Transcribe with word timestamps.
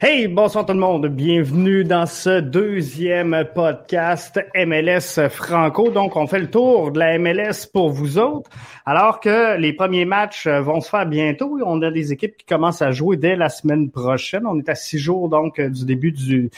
Hey, 0.00 0.26
bonsoir 0.26 0.66
tout 0.66 0.72
le 0.72 0.80
monde. 0.80 1.06
Bienvenue 1.06 1.84
dans 1.84 2.04
ce 2.04 2.40
deuxième 2.40 3.44
podcast 3.54 4.44
MLS 4.56 5.28
Franco. 5.30 5.90
Donc, 5.90 6.16
on 6.16 6.26
fait 6.26 6.40
le 6.40 6.50
tour 6.50 6.90
de 6.90 6.98
la 6.98 7.16
MLS 7.16 7.66
pour 7.72 7.90
vous 7.90 8.18
autres. 8.18 8.50
Alors 8.84 9.20
que 9.20 9.56
les 9.56 9.72
premiers 9.72 10.04
matchs 10.04 10.48
vont 10.48 10.80
se 10.80 10.88
faire 10.90 11.06
bientôt. 11.06 11.60
On 11.64 11.80
a 11.80 11.92
des 11.92 12.12
équipes 12.12 12.36
qui 12.36 12.44
commencent 12.44 12.82
à 12.82 12.90
jouer 12.90 13.16
dès 13.16 13.36
la 13.36 13.48
semaine 13.48 13.88
prochaine. 13.88 14.46
On 14.46 14.58
est 14.58 14.68
à 14.68 14.74
six 14.74 14.98
jours 14.98 15.28
donc 15.28 15.60
du 15.60 15.84
début 15.84 16.10
du, 16.10 16.50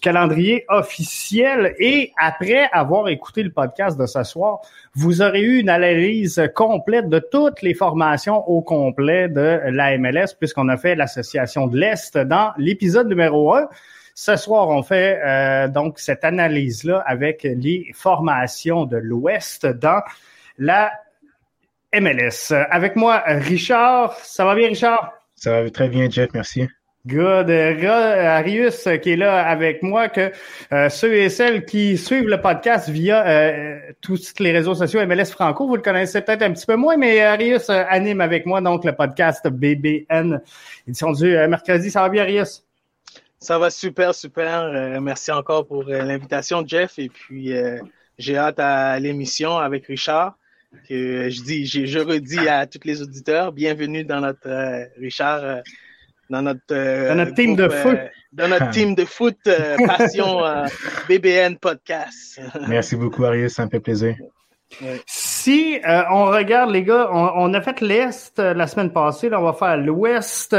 calendrier 0.00 0.64
officiel. 0.68 1.74
Et 1.80 2.12
après 2.16 2.68
avoir 2.72 3.08
écouté 3.08 3.42
le 3.42 3.50
podcast 3.50 3.98
de 3.98 4.06
ce 4.06 4.22
soir, 4.22 4.60
vous 4.94 5.22
aurez 5.22 5.42
eu 5.42 5.58
une 5.58 5.68
analyse 5.68 6.40
complète 6.54 7.08
de 7.08 7.18
toutes 7.18 7.62
les 7.62 7.74
formations 7.74 8.48
au 8.48 8.62
complet 8.62 9.28
de 9.28 9.60
la 9.70 9.98
MLS 9.98 10.34
puisqu'on 10.38 10.68
a 10.68 10.76
fait 10.76 10.94
l'association 10.94 11.66
de 11.66 11.78
l'Est 11.78 12.16
dans 12.16 12.52
l'épisode 12.76 13.08
numéro 13.08 13.54
1. 13.54 13.68
Ce 14.14 14.36
soir, 14.36 14.68
on 14.68 14.82
fait 14.82 15.18
euh, 15.24 15.66
donc 15.68 15.98
cette 15.98 16.24
analyse-là 16.24 17.02
avec 17.06 17.42
les 17.44 17.90
formations 17.94 18.84
de 18.84 18.98
l'Ouest 18.98 19.66
dans 19.66 20.02
la 20.58 20.92
MLS. 21.98 22.52
Avec 22.70 22.96
moi, 22.96 23.22
Richard. 23.26 24.14
Ça 24.16 24.44
va 24.44 24.54
bien, 24.54 24.68
Richard? 24.68 25.14
Ça 25.36 25.62
va 25.62 25.70
très 25.70 25.88
bien, 25.88 26.10
Jeff. 26.10 26.28
Merci. 26.34 26.68
Good. 27.06 27.50
Arius 27.50 28.88
qui 29.02 29.12
est 29.12 29.16
là 29.16 29.46
avec 29.46 29.82
moi, 29.82 30.10
que 30.10 30.32
euh, 30.72 30.90
ceux 30.90 31.14
et 31.14 31.30
celles 31.30 31.64
qui 31.64 31.96
suivent 31.96 32.28
le 32.28 32.42
podcast 32.42 32.90
via 32.90 33.26
euh, 33.26 33.78
tous 34.02 34.34
les 34.38 34.52
réseaux 34.52 34.74
sociaux 34.74 35.00
MLS 35.06 35.30
Franco, 35.30 35.66
vous 35.66 35.76
le 35.76 35.82
connaissez 35.82 36.20
peut-être 36.20 36.42
un 36.42 36.52
petit 36.52 36.66
peu 36.66 36.76
moins, 36.76 36.98
mais 36.98 37.22
Arius 37.22 37.70
anime 37.70 38.20
avec 38.20 38.44
moi 38.44 38.60
donc 38.60 38.84
le 38.84 38.92
podcast 38.92 39.48
BBN, 39.48 40.42
édition 40.86 41.12
du 41.12 41.30
mercredi. 41.48 41.90
Ça 41.90 42.02
va 42.02 42.10
bien, 42.10 42.22
Arius? 42.24 42.65
Ça 43.46 43.60
va 43.60 43.70
super, 43.70 44.12
super. 44.12 45.00
merci 45.00 45.30
encore 45.30 45.68
pour 45.68 45.84
l'invitation, 45.84 46.64
Jeff. 46.66 46.98
Et 46.98 47.08
puis, 47.08 47.52
j'ai 48.18 48.36
hâte 48.36 48.58
à 48.58 48.98
l'émission 48.98 49.56
avec 49.56 49.86
Richard. 49.86 50.36
Que 50.88 51.30
je 51.30 51.42
dis, 51.42 51.64
je 51.64 51.98
redis 52.00 52.48
à 52.48 52.66
tous 52.66 52.80
les 52.84 53.00
auditeurs, 53.02 53.52
bienvenue 53.52 54.02
dans 54.02 54.20
notre 54.20 54.90
Richard 54.98 55.62
dans 56.28 56.42
notre, 56.42 56.60
euh, 56.72 57.08
dans 57.08 57.14
notre 57.14 57.34
team 57.34 57.54
de 57.54 57.68
foot. 57.68 57.94
Euh, 57.94 58.08
dans 58.32 58.48
notre 58.48 58.70
team 58.70 58.94
de 58.94 59.04
foot 59.04 59.38
euh, 59.46 59.76
Passion 59.86 60.40
BBN 61.08 61.56
Podcast. 61.56 62.40
Merci 62.68 62.96
beaucoup, 62.96 63.24
Arius, 63.24 63.54
ça 63.54 63.64
me 63.64 63.70
fait 63.70 63.80
plaisir. 63.80 64.16
Si 65.06 65.80
on 66.10 66.24
regarde, 66.26 66.70
les 66.70 66.82
gars, 66.82 67.08
on, 67.12 67.54
a 67.54 67.60
fait 67.60 67.80
l'Est 67.80 68.38
la 68.38 68.66
semaine 68.66 68.92
passée, 68.92 69.28
là, 69.28 69.40
on 69.40 69.44
va 69.44 69.52
faire 69.52 69.76
l'Ouest. 69.76 70.56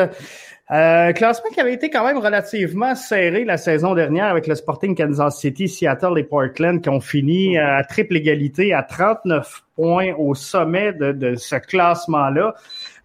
Classement 0.67 1.49
qui 1.53 1.61
avait 1.61 1.73
été 1.73 1.89
quand 1.89 2.05
même 2.05 2.17
relativement 2.17 2.93
serré 2.95 3.45
la 3.45 3.57
saison 3.57 3.95
dernière 3.95 4.25
avec 4.25 4.47
le 4.47 4.55
Sporting 4.55 4.95
Kansas 4.95 5.39
City, 5.39 5.67
Seattle 5.67 6.17
et 6.17 6.23
Portland 6.23 6.81
qui 6.81 6.89
ont 6.89 6.99
fini 6.99 7.57
à 7.57 7.83
triple 7.83 8.17
égalité 8.17 8.73
à 8.73 8.83
39 8.83 9.63
points 9.75 10.13
au 10.17 10.35
sommet 10.35 10.91
de, 10.93 11.11
de 11.13 11.35
ce 11.35 11.55
classement-là. 11.55 12.53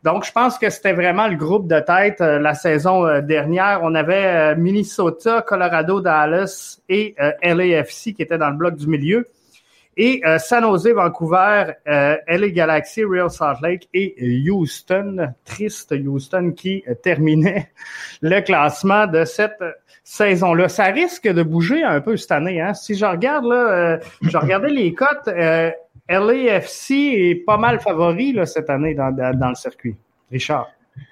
Donc, 0.02 0.24
je 0.24 0.32
pense 0.32 0.58
que 0.58 0.68
c'était 0.68 0.94
vraiment 0.94 1.28
le 1.28 1.36
groupe 1.36 1.68
de 1.68 1.78
tête 1.78 2.20
euh, 2.20 2.40
la 2.40 2.54
saison 2.54 3.06
euh, 3.06 3.20
dernière. 3.20 3.80
On 3.82 3.94
avait 3.94 4.26
euh, 4.26 4.56
Minnesota, 4.56 5.42
Colorado, 5.42 6.00
Dallas 6.00 6.80
et 6.88 7.14
LAFC 7.42 8.12
qui 8.14 8.22
étaient 8.22 8.38
dans 8.38 8.50
le 8.50 8.56
bloc 8.56 8.74
du 8.74 8.88
milieu. 8.88 9.28
Et 9.96 10.22
San 10.38 10.62
Jose, 10.62 10.88
Vancouver, 10.88 11.72
LA 11.86 12.48
Galaxy, 12.48 13.04
Real 13.04 13.30
Salt 13.30 13.58
Lake 13.62 13.88
et 13.92 14.14
Houston, 14.48 15.34
triste 15.44 15.92
Houston 15.92 16.52
qui 16.56 16.82
terminait 17.02 17.70
le 18.22 18.40
classement 18.40 19.06
de 19.06 19.24
cette 19.24 19.62
saison-là. 20.02 20.68
Ça 20.68 20.84
risque 20.86 21.28
de 21.28 21.42
bouger 21.42 21.82
un 21.82 22.00
peu 22.00 22.16
cette 22.16 22.32
année. 22.32 22.60
Hein? 22.60 22.72
Si 22.72 22.94
je 22.94 23.04
regarde 23.04 23.44
là, 23.44 24.00
je 24.22 24.36
regardais 24.36 24.70
les 24.70 24.94
cotes. 24.94 25.28
LAFC 26.08 26.90
est 26.90 27.44
pas 27.44 27.56
mal 27.56 27.80
favori 27.80 28.32
là, 28.32 28.46
cette 28.46 28.70
année 28.70 28.94
dans, 28.94 29.10
dans, 29.10 29.48
le 29.48 29.54
circuit. 29.54 29.96
Richard. 30.30 30.68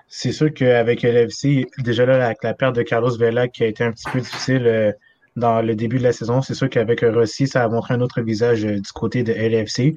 C'est 0.09 0.33
sûr 0.33 0.53
qu'avec 0.53 1.03
LAFC, 1.03 1.67
déjà 1.79 2.05
là, 2.07 2.27
avec 2.27 2.43
la 2.43 2.55
perte 2.55 2.77
de 2.77 2.83
Carlos 2.83 3.17
Vela 3.17 3.49
qui 3.49 3.65
a 3.65 3.67
été 3.67 3.85
un 3.85 3.93
petit 3.93 4.11
peu 4.11 4.21
difficile 4.21 4.67
euh, 4.67 4.93
dans 5.41 5.63
le 5.63 5.75
début 5.75 5.99
de 5.99 6.05
la 6.05 6.13
saison, 6.13 6.43
c'est 6.43 6.55
sûr 6.55 6.71
qu'avec 6.71 7.01
Rossi, 7.01 7.49
ça 7.49 7.65
a 7.65 7.69
montré 7.69 7.95
un 7.95 8.01
autre 8.01 8.21
visage 8.21 8.65
euh, 8.65 8.77
du 8.77 8.93
côté 8.95 9.25
de 9.25 9.33
LAFC. 9.33 9.97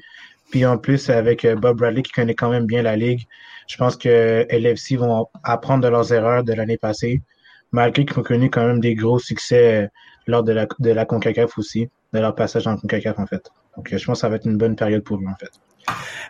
Puis 0.50 0.66
en 0.66 0.78
plus, 0.78 1.10
avec 1.10 1.46
euh, 1.46 1.56
Bob 1.56 1.78
Bradley 1.78 2.02
qui 2.02 2.12
connaît 2.12 2.36
quand 2.36 2.50
même 2.50 2.66
bien 2.66 2.82
la 2.82 2.96
ligue, 2.96 3.28
je 3.68 3.78
pense 3.78 3.96
que 3.96 4.48
LAFC 4.50 4.98
vont 4.98 5.28
apprendre 5.44 5.84
de 5.84 5.90
leurs 5.90 6.12
erreurs 6.12 6.44
de 6.44 6.54
l'année 6.54 6.78
passée, 6.78 7.22
malgré 7.72 8.06
qu'ils 8.06 8.18
ont 8.20 8.24
connu 8.24 8.50
quand 8.50 8.66
même 8.66 8.80
des 8.80 8.96
gros 8.96 9.20
succès 9.20 9.90
lors 10.28 10.44
de 10.44 10.52
la, 10.52 10.68
de 10.80 10.90
la 10.90 11.06
CONCACAF 11.06 11.58
aussi, 11.58 11.90
de 12.14 12.20
leur 12.20 12.34
passage 12.36 12.66
en 12.68 12.78
CONCACAF 12.78 13.20
en 13.20 13.28
fait. 13.28 13.50
Donc, 13.78 13.90
je 13.96 14.06
pense 14.06 14.18
que 14.18 14.22
ça 14.22 14.30
va 14.30 14.36
être 14.38 14.46
une 14.46 14.58
bonne 14.58 14.76
période 14.76 15.04
pour 15.04 15.18
lui, 15.18 15.28
en 15.28 15.36
fait. 15.36 15.52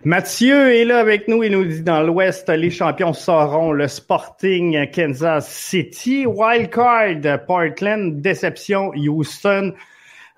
Mathieu 0.04 0.74
est 0.74 0.86
là 0.86 1.00
avec 1.00 1.28
nous. 1.28 1.44
Il 1.44 1.52
nous 1.52 1.66
dit 1.66 1.82
dans 1.82 2.02
l'Ouest, 2.02 2.50
les 2.50 2.70
champions 2.70 3.14
seront 3.14 3.72
le 3.72 3.88
Sporting 3.88 4.90
Kansas 4.92 5.48
City, 5.48 6.26
Wildcard 6.26 7.46
Portland, 7.46 8.22
déception 8.22 8.92
Houston. 8.96 9.74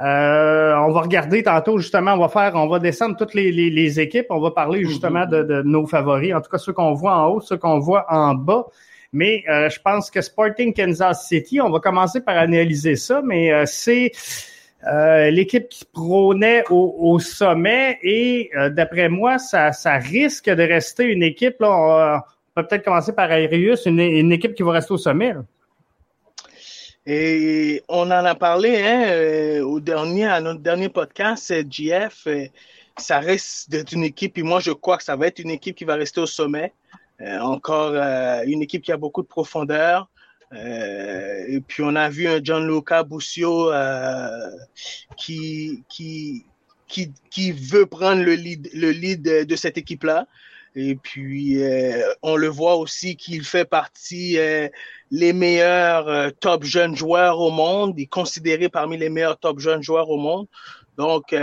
Euh, 0.01 0.75
on 0.75 0.91
va 0.91 1.01
regarder 1.01 1.41
tantôt 1.41 1.77
justement, 1.77 2.13
on 2.13 2.19
va 2.19 2.27
faire, 2.27 2.55
on 2.55 2.67
va 2.67 2.79
descendre 2.79 3.15
toutes 3.15 3.33
les, 3.33 3.51
les, 3.51 3.99
équipes, 4.01 4.25
on 4.29 4.41
va 4.41 4.51
parler 4.51 4.83
justement 4.83 5.25
de, 5.25 5.41
de, 5.41 5.61
nos 5.61 5.87
favoris, 5.87 6.33
en 6.33 6.41
tout 6.41 6.49
cas 6.49 6.57
ceux 6.57 6.73
qu'on 6.73 6.93
voit 6.93 7.15
en 7.15 7.27
haut, 7.27 7.39
ceux 7.39 7.55
qu'on 7.55 7.79
voit 7.79 8.05
en 8.09 8.35
bas. 8.35 8.65
Mais 9.13 9.45
euh, 9.47 9.69
je 9.69 9.79
pense 9.79 10.11
que 10.11 10.19
Sporting 10.19 10.73
Kansas 10.73 11.25
City, 11.25 11.61
on 11.61 11.69
va 11.69 11.79
commencer 11.79 12.19
par 12.19 12.35
analyser 12.37 12.97
ça, 12.97 13.21
mais 13.23 13.53
euh, 13.53 13.63
c'est 13.65 14.11
euh, 14.87 15.31
l'équipe 15.31 15.67
qui 15.67 15.83
prônait 15.83 16.63
au, 16.69 17.17
sommet 17.19 17.97
et 18.03 18.51
euh, 18.55 18.69
d'après 18.69 19.09
moi, 19.09 19.39
ça, 19.39 19.71
risque 19.97 20.49
de 20.49 20.61
rester 20.61 21.05
une 21.05 21.23
équipe, 21.23 21.59
là, 21.59 21.71
on, 21.71 22.21
peut 22.53 22.67
peut-être 22.67 22.85
commencer 22.85 23.11
par 23.11 23.31
Arius, 23.31 23.85
une, 23.87 24.31
équipe 24.31 24.53
qui 24.53 24.61
va 24.61 24.73
rester 24.73 24.93
au 24.93 24.97
sommet. 24.97 25.33
Et 27.07 27.83
on 27.87 28.03
en 28.03 28.11
a 28.11 28.35
parlé 28.35 28.81
hein, 28.81 29.05
euh, 29.07 29.61
au 29.61 29.79
dernier, 29.79 30.25
à 30.25 30.39
notre 30.39 30.61
dernier 30.61 30.89
podcast, 30.89 31.53
GF, 31.69 32.27
ça 32.97 33.19
reste 33.19 33.69
d'être 33.69 33.91
une 33.91 34.03
équipe, 34.03 34.37
et 34.37 34.43
moi 34.43 34.59
je 34.59 34.71
crois 34.71 34.97
que 34.97 35.03
ça 35.03 35.15
va 35.15 35.27
être 35.27 35.39
une 35.39 35.51
équipe 35.51 35.75
qui 35.75 35.85
va 35.85 35.95
rester 35.95 36.21
au 36.21 36.27
sommet. 36.27 36.73
encore 37.41 37.95
une 38.45 38.61
équipe 38.61 38.83
qui 38.83 38.91
a 38.91 38.97
beaucoup 38.97 39.23
de 39.23 39.27
profondeur, 39.27 40.09
euh, 40.55 41.45
et 41.47 41.59
puis 41.61 41.83
on 41.83 41.95
a 41.95 42.09
vu 42.09 42.27
un 42.27 42.43
Gianluca 42.43 43.03
Busio 43.03 43.71
euh, 43.71 44.49
qui, 45.17 45.83
qui, 45.89 46.45
qui, 46.87 47.11
qui 47.29 47.51
veut 47.51 47.85
prendre 47.85 48.23
le 48.23 48.33
lead, 48.33 48.69
le 48.73 48.91
lead 48.91 49.21
de 49.21 49.55
cette 49.55 49.77
équipe-là. 49.77 50.27
Et 50.75 50.95
puis, 50.95 51.63
euh, 51.63 52.03
on 52.21 52.35
le 52.35 52.47
voit 52.47 52.75
aussi 52.75 53.15
qu'il 53.15 53.45
fait 53.45 53.63
partie 53.63 54.37
euh, 54.37 54.67
les 55.09 55.31
meilleurs 55.31 56.09
euh, 56.09 56.29
top 56.31 56.65
jeunes 56.65 56.97
joueurs 56.97 57.39
au 57.39 57.49
monde. 57.49 57.93
Il 57.97 58.03
est 58.03 58.07
considéré 58.07 58.67
parmi 58.67 58.97
les 58.97 59.09
meilleurs 59.09 59.39
top 59.39 59.59
jeunes 59.59 59.81
joueurs 59.81 60.09
au 60.09 60.17
monde. 60.17 60.47
Donc, 60.97 61.35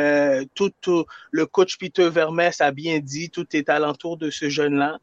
tout, 0.55 0.71
tout, 0.81 1.05
le 1.31 1.45
coach 1.45 1.77
Peter 1.77 2.09
Vermes 2.09 2.41
a 2.59 2.71
bien 2.71 3.01
dit, 3.01 3.29
tout 3.29 3.47
est 3.55 3.69
alentour 3.69 4.17
de 4.17 4.31
ce 4.31 4.49
jeune-là. 4.49 4.99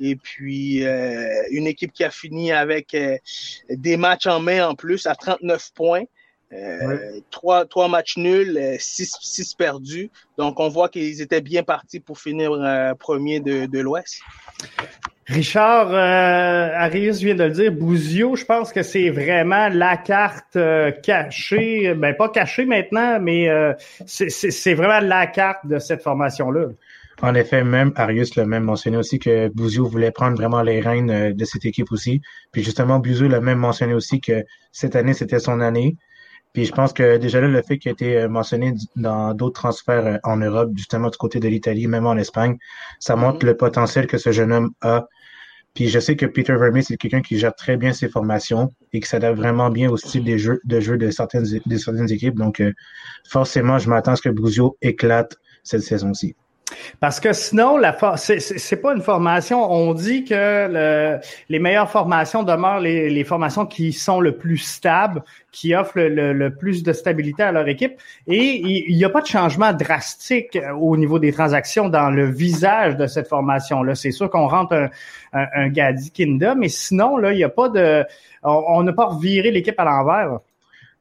Et 0.00 0.16
puis, 0.16 0.84
euh, 0.86 1.42
une 1.50 1.66
équipe 1.66 1.92
qui 1.92 2.04
a 2.04 2.10
fini 2.10 2.52
avec 2.52 2.94
euh, 2.94 3.18
des 3.68 3.98
matchs 3.98 4.26
en 4.26 4.40
main 4.40 4.68
en 4.68 4.74
plus 4.74 5.06
à 5.06 5.14
39 5.14 5.70
points. 5.74 6.04
Euh, 6.52 7.20
trois, 7.30 7.64
trois 7.64 7.86
matchs 7.86 8.16
nuls, 8.16 8.58
six, 8.80 9.12
six 9.20 9.54
perdus. 9.54 10.10
Donc, 10.36 10.58
on 10.58 10.68
voit 10.68 10.88
qu'ils 10.88 11.20
étaient 11.20 11.42
bien 11.42 11.62
partis 11.62 12.00
pour 12.00 12.18
finir 12.18 12.50
premier 12.98 13.38
de, 13.38 13.66
de 13.66 13.78
l'Ouest. 13.78 14.20
Richard, 15.26 15.92
euh, 15.92 16.74
Arius 16.74 17.20
vient 17.20 17.36
de 17.36 17.44
le 17.44 17.50
dire, 17.50 17.70
Bouzio, 17.70 18.34
je 18.34 18.44
pense 18.44 18.72
que 18.72 18.82
c'est 18.82 19.10
vraiment 19.10 19.68
la 19.68 19.96
carte 19.96 20.58
cachée, 21.04 21.94
ben 21.94 22.16
pas 22.16 22.28
cachée 22.30 22.64
maintenant, 22.64 23.20
mais 23.20 23.48
c'est 24.06 24.74
vraiment 24.74 25.06
la 25.06 25.28
carte 25.28 25.68
de 25.68 25.78
cette 25.78 26.02
formation-là. 26.02 26.70
En 27.22 27.34
effet, 27.34 27.64
même 27.64 27.92
Arius 27.96 28.34
l'a 28.36 28.46
même 28.46 28.64
mentionné 28.64 28.96
aussi 28.96 29.18
que 29.18 29.48
Bouzio 29.48 29.86
voulait 29.86 30.10
prendre 30.10 30.36
vraiment 30.38 30.62
les 30.62 30.80
rênes 30.80 31.10
euh, 31.10 31.32
de 31.34 31.44
cette 31.44 31.66
équipe 31.66 31.92
aussi. 31.92 32.22
Puis 32.50 32.62
justement, 32.62 32.98
Bouzio 32.98 33.28
l'a 33.28 33.40
même 33.42 33.58
mentionné 33.58 33.92
aussi 33.92 34.22
que 34.22 34.42
cette 34.72 34.96
année, 34.96 35.12
c'était 35.12 35.38
son 35.38 35.60
année. 35.60 35.96
Puis 36.54 36.64
je 36.64 36.72
pense 36.72 36.94
que 36.94 37.18
déjà 37.18 37.42
là, 37.42 37.48
le 37.48 37.60
fait 37.62 37.76
qu'il 37.76 37.90
a 37.90 37.92
été 37.92 38.16
euh, 38.16 38.28
mentionné 38.28 38.72
dans 38.96 39.34
d'autres 39.34 39.60
transferts 39.60 40.06
euh, 40.06 40.16
en 40.24 40.38
Europe, 40.38 40.70
justement 40.74 41.10
du 41.10 41.18
côté 41.18 41.40
de 41.40 41.48
l'Italie, 41.48 41.86
même 41.88 42.06
en 42.06 42.16
Espagne, 42.16 42.56
ça 43.00 43.16
montre 43.16 43.44
le 43.44 43.54
potentiel 43.54 44.06
que 44.06 44.16
ce 44.16 44.32
jeune 44.32 44.50
homme 44.52 44.70
a. 44.80 45.06
Puis 45.74 45.88
je 45.88 46.00
sais 46.00 46.16
que 46.16 46.24
Peter 46.24 46.54
Vermeer, 46.56 46.82
c'est 46.82 46.96
quelqu'un 46.96 47.20
qui 47.20 47.38
gère 47.38 47.54
très 47.54 47.76
bien 47.76 47.92
ses 47.92 48.08
formations 48.08 48.70
et 48.94 49.00
qui 49.00 49.08
s'adapte 49.08 49.38
vraiment 49.38 49.68
bien 49.70 49.90
au 49.90 49.98
style 49.98 50.24
des 50.24 50.38
jeux, 50.38 50.60
de 50.64 50.80
jeu 50.80 50.96
de 50.96 51.10
certaines, 51.10 51.44
de 51.44 51.76
certaines 51.76 52.10
équipes. 52.10 52.36
Donc 52.36 52.62
forcément, 53.28 53.78
je 53.78 53.88
m'attends 53.90 54.12
à 54.12 54.16
ce 54.16 54.22
que 54.22 54.30
Bouzio 54.30 54.76
éclate 54.82 55.36
cette 55.62 55.82
saison-ci. 55.82 56.34
Parce 57.00 57.20
que 57.20 57.32
sinon, 57.32 57.76
la 57.76 57.96
c'est 58.16 58.80
pas 58.80 58.94
une 58.94 59.02
formation. 59.02 59.70
On 59.70 59.94
dit 59.94 60.24
que 60.24 60.68
le, 60.70 61.18
les 61.48 61.58
meilleures 61.58 61.90
formations 61.90 62.42
demeurent 62.42 62.80
les, 62.80 63.10
les, 63.10 63.24
formations 63.24 63.66
qui 63.66 63.92
sont 63.92 64.20
le 64.20 64.36
plus 64.36 64.58
stables, 64.58 65.22
qui 65.52 65.74
offrent 65.74 65.98
le, 65.98 66.32
le, 66.32 66.54
plus 66.54 66.82
de 66.82 66.92
stabilité 66.92 67.42
à 67.42 67.52
leur 67.52 67.68
équipe. 67.68 68.00
Et 68.26 68.60
il 68.88 68.96
n'y 68.96 69.04
a 69.04 69.10
pas 69.10 69.20
de 69.20 69.26
changement 69.26 69.72
drastique 69.72 70.58
au 70.78 70.96
niveau 70.96 71.18
des 71.18 71.32
transactions 71.32 71.88
dans 71.88 72.10
le 72.10 72.30
visage 72.30 72.96
de 72.96 73.06
cette 73.06 73.28
formation-là. 73.28 73.94
C'est 73.94 74.12
sûr 74.12 74.30
qu'on 74.30 74.48
rentre 74.48 74.74
un, 74.74 74.88
un, 75.32 75.46
un 75.54 75.68
Gadi 75.68 76.10
Kinda, 76.10 76.54
mais 76.54 76.68
sinon, 76.68 77.16
là, 77.16 77.32
il 77.32 77.36
n'y 77.36 77.44
a 77.44 77.48
pas 77.48 77.68
de. 77.68 78.04
On 78.42 78.82
n'a 78.82 78.92
pas 78.92 79.06
reviré 79.06 79.50
l'équipe 79.50 79.78
à 79.78 79.84
l'envers. 79.84 80.38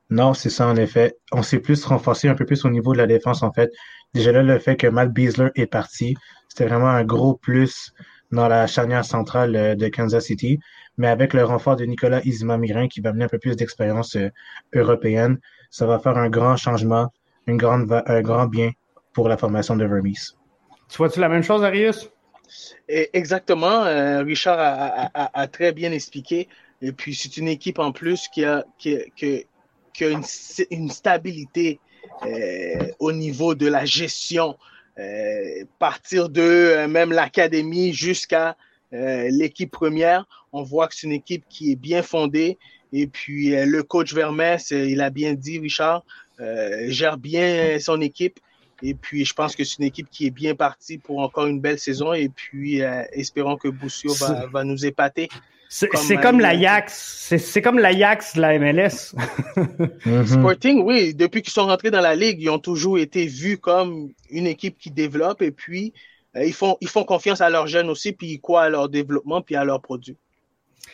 Non, 0.09 0.33
c'est 0.33 0.49
ça 0.49 0.67
en 0.67 0.75
effet. 0.75 1.17
On 1.31 1.43
s'est 1.43 1.59
plus 1.59 1.85
renforcé 1.85 2.27
un 2.27 2.33
peu 2.33 2.45
plus 2.45 2.65
au 2.65 2.69
niveau 2.69 2.93
de 2.93 2.97
la 2.97 3.05
défense 3.05 3.43
en 3.43 3.51
fait. 3.51 3.71
Déjà 4.13 4.31
là, 4.31 4.41
le 4.41 4.59
fait 4.59 4.75
que 4.75 4.87
Matt 4.87 5.11
Beasler 5.11 5.49
est 5.55 5.67
parti, 5.67 6.15
c'était 6.47 6.65
vraiment 6.65 6.89
un 6.89 7.03
gros 7.03 7.35
plus 7.35 7.93
dans 8.31 8.47
la 8.47 8.67
charnière 8.67 9.05
centrale 9.05 9.55
euh, 9.55 9.75
de 9.75 9.87
Kansas 9.87 10.25
City. 10.25 10.59
Mais 10.97 11.07
avec 11.07 11.33
le 11.33 11.43
renfort 11.43 11.75
de 11.75 11.85
Nicolas 11.85 12.21
Izima-Mirin 12.21 12.87
qui 12.87 13.01
va 13.01 13.11
amener 13.11 13.25
un 13.25 13.29
peu 13.29 13.39
plus 13.39 13.55
d'expérience 13.55 14.15
euh, 14.15 14.29
européenne, 14.73 15.39
ça 15.69 15.85
va 15.85 15.99
faire 15.99 16.17
un 16.17 16.29
grand 16.29 16.57
changement, 16.57 17.11
une 17.47 17.57
grande, 17.57 17.91
un 18.05 18.21
grand 18.21 18.47
bien 18.47 18.71
pour 19.13 19.29
la 19.29 19.37
formation 19.37 19.75
de 19.75 19.85
Vermis. 19.85 20.33
Tu 20.89 20.97
vois-tu 20.97 21.19
la 21.19 21.29
même 21.29 21.43
chose, 21.43 21.63
Arius? 21.63 22.09
Exactement. 22.87 23.85
Euh, 23.85 24.23
Richard 24.23 24.57
a, 24.59 25.47
très 25.47 25.71
bien 25.71 25.91
expliqué. 25.91 26.47
Et 26.81 26.91
puis, 26.91 27.13
c'est 27.13 27.37
une 27.37 27.47
équipe 27.47 27.77
en 27.77 27.91
plus 27.91 28.27
qui 28.27 28.43
a, 28.43 28.65
qui, 28.79 28.97
qui, 29.15 29.45
qui 29.93 30.03
a 30.03 30.09
une, 30.09 30.23
une 30.71 30.89
stabilité 30.89 31.79
euh, 31.79 31.88
au 32.99 33.11
niveau 33.11 33.55
de 33.55 33.67
la 33.67 33.85
gestion, 33.85 34.57
euh, 34.99 35.63
partir 35.77 36.29
de 36.29 36.41
euh, 36.41 36.87
même 36.87 37.11
l'académie 37.11 37.93
jusqu'à 37.93 38.55
l'équipe 38.91 39.69
première, 39.69 40.25
on 40.51 40.63
voit 40.63 40.87
que 40.87 40.95
c'est 40.95 41.05
une 41.05 41.13
équipe 41.13 41.45
qui 41.47 41.71
est 41.71 41.75
bien 41.75 42.01
fondée. 42.01 42.57
Et 42.91 43.05
puis 43.05 43.49
le 43.49 43.83
coach 43.83 44.15
Vermès, 44.15 44.71
il 44.71 44.99
a 45.01 45.11
bien 45.11 45.35
dit, 45.35 45.59
Richard, 45.59 46.03
gère 46.87 47.19
bien 47.19 47.79
son 47.79 48.01
équipe. 48.01 48.39
Et 48.81 48.95
puis, 48.95 49.25
je 49.25 49.33
pense 49.35 49.55
que 49.55 49.63
c'est 49.63 49.77
une 49.77 49.85
équipe 49.85 50.09
qui 50.09 50.25
est 50.25 50.31
bien 50.31 50.55
partie 50.55 50.97
pour 50.97 51.19
encore 51.19 51.45
une 51.45 51.59
belle 51.59 51.77
saison. 51.77 52.13
Et 52.13 52.29
puis, 52.29 52.81
espérons 53.11 53.57
que 53.57 53.67
Boussio 53.67 54.11
va, 54.15 54.47
va, 54.47 54.63
nous 54.63 54.87
épater. 54.87 55.29
C'est 55.71 56.17
comme 56.17 56.39
l'Ajax. 56.39 57.35
C'est 57.37 57.61
comme 57.61 57.77
l'Ajax 57.77 58.35
de 58.35 58.41
la 58.41 58.57
MLS. 58.57 59.13
Mhm. 60.05 60.25
Sporting, 60.25 60.81
oui. 60.83 61.13
Depuis 61.13 61.43
qu'ils 61.43 61.53
sont 61.53 61.67
rentrés 61.67 61.91
dans 61.91 62.01
la 62.01 62.15
ligue, 62.15 62.41
ils 62.41 62.49
ont 62.49 62.59
toujours 62.59 62.97
été 62.97 63.27
vus 63.27 63.59
comme 63.59 64.11
une 64.31 64.47
équipe 64.47 64.77
qui 64.79 64.89
développe 64.89 65.43
et 65.43 65.51
puis 65.51 65.93
euh, 66.35 66.43
ils, 66.43 66.53
font, 66.53 66.77
ils 66.81 66.87
font 66.87 67.03
confiance 67.03 67.41
à 67.41 67.49
leurs 67.49 67.67
jeunes 67.67 67.89
aussi, 67.89 68.13
puis 68.13 68.27
ils 68.31 68.39
croient 68.39 68.63
à 68.63 68.69
leur 68.69 68.89
développement 68.89 69.41
puis 69.41 69.55
à 69.55 69.63
leurs 69.63 69.81
produits. 69.81 70.17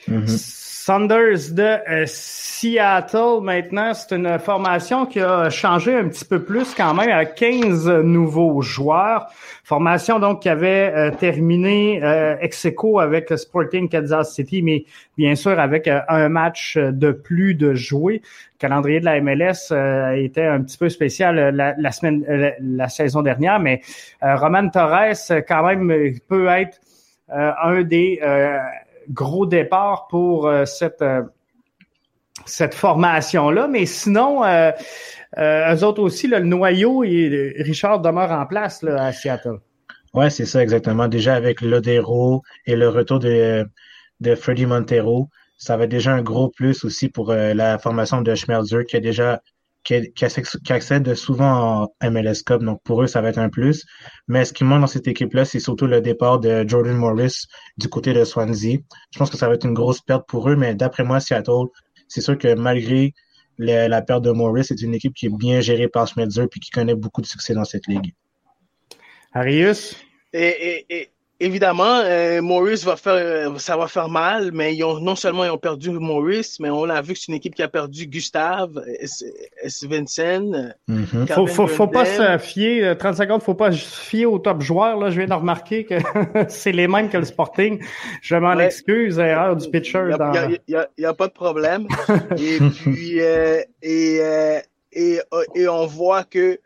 Mhm. 0.07 0.27
Sanders 0.27 1.51
de 1.51 1.63
euh, 1.63 2.03
Seattle 2.05 3.41
maintenant, 3.41 3.93
c'est 3.95 4.15
une 4.15 4.37
formation 4.37 5.07
qui 5.07 5.19
a 5.19 5.49
changé 5.49 5.95
un 5.95 6.07
petit 6.09 6.25
peu 6.25 6.43
plus 6.43 6.75
quand 6.75 6.93
même 6.93 7.09
à 7.09 7.25
15 7.25 7.89
nouveaux 8.03 8.61
joueurs. 8.61 9.27
Formation 9.63 10.19
donc 10.19 10.43
qui 10.43 10.49
avait 10.49 10.93
euh, 10.95 11.09
terminé 11.09 11.99
euh, 12.03 12.37
ex 12.39 12.65
aequo 12.65 12.99
avec 12.99 13.33
Sporting 13.35 13.89
Kansas 13.89 14.31
City, 14.31 14.61
mais 14.61 14.85
bien 15.17 15.33
sûr 15.33 15.59
avec 15.59 15.87
euh, 15.87 16.01
un 16.07 16.29
match 16.29 16.77
de 16.77 17.11
plus 17.11 17.55
de 17.55 17.73
jouer. 17.73 18.21
Le 18.23 18.59
calendrier 18.59 18.99
de 18.99 19.05
la 19.05 19.19
MLS 19.21 19.73
était 20.15 20.45
un 20.45 20.61
petit 20.61 20.77
peu 20.77 20.89
spécial 20.89 21.49
la, 21.55 21.91
semaine, 21.91 22.23
la 22.61 22.89
saison 22.89 23.23
dernière, 23.23 23.59
mais 23.59 23.81
Roman 24.21 24.69
Torres 24.69 25.15
quand 25.47 25.63
même 25.63 26.13
peut 26.27 26.47
être 26.47 26.79
un 27.27 27.81
des 27.81 28.21
gros 29.09 29.45
départ 29.45 30.07
pour 30.07 30.47
euh, 30.47 30.65
cette 30.65 31.01
euh, 31.01 31.23
cette 32.45 32.75
formation-là. 32.75 33.67
Mais 33.67 33.85
sinon, 33.85 34.43
euh, 34.43 34.71
eux 35.37 35.83
autres 35.83 36.01
aussi, 36.01 36.27
le 36.27 36.39
noyau 36.39 37.03
et 37.03 37.55
Richard 37.59 38.01
demeure 38.01 38.31
en 38.31 38.45
place 38.45 38.83
là, 38.83 39.05
à 39.05 39.11
Seattle. 39.11 39.57
Ouais, 40.13 40.29
c'est 40.29 40.45
ça 40.45 40.61
exactement. 40.61 41.07
Déjà 41.07 41.35
avec 41.35 41.61
Lodero 41.61 42.43
et 42.65 42.75
le 42.75 42.89
retour 42.89 43.19
de, 43.19 43.65
de 44.19 44.35
Freddy 44.35 44.65
Montero, 44.65 45.29
ça 45.57 45.75
va 45.77 45.87
déjà 45.87 46.13
un 46.13 46.21
gros 46.21 46.49
plus 46.49 46.83
aussi 46.85 47.09
pour 47.09 47.33
la 47.33 47.79
formation 47.79 48.21
de 48.21 48.35
Schmelzer 48.35 48.85
qui 48.85 48.97
a 48.97 48.99
déjà 48.99 49.41
qui, 49.85 50.11
qui, 50.11 50.73
accède 50.73 51.13
souvent 51.13 51.89
en 52.01 52.11
MLS 52.11 52.43
Cup. 52.45 52.63
Donc, 52.63 52.81
pour 52.83 53.03
eux, 53.03 53.07
ça 53.07 53.21
va 53.21 53.29
être 53.29 53.37
un 53.37 53.49
plus. 53.49 53.85
Mais 54.27 54.43
ce 54.43 54.51
qui 54.51 54.63
manque 54.63 54.81
dans 54.81 54.87
cette 54.87 55.07
équipe-là, 55.07 55.45
c'est 55.45 55.59
surtout 55.59 55.85
le 55.85 56.01
départ 56.01 56.39
de 56.39 56.67
Jordan 56.67 56.97
Morris 56.97 57.45
du 57.77 57.87
côté 57.87 58.11
de 58.11 58.25
Swansea. 58.25 58.79
Je 59.11 59.19
pense 59.19 59.29
que 59.29 59.37
ça 59.37 59.47
va 59.47 59.53
être 59.53 59.65
une 59.65 59.73
grosse 59.73 60.01
perte 60.01 60.27
pour 60.27 60.49
eux, 60.49 60.55
mais 60.55 60.75
d'après 60.75 61.03
moi, 61.03 61.19
Seattle, 61.19 61.67
c'est 62.07 62.21
sûr 62.21 62.37
que 62.37 62.53
malgré 62.55 63.13
la 63.57 64.01
perte 64.01 64.23
de 64.23 64.31
Morris, 64.31 64.65
c'est 64.65 64.81
une 64.81 64.93
équipe 64.93 65.13
qui 65.13 65.27
est 65.27 65.37
bien 65.37 65.61
gérée 65.61 65.87
par 65.87 66.07
Schmetzer 66.07 66.47
puis 66.49 66.59
qui 66.59 66.71
connaît 66.71 66.95
beaucoup 66.95 67.21
de 67.21 67.27
succès 67.27 67.53
dans 67.53 67.63
cette 67.63 67.87
ligue. 67.87 68.13
Arius? 69.33 69.95
Et, 70.33 70.85
et, 70.89 71.09
Évidemment, 71.41 71.99
euh, 72.05 72.41
Maurice 72.41 72.85
va 72.85 72.95
faire, 72.95 73.13
euh, 73.13 73.57
ça 73.57 73.75
va 73.75 73.89
faire 73.89 74.07
mal, 74.07 74.51
mais 74.53 74.73
ils 74.73 74.85
ont, 74.85 75.01
non 75.01 75.15
seulement 75.17 75.43
ils 75.43 75.49
ont 75.49 75.57
perdu 75.57 75.89
Maurice, 75.89 76.61
mais 76.61 76.69
on 76.69 76.89
a 76.89 77.01
vu 77.01 77.13
que 77.13 77.19
c'est 77.19 77.27
une 77.27 77.35
équipe 77.35 77.55
qui 77.55 77.61
a 77.61 77.67
perdu 77.67 78.07
Gustave, 78.07 78.81
Svensson. 79.67 80.71
Mm 80.87 81.03
faut, 81.27 81.47
faut, 81.47 81.67
faut, 81.67 81.87
pas 81.87 82.05
se 82.05 82.37
fier, 82.37 82.97
30 82.97 83.13
euh, 83.13 83.17
secondes, 83.17 83.41
faut 83.41 83.53
pas 83.53 83.73
se 83.73 83.77
fier 83.77 84.25
aux 84.25 84.39
top 84.39 84.61
joueurs. 84.61 84.97
Là, 84.97 85.09
je 85.09 85.17
viens 85.17 85.27
de 85.27 85.33
remarquer 85.33 85.83
que 85.83 85.95
c'est 86.47 86.71
les 86.71 86.87
mêmes 86.87 87.09
que 87.09 87.17
le 87.17 87.25
Sporting. 87.25 87.83
Je 88.21 88.35
m'en 88.37 88.57
excuse, 88.57 89.19
erreur 89.19 89.57
du 89.57 89.69
pitcher. 89.69 90.11
Il 90.11 90.59
n'y 90.69 90.75
a, 90.75 90.87
y 90.97 91.05
a, 91.05 91.13
pas 91.13 91.27
de 91.27 91.33
problème. 91.33 91.87
et 92.37 92.59
puis, 92.59 93.19
et, 93.19 93.65
et, 94.93 95.19
et, 95.55 95.67
on 95.67 95.85
voit 95.85 96.23
que 96.23 96.39
euh, 96.39 96.57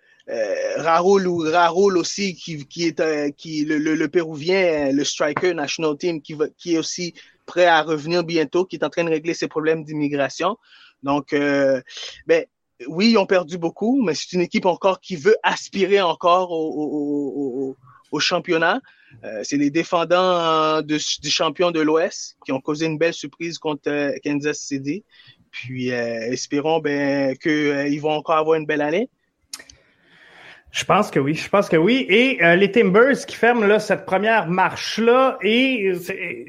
Raoul 0.77 1.27
ou 1.27 1.39
Raoul 1.39 1.97
aussi 1.97 2.35
qui, 2.35 2.65
qui 2.67 2.85
est 2.85 2.99
euh, 2.99 3.31
qui 3.31 3.65
le, 3.65 3.77
le, 3.77 4.07
péruvien 4.07 4.91
le 4.91 5.03
striker 5.03 5.53
national 5.53 5.97
team 5.97 6.21
qui 6.21 6.33
va, 6.33 6.47
qui 6.49 6.75
est 6.75 6.77
aussi 6.77 7.15
prêt 7.45 7.65
à 7.65 7.81
revenir 7.81 8.23
bientôt 8.23 8.65
qui 8.65 8.75
est 8.75 8.83
en 8.83 8.89
train 8.89 9.03
de 9.03 9.09
régler 9.09 9.33
ses 9.33 9.47
problèmes 9.47 9.83
d'immigration. 9.83 10.57
Donc 11.01 11.33
euh, 11.33 11.81
ben 12.27 12.45
oui 12.87 13.11
ils 13.11 13.17
ont 13.17 13.25
perdu 13.25 13.57
beaucoup 13.57 14.03
mais 14.03 14.13
c'est 14.13 14.33
une 14.33 14.41
équipe 14.41 14.67
encore 14.67 15.01
qui 15.01 15.15
veut 15.15 15.35
aspirer 15.41 16.01
encore 16.01 16.51
au, 16.51 16.69
au, 16.73 17.69
au, 17.71 17.77
au 18.11 18.19
championnat. 18.19 18.81
Euh, 19.23 19.41
c'est 19.43 19.57
les 19.57 19.71
défendants 19.71 20.83
de, 20.83 21.21
du 21.21 21.29
champion 21.31 21.71
de 21.71 21.79
l'Ouest 21.79 22.37
qui 22.45 22.51
ont 22.51 22.61
causé 22.61 22.85
une 22.85 22.99
belle 22.99 23.15
surprise 23.15 23.57
contre 23.57 24.13
Kansas 24.23 24.59
City. 24.59 25.03
Puis 25.49 25.89
espérons 25.89 26.79
ben 26.79 27.35
que 27.35 27.89
ils 27.89 27.99
vont 27.99 28.11
encore 28.11 28.35
avoir 28.35 28.55
une 28.55 28.67
belle 28.67 28.81
année 28.81 29.09
je 30.71 30.85
pense 30.85 31.09
que 31.09 31.19
oui, 31.19 31.33
je 31.33 31.49
pense 31.49 31.67
que 31.67 31.77
oui. 31.77 32.05
Et 32.09 32.43
euh, 32.43 32.55
les 32.55 32.71
Timbers 32.71 33.25
qui 33.25 33.35
ferment 33.35 33.65
là, 33.65 33.79
cette 33.79 34.05
première 34.05 34.47
marche-là 34.47 35.37
et 35.41 35.93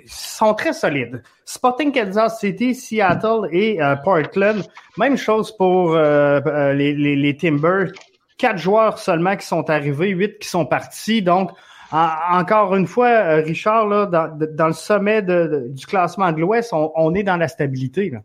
sont 0.07 0.55
très 0.55 0.75
solides. 0.75 1.23
Spotting 1.47 1.91
Kansas 1.91 2.39
City, 2.39 2.75
Seattle 2.75 3.49
et 3.50 3.83
euh, 3.83 3.97
Portland. 3.97 4.62
Même 4.99 5.17
chose 5.17 5.57
pour 5.57 5.95
euh, 5.95 6.73
les, 6.75 6.95
les, 6.95 7.17
les, 7.17 7.37
Timbers. 7.37 7.93
Quatre 8.37 8.59
joueurs 8.59 8.99
seulement 8.99 9.37
qui 9.37 9.47
sont 9.47 9.69
arrivés, 9.71 10.11
huit 10.11 10.39
qui 10.39 10.49
sont 10.49 10.67
partis. 10.67 11.23
Donc, 11.23 11.53
encore 11.93 12.77
une 12.77 12.87
fois, 12.87 13.37
Richard, 13.37 13.87
là, 13.89 14.07
dans, 14.07 14.67
le 14.67 14.73
sommet 14.73 15.23
du 15.23 15.87
classement 15.87 16.31
de 16.31 16.41
l'Ouest, 16.41 16.73
on, 16.73 16.93
on, 16.95 17.15
est 17.15 17.23
dans 17.23 17.37
la 17.37 17.49
stabilité. 17.49 18.11
Là. 18.11 18.21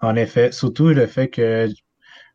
En 0.00 0.14
effet, 0.14 0.52
surtout 0.52 0.88
le 0.88 1.06
fait 1.06 1.28
que 1.28 1.68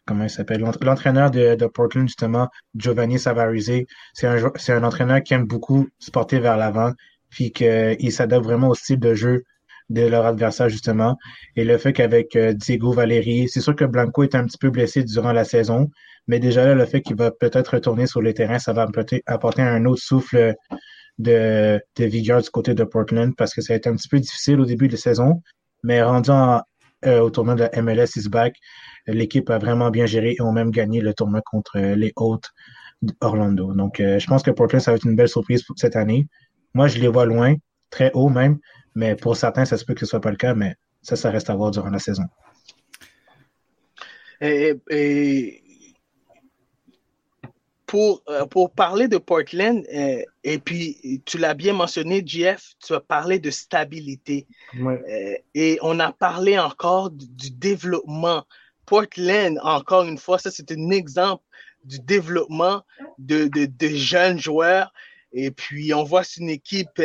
comment 0.05 0.24
il 0.24 0.29
s'appelle, 0.29 0.62
l'entraîneur 0.81 1.31
de, 1.31 1.65
Portland, 1.67 2.08
justement, 2.08 2.50
Giovanni 2.75 3.20
Savarize, 3.20 3.86
c'est 4.13 4.27
un, 4.27 4.38
un 4.38 4.84
entraîneur 4.84 5.22
qui 5.22 5.34
aime 5.34 5.46
beaucoup 5.46 5.88
se 6.00 6.12
porter 6.12 6.39
vers 6.39 6.58
l'avant, 6.58 6.91
puis 7.29 7.51
qu'il 7.51 8.12
s'adapte 8.12 8.46
vraiment 8.46 8.70
au 8.70 8.75
style 8.75 9.00
de 9.00 9.13
jeu 9.13 9.43
de 9.89 10.03
leur 10.03 10.25
adversaire, 10.25 10.70
justement. 10.70 11.17
Et 11.55 11.63
le 11.63 11.77
fait 11.77 11.93
qu'avec 11.93 12.36
euh, 12.36 12.53
Diego 12.53 12.93
Valeri, 12.93 13.50
c'est 13.50 13.60
sûr 13.62 13.75
que 13.75 13.86
Blanco 13.86 14.24
est 14.24 14.36
un 14.36 14.46
petit 14.46 14.58
peu 14.58 14.70
blessé 14.70 15.03
durant 15.03 15.34
la 15.34 15.43
saison, 15.43 15.89
mais 16.27 16.39
déjà 16.39 16.65
là, 16.65 16.75
le 16.75 16.86
fait 16.86 17.01
qu'il 17.01 17.17
va 17.17 17.31
peut-être 17.31 17.75
retourner 17.75 18.08
sur 18.08 18.22
le 18.22 18.34
terrain, 18.34 18.60
ça 18.60 18.74
va 18.74 18.88
apporter 19.25 19.62
un 19.62 19.86
autre 19.86 20.01
souffle 20.01 20.55
de, 21.20 21.81
de 21.98 22.05
vigueur 22.05 22.41
du 22.41 22.50
côté 22.50 22.74
de 22.74 22.84
Portland, 22.84 23.36
parce 23.36 23.53
que 23.53 23.62
ça 23.62 23.74
a 23.74 23.75
été 23.75 23.89
un 23.89 23.96
petit 23.96 24.08
peu 24.08 24.20
difficile 24.20 24.60
au 24.60 24.65
début 24.65 24.88
de 24.88 24.93
la 24.93 25.00
saison, 25.00 25.41
mais 25.84 26.01
rendu 26.01 26.31
euh, 27.05 27.20
au 27.20 27.29
tournoi 27.29 27.55
de 27.55 27.62
la 27.62 27.81
MLS 27.81 28.15
is 28.15 28.29
back, 28.29 28.55
l'équipe 29.08 29.50
a 29.50 29.58
vraiment 29.58 29.89
bien 29.89 30.05
géré 30.05 30.36
et 30.38 30.41
ont 30.41 30.51
même 30.51 30.72
gagné 30.72 31.01
le 31.01 31.13
tournoi 31.13 31.41
contre 31.41 31.79
les 31.79 32.13
Hawks 32.15 32.48
d'Orlando. 33.01 33.74
Donc, 33.74 34.00
euh, 34.00 34.20
je 34.20 34.27
pense 34.27 34.43
que 34.43 34.51
Portland, 34.51 34.81
ça 34.81 34.91
va 34.91 34.98
être 34.98 35.05
une 35.05 35.15
belle 35.15 35.29
surprise 35.29 35.63
pour 35.63 35.77
cette 35.77 35.96
année. 35.96 36.27
Moi, 36.74 36.88
je 36.88 37.00
les 37.00 37.08
vois 37.08 37.25
loin, 37.25 37.55
très 37.89 38.12
haut 38.13 38.29
même, 38.29 38.60
mais 38.96 39.15
pour 39.15 39.36
certains, 39.36 39.65
ça 39.65 39.77
se 39.77 39.86
peut 39.86 39.93
que 39.93 40.01
ce 40.01 40.05
soit 40.05 40.22
pas 40.22 40.31
le 40.31 40.38
cas, 40.38 40.53
mais 40.53 40.75
ça, 41.01 41.15
ça 41.15 41.31
reste 41.31 41.50
à 41.50 41.55
voir 41.55 41.72
durant 41.72 41.89
la 41.89 42.00
saison. 42.00 42.24
Et, 44.39 45.62
pour, 47.86 48.24
euh, 48.29 48.46
pour 48.46 48.72
parler 48.72 49.10
de 49.10 49.17
Portland, 49.17 49.84
euh, 49.93 50.22
et 50.46 50.60
puis 50.60 51.22
tu 51.25 51.38
l'as 51.38 51.53
bien 51.53 51.74
mentionné, 51.74 52.24
Jeff, 52.25 52.74
tu 52.84 52.93
as 52.93 53.01
parlé 53.01 53.38
de 53.38 53.51
stabilité. 53.51 54.48
et 55.53 55.77
on 55.81 56.00
a 56.00 56.13
parlé 56.13 56.58
encore 56.58 57.12
du, 57.12 57.51
développement. 57.51 58.46
Portland, 58.91 59.57
encore 59.63 60.03
une 60.03 60.17
fois, 60.17 60.38
ça 60.38 60.51
c'est 60.51 60.69
un 60.74 60.89
exemple 60.89 61.43
du 61.86 62.00
développement 62.00 62.83
de, 63.17 63.48
de, 63.48 63.65
de, 63.65 63.88
jeunes 63.88 64.38
joueurs. 64.38 64.91
Et 65.31 65.50
puis 65.50 65.93
on 65.93 66.03
voit 66.03 66.25
c'est 66.25 66.41
une 66.41 66.50
équipe 66.50 67.01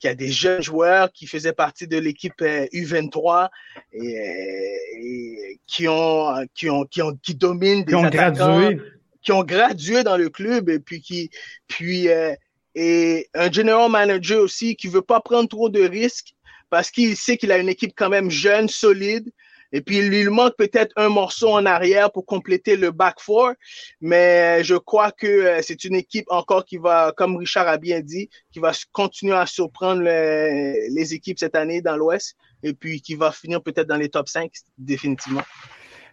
qui 0.00 0.08
a 0.08 0.16
des 0.16 0.32
jeunes 0.32 0.60
joueurs 0.60 1.12
qui 1.12 1.28
faisaient 1.28 1.52
partie 1.52 1.86
de 1.86 1.98
l'équipe 1.98 2.40
U23 2.40 3.48
et, 3.92 5.60
qui 5.68 5.86
ont 5.86 6.44
qui 6.52 6.68
ont 6.68 6.84
qui 6.84 7.00
ont 7.00 7.16
qui 7.22 7.36
dominent 7.36 7.84
des 7.84 7.92
qui 7.92 7.94
ont 7.94 8.08
gradué 8.08 8.80
qui 9.22 9.30
ont 9.30 9.44
gradué 9.44 10.02
dans 10.02 10.16
le 10.16 10.30
club 10.30 10.68
et 10.68 10.80
puis 10.80 11.00
qui 11.00 11.30
puis 11.68 12.08
euh, 12.08 12.34
et 12.74 13.28
un 13.34 13.52
general 13.52 13.88
manager 13.88 14.42
aussi 14.42 14.74
qui 14.74 14.88
veut 14.88 15.00
pas 15.00 15.20
prendre 15.20 15.48
trop 15.48 15.68
de 15.68 15.80
risques 15.80 16.34
parce 16.70 16.90
qu'il 16.90 17.16
sait 17.16 17.36
qu'il 17.36 17.52
a 17.52 17.58
une 17.58 17.68
équipe 17.68 17.92
quand 17.94 18.08
même 18.08 18.30
jeune, 18.30 18.68
solide. 18.68 19.30
Et 19.74 19.80
puis, 19.80 19.98
il 19.98 20.08
lui 20.08 20.24
manque 20.26 20.54
peut-être 20.56 20.92
un 20.94 21.08
morceau 21.08 21.48
en 21.50 21.66
arrière 21.66 22.12
pour 22.12 22.24
compléter 22.24 22.76
le 22.76 22.92
back 22.92 23.16
four. 23.18 23.54
Mais 24.00 24.62
je 24.62 24.76
crois 24.76 25.10
que 25.10 25.26
euh, 25.26 25.60
c'est 25.62 25.82
une 25.82 25.96
équipe 25.96 26.26
encore 26.28 26.64
qui 26.64 26.76
va, 26.76 27.12
comme 27.16 27.36
Richard 27.36 27.66
a 27.66 27.76
bien 27.76 28.00
dit, 28.00 28.30
qui 28.52 28.60
va 28.60 28.70
continuer 28.92 29.34
à 29.34 29.46
surprendre 29.46 30.02
les 30.02 31.14
équipes 31.14 31.40
cette 31.40 31.56
année 31.56 31.82
dans 31.82 31.96
l'Ouest. 31.96 32.36
Et 32.62 32.72
puis, 32.72 33.02
qui 33.02 33.16
va 33.16 33.32
finir 33.32 33.60
peut-être 33.60 33.88
dans 33.88 33.96
les 33.96 34.08
top 34.08 34.28
5, 34.28 34.48
définitivement. 34.78 35.42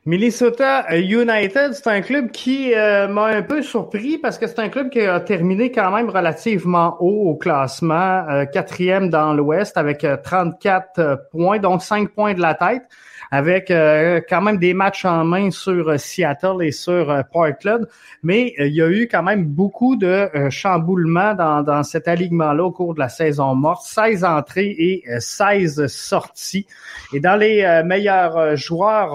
Minnesota 0.03 0.87
United, 0.97 1.73
c'est 1.73 1.87
un 1.87 2.01
club 2.01 2.31
qui 2.31 2.73
euh, 2.73 3.07
m'a 3.07 3.25
un 3.25 3.43
peu 3.43 3.61
surpris 3.61 4.17
parce 4.17 4.39
que 4.39 4.47
c'est 4.47 4.57
un 4.57 4.69
club 4.69 4.89
qui 4.89 5.01
a 5.01 5.19
terminé 5.19 5.71
quand 5.71 5.91
même 5.91 6.09
relativement 6.09 6.97
haut 6.99 7.29
au 7.29 7.35
classement, 7.35 8.25
euh, 8.27 8.45
quatrième 8.45 9.11
dans 9.11 9.35
l'Ouest 9.35 9.77
avec 9.77 10.03
34 10.23 10.87
euh, 10.97 11.15
points, 11.31 11.59
donc 11.59 11.83
5 11.83 12.09
points 12.09 12.33
de 12.33 12.41
la 12.41 12.55
tête 12.55 12.81
avec 13.29 13.69
euh, 13.69 14.21
quand 14.27 14.41
même 14.41 14.57
des 14.57 14.73
matchs 14.73 15.05
en 15.05 15.23
main 15.23 15.51
sur 15.51 15.89
euh, 15.89 15.97
Seattle 15.97 16.63
et 16.63 16.71
sur 16.71 17.09
euh, 17.09 17.21
Portland. 17.31 17.87
Mais 18.23 18.53
il 18.57 18.73
y 18.73 18.81
a 18.81 18.89
eu 18.89 19.07
quand 19.07 19.23
même 19.23 19.45
beaucoup 19.45 19.95
de 19.95 20.29
chamboulements 20.49 21.33
dans, 21.33 21.61
dans 21.63 21.83
cet 21.83 22.07
alignement-là 22.07 22.63
au 22.63 22.71
cours 22.71 22.93
de 22.93 22.99
la 22.99 23.09
saison 23.09 23.55
morte. 23.55 23.83
16 23.85 24.23
entrées 24.23 24.75
et 24.77 25.03
16 25.19 25.87
sorties. 25.87 26.67
Et 27.13 27.19
dans 27.19 27.35
les 27.35 27.81
meilleurs 27.83 28.55
joueurs, 28.55 29.13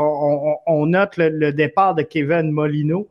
on, 0.67 0.87
note 0.87 1.17
le, 1.17 1.53
départ 1.53 1.95
de 1.95 2.03
Kevin 2.03 2.51
Molino. 2.51 3.09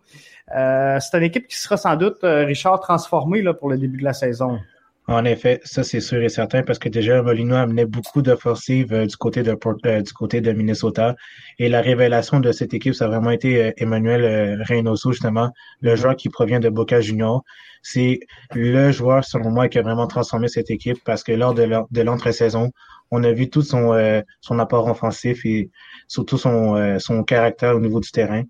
c'est 0.49 1.17
une 1.17 1.23
équipe 1.23 1.47
qui 1.47 1.55
sera 1.55 1.77
sans 1.77 1.95
doute, 1.95 2.19
Richard, 2.23 2.81
transformée 2.81 3.41
là, 3.41 3.53
pour 3.53 3.69
le 3.69 3.77
début 3.77 3.99
de 3.99 4.03
la 4.03 4.13
saison. 4.13 4.59
En 5.07 5.23
effet, 5.23 5.61
ça 5.63 5.83
c'est 5.83 5.99
sûr 5.99 6.21
et 6.23 6.29
certain 6.29 6.63
parce 6.63 6.79
que 6.79 6.89
déjà 6.89 7.21
Molino 7.21 7.55
amenait 7.55 7.85
beaucoup 7.85 8.23
d'offensives 8.23 8.91
euh, 8.91 9.05
du 9.05 9.15
côté 9.17 9.43
de 9.43 9.55
euh, 9.85 10.01
du 10.01 10.13
côté 10.13 10.41
de 10.41 10.51
Minnesota 10.51 11.15
et 11.59 11.69
la 11.69 11.81
révélation 11.81 12.39
de 12.39 12.51
cette 12.51 12.73
équipe 12.73 12.95
ça 12.95 13.05
a 13.05 13.09
vraiment 13.09 13.29
été 13.29 13.65
euh, 13.65 13.71
Emmanuel 13.77 14.63
Reynoso 14.63 15.11
justement, 15.11 15.51
le 15.81 15.91
mm-hmm. 15.91 15.95
joueur 15.95 16.15
qui 16.15 16.29
provient 16.29 16.59
de 16.59 16.69
Boca 16.69 17.01
Juniors. 17.01 17.43
C'est 17.83 18.19
le 18.55 18.91
joueur 18.91 19.23
selon 19.23 19.51
moi 19.51 19.69
qui 19.69 19.77
a 19.77 19.83
vraiment 19.83 20.07
transformé 20.07 20.47
cette 20.47 20.71
équipe 20.71 20.97
parce 21.05 21.23
que 21.23 21.33
lors 21.33 21.53
de 21.53 22.01
l'entre-saison, 22.01 22.71
on 23.11 23.23
a 23.23 23.31
vu 23.31 23.47
tout 23.47 23.61
son 23.61 23.93
son 24.41 24.57
apport 24.57 24.87
offensif 24.87 25.45
et 25.45 25.69
surtout 26.07 26.39
son 26.39 26.97
son 26.97 27.23
caractère 27.23 27.75
au 27.75 27.79
niveau 27.79 27.99
du 27.99 28.09
terrain 28.09 28.41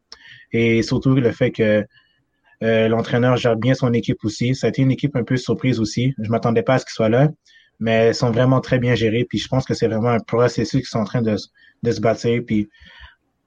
et 0.53 0.81
surtout 0.83 1.15
le 1.15 1.31
fait 1.31 1.51
que 1.51 1.85
euh, 2.63 2.87
l'entraîneur 2.87 3.37
gère 3.37 3.55
bien 3.55 3.73
son 3.73 3.93
équipe 3.93 4.23
aussi. 4.23 4.55
Ça 4.55 4.67
a 4.67 4.69
été 4.69 4.81
une 4.81 4.91
équipe 4.91 5.15
un 5.15 5.23
peu 5.23 5.37
surprise 5.37 5.79
aussi. 5.79 6.13
Je 6.19 6.29
m'attendais 6.29 6.63
pas 6.63 6.75
à 6.75 6.79
ce 6.79 6.85
qu'ils 6.85 6.93
soient 6.93 7.09
là, 7.09 7.29
mais 7.79 8.09
ils 8.09 8.15
sont 8.15 8.31
vraiment 8.31 8.61
très 8.61 8.79
bien 8.79 8.95
gérés. 8.95 9.25
Puis 9.27 9.39
je 9.39 9.47
pense 9.47 9.65
que 9.65 9.73
c'est 9.73 9.87
vraiment 9.87 10.09
un 10.09 10.19
processus 10.19 10.81
qui 10.81 10.89
sont 10.89 10.99
en 10.99 11.05
train 11.05 11.21
de, 11.21 11.35
se 11.37 12.01
bâtir. 12.01 12.41
Puis 12.45 12.69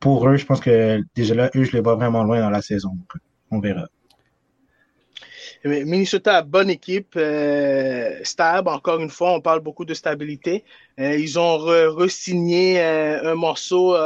pour 0.01 0.29
eux, 0.29 0.37
je 0.37 0.47
pense 0.47 0.61
que 0.61 1.01
déjà 1.15 1.35
là, 1.35 1.51
eux, 1.55 1.65
je 1.65 1.73
les 1.73 1.81
vois 1.81 1.95
vraiment 1.95 2.23
loin 2.25 2.41
dans 2.41 2.51
la 2.51 2.63
saison. 2.63 2.91
On 3.51 3.61
verra. 3.61 3.89
Minnesota, 5.65 6.43
bonne 6.43 6.71
équipe, 6.71 7.15
euh, 7.17 8.21
stable. 8.23 8.69
Encore 8.69 9.01
une 9.01 9.11
fois, 9.11 9.33
on 9.33 9.41
parle 9.41 9.59
beaucoup 9.61 9.85
de 9.85 9.93
stabilité. 9.93 10.65
Euh, 11.01 11.17
ils 11.17 11.37
ont 11.37 11.57
re-signé 11.59 12.81
un 12.81 13.35
morceau 13.35 13.97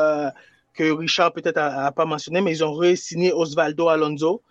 que 0.75 0.90
Richard 0.90 1.32
peut-être 1.32 1.59
a, 1.59 1.92
pas 1.92 2.06
mentionné, 2.06 2.40
mais 2.40 2.52
ils 2.52 2.64
ont 2.64 2.73
re-signé 2.73 3.32
Osvaldo 3.32 3.88
Alonso. 3.88 4.42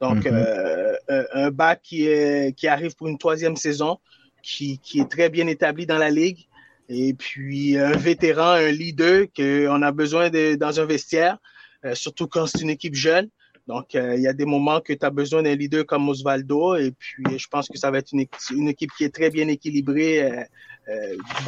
Donc, 0.00 0.24
mhm. 0.24 0.32
euh, 0.32 1.24
un 1.34 1.50
bac 1.50 1.80
qui, 1.82 2.06
est, 2.06 2.56
qui 2.56 2.68
arrive 2.68 2.94
pour 2.96 3.08
une 3.08 3.18
troisième 3.18 3.56
saison, 3.56 3.98
qui, 4.42 4.78
qui, 4.78 5.00
est 5.00 5.10
très 5.10 5.28
bien 5.28 5.46
établi 5.46 5.86
dans 5.86 5.98
la 5.98 6.10
ligue. 6.10 6.46
Et 6.88 7.14
puis, 7.14 7.78
un 7.78 7.92
vétéran, 7.92 8.52
un 8.52 8.70
leader 8.70 9.26
qu'on 9.36 9.82
a 9.82 9.92
besoin 9.92 10.30
de, 10.30 10.54
dans 10.54 10.80
un 10.80 10.86
vestiaire, 10.86 11.38
euh, 11.84 11.94
surtout 11.94 12.26
quand 12.26 12.46
c'est 12.46 12.62
une 12.62 12.70
équipe 12.70 12.94
jeune. 12.94 13.28
Donc, 13.68 13.94
euh, 13.94 14.16
il 14.16 14.22
y 14.22 14.26
a 14.26 14.32
des 14.32 14.46
moments 14.46 14.80
que 14.80 14.92
tu 14.92 15.04
as 15.04 15.10
besoin 15.10 15.42
d'un 15.42 15.54
leader 15.54 15.84
comme 15.84 16.08
Osvaldo. 16.08 16.76
Et 16.76 16.92
puis, 16.92 17.22
je 17.36 17.46
pense 17.48 17.68
que 17.68 17.78
ça 17.78 17.90
va 17.90 17.98
être 17.98 18.12
une, 18.12 18.24
une 18.52 18.68
équipe 18.68 18.90
qui 18.96 19.04
est 19.04 19.14
très 19.14 19.30
bien 19.30 19.46
équilibrée 19.48 20.46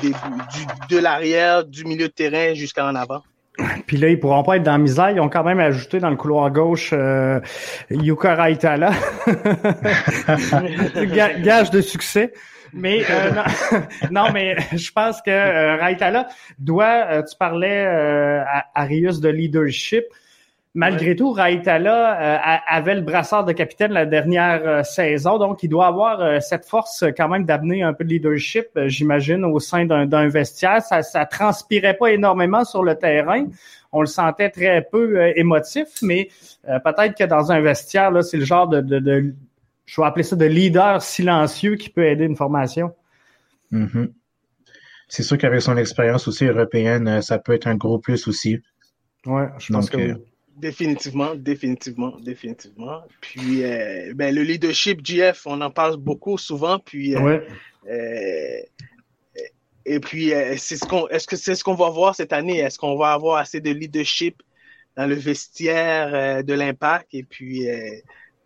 du, 0.03 0.11
du, 0.11 0.95
de 0.95 0.99
l'arrière, 0.99 1.65
du 1.65 1.85
milieu 1.85 2.07
de 2.07 2.13
terrain 2.13 2.55
jusqu'à 2.55 2.87
en 2.87 2.95
avant. 2.95 3.23
Puis 3.87 3.97
là, 3.97 4.09
ils 4.09 4.19
pourront 4.19 4.43
pas 4.43 4.57
être 4.57 4.63
dans 4.63 4.73
la 4.73 4.79
misère. 4.79 5.11
Ils 5.11 5.21
ont 5.21 5.29
quand 5.29 5.45
même 5.45 5.61
ajouté 5.61 5.99
dans 5.99 6.11
le 6.11 6.17
couloir 6.17 6.51
gauche 6.51 6.91
euh, 6.93 7.41
Yuka 7.91 8.35
Raitala. 8.35 8.93
Gage 11.43 11.71
de 11.71 11.81
succès. 11.81 12.33
Mais 12.73 13.05
euh, 13.11 13.31
non, 14.11 14.31
mais 14.33 14.57
je 14.73 14.91
pense 14.93 15.21
que 15.23 15.31
euh, 15.31 15.77
Raitala 15.77 16.29
doit, 16.59 17.07
euh, 17.11 17.23
tu 17.23 17.37
parlais 17.37 17.85
à 17.85 18.67
Arius 18.75 19.21
de 19.21 19.29
leadership, 19.29 20.05
Malgré 20.75 21.15
tout, 21.15 21.33
Raitala 21.33 22.37
euh, 22.37 22.59
avait 22.67 22.95
le 22.95 23.03
brassard 23.03 23.45
de 23.45 23.53
capitaine 23.53 23.93
la 23.93 24.07
dernière 24.07 24.67
euh, 24.67 24.83
saison, 24.83 25.37
donc 25.37 25.63
il 25.63 25.69
doit 25.69 25.87
avoir 25.87 26.23
euh, 26.23 26.41
cette 26.41 26.65
force 26.65 27.05
quand 27.15 27.29
même 27.29 27.45
d'amener 27.45 27.83
un 27.83 27.93
peu 27.93 28.05
de 28.05 28.09
leadership, 28.09 28.69
j'imagine, 28.87 29.45
au 29.45 29.61
sein 29.61 29.85
d'un 29.85 30.29
vestiaire. 30.29 30.81
Ça, 30.81 31.03
ça 31.03 31.27
transpirait 31.27 31.95
pas 31.95 32.13
énormément 32.13 32.65
sur 32.65 32.83
le 32.83 32.95
terrain. 32.95 33.49
On 33.93 34.01
le 34.01 34.07
sentait 34.07 34.49
très 34.49 34.81
peu 34.91 35.37
émotif, 35.37 35.89
mais 36.01 36.31
peut-être 36.65 37.19
que 37.19 37.25
dans 37.25 37.53
un 37.53 37.61
vestiaire, 37.61 38.11
là, 38.11 38.23
c'est 38.23 38.39
le 38.39 38.47
genre 38.47 38.67
de, 38.67 38.81
de, 38.81 39.35
je 39.85 40.01
vais 40.01 40.07
appeler 40.07 40.23
ça 40.23 40.37
de 40.37 40.47
leader 40.47 41.03
silencieux 41.03 41.77
qui 41.77 41.91
peut 41.91 42.07
aider 42.07 42.25
une 42.25 42.37
formation. 42.37 42.95
Mm-hmm. 43.73 44.11
C'est 45.09 45.23
sûr 45.23 45.37
qu'avec 45.37 45.61
son 45.61 45.77
expérience 45.77 46.27
aussi 46.27 46.47
européenne, 46.47 47.21
ça 47.21 47.39
peut 47.39 47.53
être 47.53 47.67
un 47.67 47.77
gros 47.77 47.99
plus 47.99 48.27
aussi. 48.27 48.63
Ouais, 49.27 49.49
je 49.59 49.71
pense 49.71 49.91
que 49.91 50.17
Définitivement, 50.63 51.35
définitivement, 51.35 52.17
définitivement. 52.21 53.03
Puis, 53.21 53.65
euh, 53.65 54.13
ben, 54.15 54.33
le 54.33 54.43
leadership, 54.43 55.05
GF, 55.05 55.45
on 55.45 55.61
en 55.61 55.73
parle 55.73 55.97
beaucoup 55.97 56.39
souvent. 56.39 56.79
Puis, 56.79 57.17
euh, 57.17 57.41
euh, 57.91 58.59
et 59.85 59.99
puis, 59.99 60.33
c'est 60.59 60.77
ce 60.77 60.85
qu'on, 60.85 61.09
est-ce 61.09 61.27
que 61.27 61.35
c'est 61.35 61.57
ce 61.57 61.65
qu'on 61.65 61.75
va 61.75 61.91
voir 61.91 62.15
cette 62.15 62.33
année? 62.33 62.59
Est-ce 62.59 62.79
qu'on 62.79 62.97
va 62.97 63.13
avoir 63.13 63.39
assez 63.39 63.61
de 63.61 63.71
leadership 63.71 64.41
dans 64.97 65.09
le 65.09 65.17
vestiaire 65.17 66.45
de 66.45 66.55
l'impact? 66.55 67.09
Et 67.13 67.25
puis, 67.25 67.67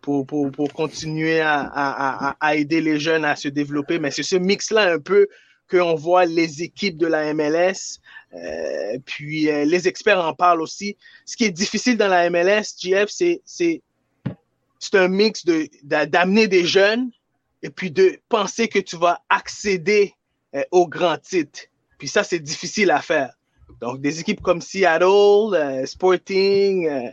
pour, 0.01 0.25
pour, 0.25 0.49
pour 0.49 0.73
continuer 0.73 1.39
à, 1.39 1.69
à, 1.71 2.35
à, 2.39 2.55
aider 2.55 2.81
les 2.81 2.99
jeunes 2.99 3.25
à 3.25 3.35
se 3.35 3.47
développer. 3.47 3.99
Mais 3.99 4.09
c'est 4.09 4.23
ce 4.23 4.37
mix-là 4.37 4.91
un 4.93 4.99
peu 4.99 5.27
qu'on 5.69 5.93
voit 5.93 6.25
les 6.25 6.63
équipes 6.63 6.97
de 6.97 7.05
la 7.05 7.31
MLS 7.35 7.99
euh, 8.33 8.97
puis 9.05 9.49
euh, 9.49 9.65
les 9.65 9.87
experts 9.87 10.19
en 10.19 10.33
parlent 10.33 10.61
aussi. 10.61 10.97
Ce 11.25 11.37
qui 11.37 11.45
est 11.45 11.51
difficile 11.51 11.97
dans 11.97 12.07
la 12.07 12.29
MLS, 12.29 12.75
GF, 12.77 13.09
c'est 13.09 13.41
c'est 13.45 13.81
un 14.93 15.07
mix 15.07 15.45
de 15.45 15.67
d'amener 15.83 16.47
des 16.47 16.65
jeunes 16.65 17.09
et 17.63 17.69
puis 17.69 17.89
de 17.89 18.19
penser 18.29 18.67
que 18.67 18.79
tu 18.79 18.97
vas 18.97 19.21
accéder 19.29 20.13
euh, 20.55 20.63
aux 20.71 20.87
grands 20.87 21.17
titres. 21.17 21.61
Puis 21.97 22.07
ça, 22.07 22.23
c'est 22.23 22.39
difficile 22.39 22.91
à 22.91 23.01
faire. 23.01 23.33
Donc 23.81 24.01
des 24.01 24.19
équipes 24.19 24.41
comme 24.41 24.61
Seattle, 24.61 25.85
Sporting, 25.85 27.11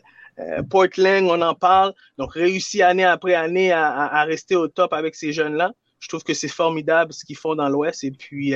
Portland, 0.69 1.27
on 1.27 1.41
en 1.43 1.55
parle. 1.55 1.95
Donc 2.19 2.35
réussi 2.35 2.83
année 2.83 3.05
après 3.05 3.35
année 3.35 3.73
à, 3.73 3.89
à, 3.89 4.25
rester 4.25 4.57
au 4.57 4.69
top 4.69 4.93
avec 4.93 5.15
ces 5.15 5.33
jeunes-là. 5.33 5.73
Je 6.01 6.09
trouve 6.09 6.23
que 6.23 6.35
c'est 6.35 6.49
formidable 6.49 7.13
ce 7.13 7.25
qu'ils 7.25 7.37
font 7.37 7.55
dans 7.55 7.69
l'Ouest. 7.69 8.05
Et 8.05 8.11
puis 8.11 8.55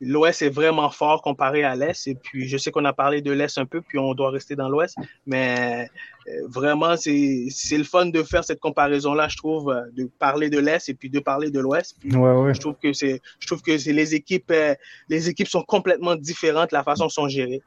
l'Ouest 0.00 0.42
est 0.42 0.50
vraiment 0.50 0.90
fort 0.90 1.22
comparé 1.22 1.64
à 1.64 1.74
l'Est. 1.74 2.06
Et 2.06 2.14
puis, 2.14 2.48
je 2.48 2.56
sais 2.56 2.70
qu'on 2.70 2.84
a 2.84 2.92
parlé 2.92 3.22
de 3.22 3.32
l'Est 3.32 3.58
un 3.58 3.66
peu, 3.66 3.80
puis 3.80 3.98
on 3.98 4.14
doit 4.14 4.30
rester 4.30 4.56
dans 4.56 4.68
l'Ouest. 4.68 4.96
Mais 5.26 5.88
euh, 6.28 6.46
vraiment, 6.48 6.96
c'est 6.96 7.48
le 7.72 7.84
fun 7.84 8.06
de 8.06 8.22
faire 8.22 8.44
cette 8.44 8.60
comparaison-là, 8.60 9.28
je 9.28 9.36
trouve, 9.36 9.70
euh, 9.70 9.82
de 9.96 10.08
parler 10.18 10.50
de 10.50 10.58
l'Est 10.58 10.88
et 10.88 10.94
puis 10.94 11.10
de 11.10 11.20
parler 11.20 11.50
de 11.50 11.60
l'Ouest. 11.60 11.96
Ouais, 12.04 12.32
ouais. 12.32 12.54
Je 12.54 12.60
trouve 12.60 12.76
que 12.82 12.92
c'est, 12.92 13.20
je 13.38 13.46
trouve 13.46 13.62
que 13.62 13.78
c'est 13.78 13.92
les 13.92 14.14
équipes, 14.14 14.50
euh, 14.50 14.74
les 15.08 15.28
équipes 15.28 15.48
sont 15.48 15.62
complètement 15.62 16.16
différentes, 16.16 16.72
la 16.72 16.82
façon 16.82 17.04
dont 17.04 17.08
sont 17.10 17.28
gérées. 17.28 17.62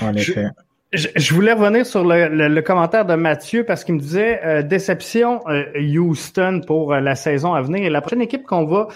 En 0.00 0.14
effet. 0.14 0.32
Je, 0.32 0.48
voulais 1.34 1.52
revenir 1.52 1.86
sur 1.86 2.04
le, 2.04 2.60
commentaire 2.60 3.04
de 3.04 3.14
Mathieu 3.14 3.64
parce 3.64 3.84
qu'il 3.84 3.94
me 3.94 4.00
disait 4.00 4.40
euh, 4.44 4.62
déception 4.62 5.40
euh, 5.48 5.64
Houston 5.80 6.60
pour 6.66 6.92
euh, 6.92 7.00
la 7.00 7.14
saison 7.14 7.54
à 7.54 7.62
venir. 7.62 7.84
Et 7.84 7.90
la 7.90 8.00
prochaine 8.00 8.22
équipe 8.22 8.44
qu'on 8.44 8.64
va 8.64 8.88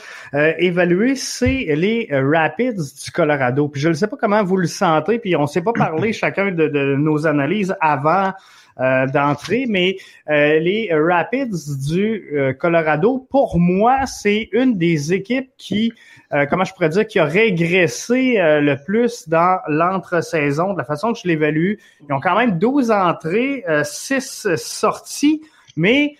évaluer, 0.58 1.14
c'est 1.16 1.66
les 1.74 2.08
Rapids 2.10 2.74
du 3.04 3.10
Colorado. 3.10 3.68
Puis 3.68 3.80
je 3.80 3.88
ne 3.88 3.94
sais 3.94 4.06
pas 4.06 4.16
comment 4.16 4.42
vous 4.42 4.56
le 4.56 4.66
sentez, 4.66 5.18
puis 5.18 5.36
on 5.36 5.42
ne 5.42 5.46
s'est 5.46 5.62
pas 5.62 5.72
parlé 5.72 6.12
chacun 6.12 6.52
de, 6.52 6.68
de, 6.68 6.96
nos 6.96 7.26
analyses 7.26 7.74
avant 7.80 8.32
d'entrer, 8.78 9.66
mais 9.68 9.96
les 10.28 10.88
Rapids 10.92 11.76
du 11.88 12.54
Colorado, 12.58 13.26
pour 13.30 13.58
moi, 13.58 14.06
c'est 14.06 14.48
une 14.52 14.78
des 14.78 15.12
équipes 15.12 15.50
qui 15.56 15.92
euh, 16.34 16.44
comment 16.44 16.64
je 16.64 16.74
pourrais 16.74 16.90
dire, 16.90 17.06
qui 17.06 17.18
a 17.18 17.24
régressé 17.24 18.38
euh, 18.38 18.60
le 18.60 18.76
plus 18.76 19.28
dans 19.28 19.60
l'entre-saison, 19.66 20.74
de 20.74 20.78
la 20.78 20.84
façon 20.84 21.14
que 21.14 21.20
je 21.20 21.26
l'évalue. 21.26 21.74
Ils 22.06 22.12
ont 22.12 22.20
quand 22.20 22.36
même 22.36 22.58
12 22.58 22.90
entrées, 22.90 23.64
6 23.82 24.46
euh, 24.46 24.56
sorties, 24.56 25.42
mais 25.76 26.16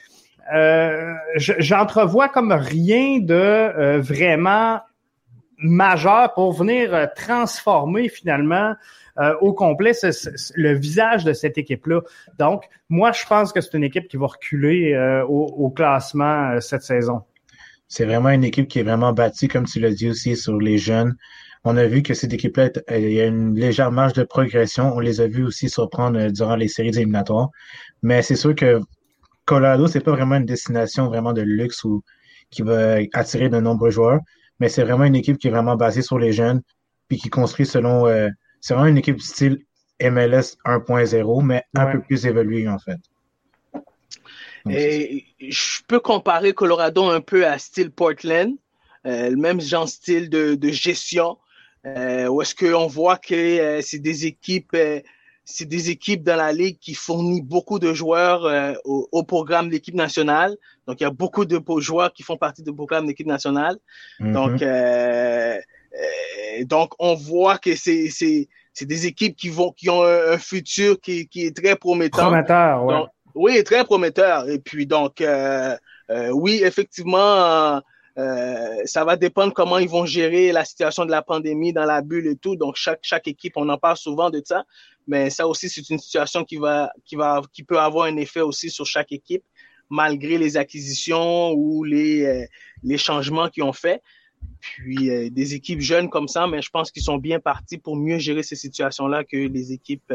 j'entrevois 1.36 2.30
comme 2.30 2.52
rien 2.52 3.18
de 3.20 3.98
vraiment 3.98 4.80
majeur 5.58 6.32
pour 6.32 6.54
venir 6.54 7.10
transformer 7.14 8.08
finalement 8.08 8.72
au 9.40 9.52
complet 9.52 9.92
le 10.54 10.75
visage 10.75 11.25
de 11.25 11.32
cette 11.32 11.58
équipe-là. 11.58 12.00
Donc, 12.38 12.64
moi, 12.88 13.12
je 13.12 13.26
pense 13.26 13.52
que 13.52 13.60
c'est 13.60 13.75
une 13.75 13.84
équipe 13.84 14.08
qui 14.08 14.16
va 14.16 14.26
reculer 14.26 14.96
au, 15.28 15.70
classement 15.70 16.60
cette 16.60 16.82
saison. 16.82 17.22
C'est 17.88 18.04
vraiment 18.04 18.28
une 18.28 18.44
équipe 18.44 18.68
qui 18.68 18.78
est 18.78 18.82
vraiment 18.82 19.12
bâtie, 19.12 19.48
comme 19.48 19.64
tu 19.64 19.80
l'as 19.80 19.90
dit 19.90 20.10
aussi, 20.10 20.37
sur 20.37 20.58
les 20.58 20.78
jeunes. 20.78 21.16
On 21.64 21.76
a 21.76 21.87
vu 21.87 22.02
que 22.02 22.14
cette 22.14 22.32
équipe-là, 22.32 22.70
il 22.90 23.12
y 23.12 23.20
a 23.20 23.26
une 23.26 23.54
légère 23.54 23.90
marge 23.90 24.12
de 24.12 24.22
progression. 24.22 24.94
On 24.94 25.00
les 25.00 25.20
a 25.20 25.26
vus 25.26 25.44
aussi 25.44 25.68
surprendre 25.68 26.18
euh, 26.18 26.30
durant 26.30 26.56
les 26.56 26.68
séries 26.68 26.90
éliminatoires. 26.90 27.50
Mais 28.02 28.22
c'est 28.22 28.37
sûr 28.37 28.54
que 28.54 28.80
Colorado, 29.44 29.87
c'est 29.87 30.00
pas 30.00 30.12
vraiment 30.12 30.37
une 30.37 30.44
destination 30.44 31.08
vraiment 31.08 31.32
de 31.32 31.42
luxe 31.42 31.84
ou 31.84 32.02
qui 32.50 32.62
va 32.62 32.98
attirer 33.12 33.48
de 33.48 33.58
nombreux 33.58 33.90
joueurs. 33.90 34.20
Mais 34.60 34.68
c'est 34.68 34.82
vraiment 34.82 35.04
une 35.04 35.16
équipe 35.16 35.38
qui 35.38 35.48
est 35.48 35.50
vraiment 35.50 35.76
basée 35.76 36.02
sur 36.02 36.18
les 36.18 36.32
jeunes, 36.32 36.62
puis 37.08 37.18
qui 37.18 37.30
construit 37.30 37.66
selon. 37.66 38.06
Euh, 38.06 38.28
c'est 38.60 38.74
vraiment 38.74 38.88
une 38.88 38.98
équipe 38.98 39.20
style 39.20 39.64
MLS 40.00 40.56
1.0, 40.64 41.44
mais 41.44 41.64
un 41.74 41.92
peu 41.92 42.00
plus 42.00 42.26
évoluée 42.26 42.68
en 42.68 42.78
fait. 42.78 42.98
Et 44.70 45.24
je 45.40 45.80
peux 45.86 46.00
comparer 46.00 46.52
Colorado 46.52 47.04
un 47.04 47.20
peu 47.20 47.46
à 47.46 47.58
style 47.58 47.90
Portland, 47.90 48.52
euh, 49.06 49.30
le 49.30 49.36
même 49.36 49.60
genre 49.60 49.88
style 49.88 50.28
de, 50.28 50.54
de 50.54 50.68
gestion, 50.68 51.38
euh, 51.86 52.26
où 52.26 52.42
est-ce 52.42 52.54
qu'on 52.54 52.86
voit 52.86 53.16
que 53.16 53.34
euh, 53.34 53.80
c'est 53.82 53.98
des 53.98 54.26
équipes, 54.26 54.74
euh, 54.74 55.00
c'est 55.44 55.64
des 55.64 55.90
équipes 55.90 56.22
dans 56.22 56.36
la 56.36 56.52
ligue 56.52 56.78
qui 56.78 56.94
fournissent 56.94 57.44
beaucoup 57.44 57.78
de 57.78 57.94
joueurs 57.94 58.44
euh, 58.44 58.74
au, 58.84 59.08
au, 59.12 59.22
programme 59.22 59.68
de 59.68 59.72
l'équipe 59.72 59.94
nationale. 59.94 60.56
Donc 60.86 61.00
il 61.00 61.04
y 61.04 61.06
a 61.06 61.10
beaucoup 61.10 61.44
de 61.44 61.60
joueurs 61.78 62.12
qui 62.12 62.22
font 62.22 62.36
partie 62.36 62.62
du 62.62 62.74
programme 62.74 63.04
de 63.04 63.08
l'équipe 63.10 63.26
nationale. 63.26 63.78
Mm-hmm. 64.20 64.32
Donc 64.32 64.62
donc 66.64 66.93
on 66.99 67.14
voit 67.14 67.59
que 67.59 67.75
c'est 67.75 68.09
c'est 68.11 68.49
c'est 68.73 68.87
des 68.87 69.07
équipes 69.07 69.37
qui 69.37 69.49
vont 69.49 69.73
qui 69.73 69.90
ont 69.90 70.02
un, 70.02 70.38
futur 70.38 71.00
qui, 71.00 71.26
qui 71.28 71.47
est 71.47 71.57
très 71.57 71.75
promettant. 71.76 72.23
Prometteur, 72.23 72.85
ouais. 72.85 73.05
Oui, 73.35 73.62
très 73.62 73.85
prometteur. 73.85 74.49
Et 74.49 74.59
puis 74.59 74.87
donc, 74.87 75.21
euh, 75.21 75.76
euh, 76.11 76.31
oui, 76.31 76.61
effectivement, 76.64 77.81
euh, 78.19 78.76
ça 78.85 79.05
va 79.05 79.17
dépendre 79.17 79.52
comment 79.52 79.78
ils 79.78 79.88
vont 79.88 80.07
gérer 80.07 80.50
la 80.50 80.64
situation 80.64 81.05
de 81.05 81.11
la 81.11 81.23
pandémie 81.23 81.73
dans 81.73 81.85
la 81.85 82.02
bulle 82.02 82.26
et 82.26 82.37
tout. 82.37 82.57
Donc 82.57 82.75
chaque 82.76 83.00
chaque 83.02 83.28
équipe, 83.28 83.52
on 83.57 83.69
en 83.69 83.78
parle 83.78 83.97
souvent 83.97 84.31
de 84.31 84.43
ça, 84.45 84.64
mais 85.07 85.31
ça 85.31 85.47
aussi 85.47 85.69
c'est 85.69 85.88
une 85.88 85.99
situation 85.99 86.45
qui 86.45 86.57
va 86.57 86.93
qui 87.05 87.17
va 87.17 87.43
qui 87.52 87.62
peut 87.62 87.78
avoir 87.78 88.07
un 88.07 88.17
effet 88.17 88.40
aussi 88.40 88.71
sur 88.71 88.87
chaque 88.87 89.12
équipe 89.12 89.45
malgré 89.90 90.37
les 90.37 90.57
acquisitions 90.57 91.52
ou 91.52 91.85
les 91.85 92.47
les 92.83 92.99
changements 92.99 93.49
qu'ils 93.49 93.62
ont 93.62 93.73
fait. 93.73 94.02
Puis 94.61 95.30
des 95.30 95.54
équipes 95.54 95.80
jeunes 95.80 96.11
comme 96.11 96.28
ça, 96.28 96.47
mais 96.47 96.62
je 96.62 96.71
pense 96.71 96.90
qu'ils 96.90 97.02
sont 97.02 97.18
bien 97.18 97.40
partis 97.40 97.78
pour 97.78 97.97
mieux 97.97 98.18
gérer 98.18 98.42
ces 98.42 98.57
situations-là 98.57 99.25
que 99.25 99.37
les 99.37 99.73
équipes 99.73 100.12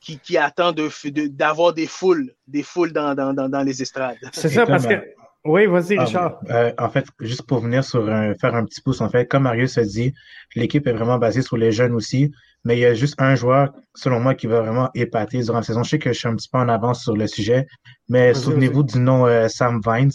qui, 0.00 0.18
qui 0.18 0.38
attend 0.38 0.72
d'avoir 0.72 1.72
de, 1.72 1.76
des 1.76 1.86
foules, 1.86 2.32
des 2.46 2.62
foules 2.62 2.92
dans, 2.92 3.14
dans, 3.14 3.32
dans, 3.34 3.62
les 3.62 3.82
estrades. 3.82 4.16
C'est 4.32 4.48
ça, 4.48 4.66
parce 4.66 4.86
que. 4.86 5.02
Oui, 5.44 5.66
vas-y, 5.66 5.96
ah, 5.96 6.04
Richard. 6.04 6.40
Euh, 6.50 6.72
en 6.76 6.88
fait, 6.88 7.06
juste 7.20 7.42
pour 7.42 7.60
venir 7.60 7.84
sur 7.84 8.08
un, 8.10 8.34
faire 8.34 8.56
un 8.56 8.64
petit 8.64 8.80
pouce, 8.80 9.00
en 9.00 9.08
fait, 9.08 9.26
comme 9.26 9.44
Marius 9.44 9.78
a 9.78 9.84
dit, 9.84 10.12
l'équipe 10.56 10.84
est 10.88 10.92
vraiment 10.92 11.18
basée 11.18 11.42
sur 11.42 11.56
les 11.56 11.70
jeunes 11.70 11.92
aussi, 11.92 12.32
mais 12.64 12.76
il 12.76 12.80
y 12.80 12.84
a 12.84 12.94
juste 12.94 13.14
un 13.18 13.36
joueur, 13.36 13.72
selon 13.94 14.18
moi, 14.18 14.34
qui 14.34 14.48
va 14.48 14.60
vraiment 14.60 14.90
épater 14.94 15.40
durant 15.42 15.58
la 15.58 15.62
saison. 15.62 15.84
Je 15.84 15.90
sais 15.90 15.98
que 16.00 16.12
je 16.12 16.18
suis 16.18 16.26
un 16.26 16.34
petit 16.34 16.48
peu 16.48 16.58
en 16.58 16.68
avance 16.68 17.04
sur 17.04 17.16
le 17.16 17.28
sujet, 17.28 17.68
mais 18.08 18.34
souvenez-vous 18.34 18.82
du 18.82 18.98
nom 18.98 19.26
euh, 19.26 19.46
Sam 19.46 19.80
Vines. 19.86 20.10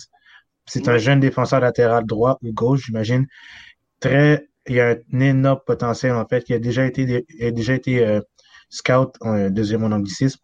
C'est 0.66 0.88
un 0.88 0.98
jeune 0.98 1.20
défenseur 1.20 1.60
latéral 1.60 2.06
droit 2.06 2.38
ou 2.44 2.54
gauche, 2.54 2.86
j'imagine. 2.86 3.28
Très, 4.00 4.48
il 4.68 4.76
y 4.76 4.80
a 4.80 4.96
un 5.14 5.20
énorme 5.20 5.60
potentiel, 5.66 6.14
en 6.14 6.26
fait, 6.26 6.44
qui 6.44 6.54
a 6.54 6.60
déjà 6.60 6.86
été, 6.86 7.26
a 7.42 7.52
déjà 7.52 7.74
été 7.74 8.06
euh, 8.06 8.22
scout, 8.70 9.14
deuxième 9.50 9.84
en 9.84 9.92
anglicisme, 9.92 10.40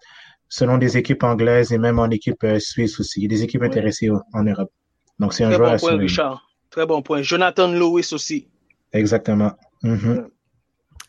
selon 0.49 0.77
des 0.77 0.97
équipes 0.97 1.23
anglaises 1.23 1.71
et 1.71 1.77
même 1.77 1.99
en 1.99 2.09
équipe 2.09 2.43
euh, 2.43 2.59
suisse 2.59 2.99
aussi. 2.99 3.21
Il 3.21 3.23
y 3.23 3.25
a 3.25 3.29
des 3.29 3.43
équipes 3.43 3.63
intéressées 3.63 4.09
en 4.33 4.43
Europe. 4.43 4.71
Donc, 5.19 5.33
c'est 5.33 5.43
un 5.43 5.51
joueur 5.51 5.71
bon 5.71 5.79
point, 5.79 5.97
Richard. 5.97 6.47
Très 6.69 6.85
bon 6.85 7.01
point. 7.01 7.21
Jonathan 7.21 7.71
Lewis 7.71 8.09
aussi. 8.11 8.47
Exactement. 8.93 9.51
Mm-hmm. 9.83 10.25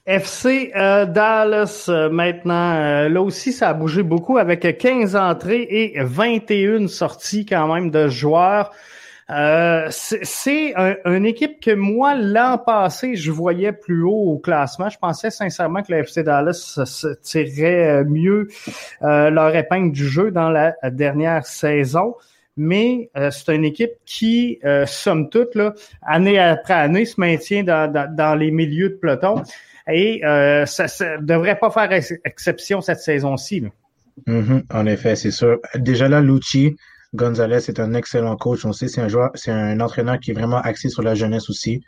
FC 0.06 0.72
euh, 0.74 1.04
Dallas 1.04 1.86
euh, 1.90 2.08
maintenant. 2.08 3.08
là 3.08 3.20
aussi, 3.20 3.52
ça 3.52 3.68
a 3.68 3.74
bougé 3.74 4.02
beaucoup 4.02 4.38
avec 4.38 4.78
15 4.78 5.14
entrées 5.16 5.66
et 5.68 6.02
21 6.02 6.88
sorties 6.88 7.44
quand 7.44 7.72
même 7.74 7.90
de 7.90 8.08
joueurs. 8.08 8.70
Euh, 9.30 9.88
c'est 9.90 10.74
une 11.04 11.26
équipe 11.26 11.60
que 11.60 11.74
moi, 11.74 12.14
l'an 12.14 12.56
passé, 12.56 13.14
je 13.14 13.30
voyais 13.30 13.72
plus 13.72 14.02
haut 14.02 14.32
au 14.32 14.38
classement. 14.38 14.88
Je 14.88 14.98
pensais 14.98 15.30
sincèrement 15.30 15.82
que 15.82 15.92
la 15.92 15.98
FC 15.98 16.22
Dallas 16.22 16.80
se 16.84 17.14
tirerait 17.20 18.04
mieux 18.04 18.48
euh, 19.02 19.28
leur 19.28 19.54
épingle 19.54 19.92
du 19.92 20.08
jeu 20.08 20.30
dans 20.30 20.48
la 20.48 20.74
dernière 20.90 21.46
saison. 21.46 22.14
Mais 22.56 23.10
euh, 23.16 23.30
c'est 23.30 23.54
une 23.54 23.64
équipe 23.64 23.92
qui, 24.06 24.60
somme 24.86 25.28
toute, 25.28 25.54
là, 25.54 25.74
année 26.02 26.38
après 26.38 26.74
année, 26.74 27.04
se 27.04 27.20
maintient 27.20 27.64
dans, 27.64 27.92
dans, 27.92 28.34
les 28.34 28.50
milieux 28.50 28.90
de 28.90 28.94
peloton. 28.94 29.42
Et 29.90 30.20
ça 30.66 30.84
ne 30.84 31.22
devrait 31.22 31.58
pas 31.58 31.70
faire 31.70 31.92
exception 32.24 32.80
cette 32.80 33.00
saison-ci. 33.00 33.64
Mm-hmm. 34.26 34.62
en 34.72 34.86
effet, 34.86 35.14
c'est 35.16 35.30
sûr. 35.30 35.60
Déjà 35.76 36.08
là, 36.08 36.20
Lucci, 36.20 36.76
Gonzalez 37.14 37.68
est 37.68 37.80
un 37.80 37.94
excellent 37.94 38.36
coach. 38.36 38.64
On 38.64 38.72
sait, 38.72 38.88
c'est 38.88 39.00
un 39.00 39.08
joueur, 39.08 39.30
c'est 39.34 39.50
un 39.50 39.80
entraîneur 39.80 40.18
qui 40.20 40.30
est 40.30 40.34
vraiment 40.34 40.58
axé 40.60 40.88
sur 40.88 41.02
la 41.02 41.14
jeunesse 41.14 41.48
aussi. 41.50 41.82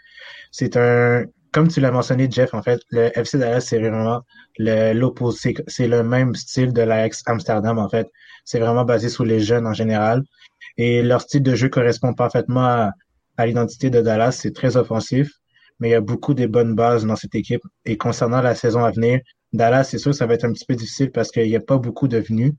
C'est 0.51 0.77
un, 0.77 1.25
comme 1.53 1.69
tu 1.69 1.81
l'as 1.81 1.91
mentionné, 1.91 2.29
Jeff, 2.31 2.55
en 2.55 2.63
fait, 2.63 2.81
le 2.91 3.11
FC 3.19 3.39
Dallas, 3.39 3.61
c'est 3.61 3.79
vraiment 3.79 4.23
l'opposé. 4.59 5.55
C'est 5.67 5.89
le 5.89 6.03
même 6.03 6.35
style 6.35 6.73
de 6.73 6.83
l'Ajax 6.83 7.23
Amsterdam, 7.27 7.79
en 7.79 7.89
fait. 7.89 8.09
C'est 8.45 8.61
vraiment 8.61 8.85
basé 8.85 9.09
sur 9.09 9.25
les 9.25 9.41
jeunes 9.41 9.67
en 9.67 9.75
général. 9.75 10.23
Et 10.77 11.03
leur 11.03 11.21
style 11.21 11.43
de 11.43 11.55
jeu 11.55 11.69
correspond 11.69 12.15
parfaitement 12.15 12.65
à, 12.65 12.93
à 13.37 13.47
l'identité 13.47 13.91
de 13.91 14.01
Dallas. 14.01 14.33
C'est 14.33 14.55
très 14.55 14.77
offensif, 14.77 15.31
mais 15.81 15.89
il 15.89 15.93
y 15.93 15.95
a 15.95 16.01
beaucoup 16.01 16.35
de 16.35 16.47
bonnes 16.47 16.75
bases 16.75 17.05
dans 17.05 17.17
cette 17.17 17.35
équipe. 17.35 17.63
Et 17.85 17.97
concernant 17.97 18.41
la 18.41 18.55
saison 18.55 18.85
à 18.85 18.91
venir, 18.91 19.21
Dallas, 19.53 19.85
c'est 19.85 19.99
sûr, 19.99 20.15
ça 20.15 20.27
va 20.27 20.35
être 20.35 20.45
un 20.45 20.53
petit 20.53 20.65
peu 20.67 20.75
difficile 20.75 21.11
parce 21.11 21.31
qu'il 21.31 21.49
n'y 21.49 21.57
a 21.57 21.61
pas 21.61 21.79
beaucoup 21.79 22.09
de 22.09 22.19
venus. 22.19 22.53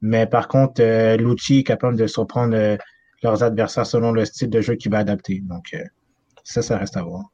Mais 0.00 0.26
par 0.26 0.48
contre, 0.48 0.80
euh, 0.82 1.16
Lucci 1.16 1.58
est 1.58 1.62
capable 1.62 1.96
de 1.96 2.06
surprendre 2.06 2.56
euh, 2.56 2.76
leurs 3.22 3.42
adversaires 3.42 3.86
selon 3.86 4.12
le 4.12 4.24
style 4.24 4.48
de 4.48 4.60
jeu 4.60 4.74
qu'il 4.76 4.90
va 4.90 4.98
adapter. 4.98 5.40
Donc, 5.42 5.74
euh, 5.74 5.84
ça, 6.42 6.62
ça 6.62 6.78
reste 6.78 6.96
à 6.96 7.02
voir. 7.02 7.24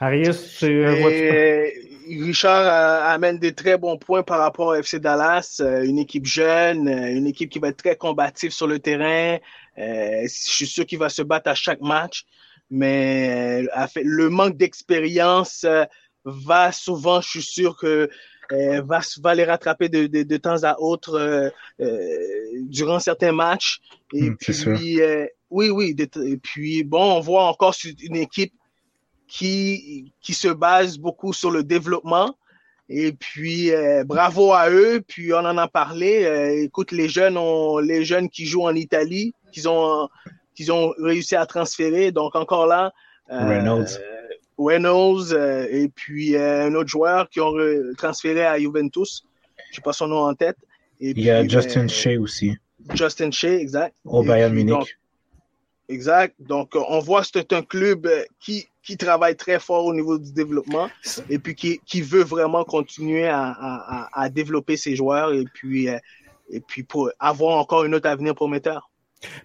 Arius, 0.00 0.58
tu 0.58 0.84
Richard 2.06 3.04
amène 3.04 3.38
des 3.38 3.54
très 3.54 3.78
bons 3.78 3.96
points 3.96 4.22
par 4.22 4.38
rapport 4.38 4.66
au 4.66 4.74
FC 4.74 5.00
Dallas, 5.00 5.62
une 5.84 5.98
équipe 5.98 6.26
jeune, 6.26 6.86
une 6.86 7.26
équipe 7.26 7.48
qui 7.48 7.58
va 7.58 7.68
être 7.68 7.78
très 7.78 7.96
combative 7.96 8.50
sur 8.50 8.66
le 8.66 8.78
terrain. 8.78 9.38
je 9.78 10.26
suis 10.28 10.66
sûr 10.66 10.84
qu'il 10.84 10.98
va 10.98 11.08
se 11.08 11.22
battre 11.22 11.48
à 11.48 11.54
chaque 11.54 11.80
match, 11.80 12.26
mais 12.70 13.62
le 14.02 14.28
manque 14.28 14.58
d'expérience 14.58 15.64
va 16.24 16.72
souvent, 16.72 17.20
je 17.20 17.28
suis 17.28 17.42
sûr 17.42 17.76
que 17.76 17.86
euh, 17.86 18.08
va, 18.50 19.00
va 19.20 19.34
les 19.34 19.44
rattraper 19.44 19.88
de, 19.88 20.06
de, 20.06 20.22
de 20.22 20.36
temps 20.36 20.62
à 20.62 20.78
autre 20.78 21.14
euh, 21.14 21.48
euh 21.80 22.08
durant 22.68 22.98
certains 22.98 23.32
matchs. 23.32 23.80
Et 24.12 24.30
hmm, 24.30 24.36
puis, 24.36 25.00
euh, 25.00 25.26
oui, 25.50 25.70
oui. 25.70 25.96
Et 25.98 26.36
puis, 26.36 26.84
bon, 26.84 27.16
on 27.16 27.20
voit 27.20 27.44
encore 27.44 27.74
une 28.02 28.16
équipe 28.16 28.52
qui, 29.26 30.12
qui 30.20 30.34
se 30.34 30.48
base 30.48 30.98
beaucoup 30.98 31.32
sur 31.32 31.50
le 31.50 31.64
développement. 31.64 32.36
Et 32.88 33.12
puis, 33.12 33.70
bravo 34.04 34.52
à 34.52 34.70
eux. 34.70 35.02
Puis, 35.06 35.32
on 35.32 35.38
en 35.38 35.58
a 35.58 35.68
parlé. 35.68 36.62
écoute, 36.62 36.92
les 36.92 37.08
jeunes, 37.08 37.36
ont, 37.36 37.78
les 37.78 38.04
jeunes 38.04 38.28
qui 38.28 38.46
jouent 38.46 38.66
en 38.66 38.74
Italie, 38.74 39.34
qu'ils 39.52 39.68
ont, 39.68 40.08
qu'ils 40.54 40.70
ont 40.72 40.92
réussi 40.98 41.34
à 41.34 41.46
transférer. 41.46 42.12
Donc, 42.12 42.36
encore 42.36 42.66
là, 42.66 42.92
Reynolds. 43.28 43.98
Reynolds 44.58 45.32
et 45.70 45.88
puis 45.88 46.36
un 46.36 46.74
autre 46.74 46.88
joueur 46.88 47.28
qui 47.28 47.40
ont 47.40 47.54
transféré 47.96 48.44
à 48.44 48.58
Juventus. 48.58 49.24
Je 49.72 49.78
n'ai 49.78 49.82
pas 49.82 49.92
son 49.92 50.08
nom 50.08 50.18
en 50.18 50.34
tête. 50.34 50.56
Il 51.00 51.20
y 51.20 51.30
a 51.30 51.46
Justin 51.46 51.88
Shea 51.88 52.18
aussi. 52.18 52.56
Justin 52.94 53.30
Shea, 53.30 53.58
exact. 53.58 53.96
Au 54.04 54.22
Bayern 54.22 54.52
Munich. 54.52 54.96
exact. 55.88 56.34
Donc, 56.38 56.74
on 56.74 56.98
voit 57.00 57.22
que 57.22 57.28
c'est 57.32 57.52
un 57.52 57.62
club 57.62 58.08
qui, 58.40 58.66
qui 58.82 58.96
travaille 58.96 59.36
très 59.36 59.58
fort 59.58 59.84
au 59.86 59.94
niveau 59.94 60.18
du 60.18 60.32
développement 60.32 60.88
et 61.28 61.38
puis 61.38 61.54
qui, 61.54 61.80
qui 61.84 62.00
veut 62.02 62.22
vraiment 62.22 62.64
continuer 62.64 63.26
à, 63.26 63.48
à, 63.48 64.08
à 64.12 64.28
développer 64.28 64.76
ses 64.76 64.94
joueurs 64.96 65.32
et 65.32 65.44
puis, 65.52 65.88
et 66.50 66.60
puis 66.60 66.82
pour 66.82 67.10
avoir 67.18 67.58
encore 67.58 67.84
une 67.84 67.94
autre 67.94 68.08
avenir 68.08 68.34
prometteur. 68.34 68.90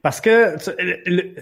Parce 0.01 0.21
que 0.21 0.55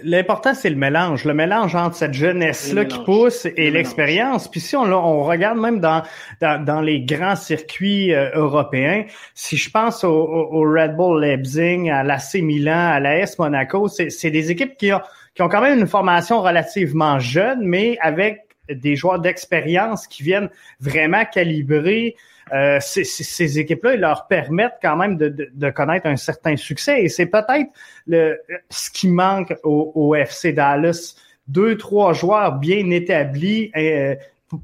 l'important, 0.04 0.54
c'est 0.54 0.70
le 0.70 0.76
mélange. 0.76 1.24
Le 1.24 1.34
mélange 1.34 1.74
entre 1.74 1.96
cette 1.96 2.14
jeunesse-là 2.14 2.84
qui 2.84 2.98
pousse 3.04 3.46
et 3.56 3.70
l'expérience. 3.70 4.48
Puis 4.50 4.60
si 4.60 4.76
on, 4.76 4.84
on, 4.84 5.22
regarde 5.22 5.58
même 5.58 5.80
dans, 5.80 6.02
dans, 6.40 6.62
dans 6.64 6.80
les 6.80 7.00
grands 7.00 7.36
circuits 7.36 8.14
euh, 8.14 8.30
européens, 8.34 9.04
si 9.34 9.56
je 9.56 9.70
pense 9.70 10.04
au, 10.04 10.10
au, 10.10 10.60
Red 10.60 10.96
Bull 10.96 11.20
Leipzig, 11.20 11.90
à 11.90 12.02
l'AC 12.02 12.34
Milan, 12.34 12.92
à 12.92 13.00
l'AS 13.00 13.38
Monaco, 13.38 13.88
c'est 13.88 14.30
des 14.30 14.50
équipes 14.50 14.76
qui 14.76 14.92
ont, 14.92 15.00
qui 15.34 15.42
ont 15.42 15.48
quand 15.48 15.60
même 15.60 15.78
une 15.78 15.86
formation 15.86 16.42
relativement 16.42 17.18
jeune, 17.18 17.60
mais 17.62 17.98
avec 18.00 18.40
des 18.70 18.96
joueurs 18.96 19.18
d'expérience 19.18 20.06
qui 20.06 20.22
viennent 20.22 20.50
vraiment 20.80 21.24
calibrer 21.24 22.16
euh, 22.52 22.78
ces, 22.80 23.58
équipes-là, 23.58 23.94
ils 23.94 24.00
leur 24.00 24.26
permettent 24.26 24.78
quand 24.82 24.96
même 24.96 25.16
de, 25.16 25.70
connaître 25.70 26.06
un 26.06 26.16
certain 26.16 26.56
succès. 26.56 27.02
Et 27.02 27.08
c'est 27.08 27.26
peut-être 27.26 27.70
le 28.06 28.38
ce 28.70 28.90
qui 28.90 29.08
manque 29.08 29.54
au, 29.64 30.14
FC 30.14 30.52
Dallas. 30.52 31.14
Deux, 31.46 31.76
trois 31.76 32.12
joueurs 32.12 32.58
bien 32.58 32.90
établis 32.90 33.70
euh, 33.76 34.14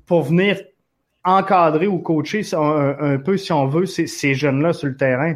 pour, 0.07 0.23
venir 0.23 0.61
encadrer 1.25 1.87
ou 1.87 1.99
coacher 1.99 2.43
un, 2.55 3.17
peu, 3.19 3.37
si 3.37 3.53
on 3.53 3.67
veut, 3.67 3.87
ces, 3.87 4.35
jeunes-là 4.35 4.73
sur 4.73 4.89
le 4.89 4.97
terrain. 4.97 5.35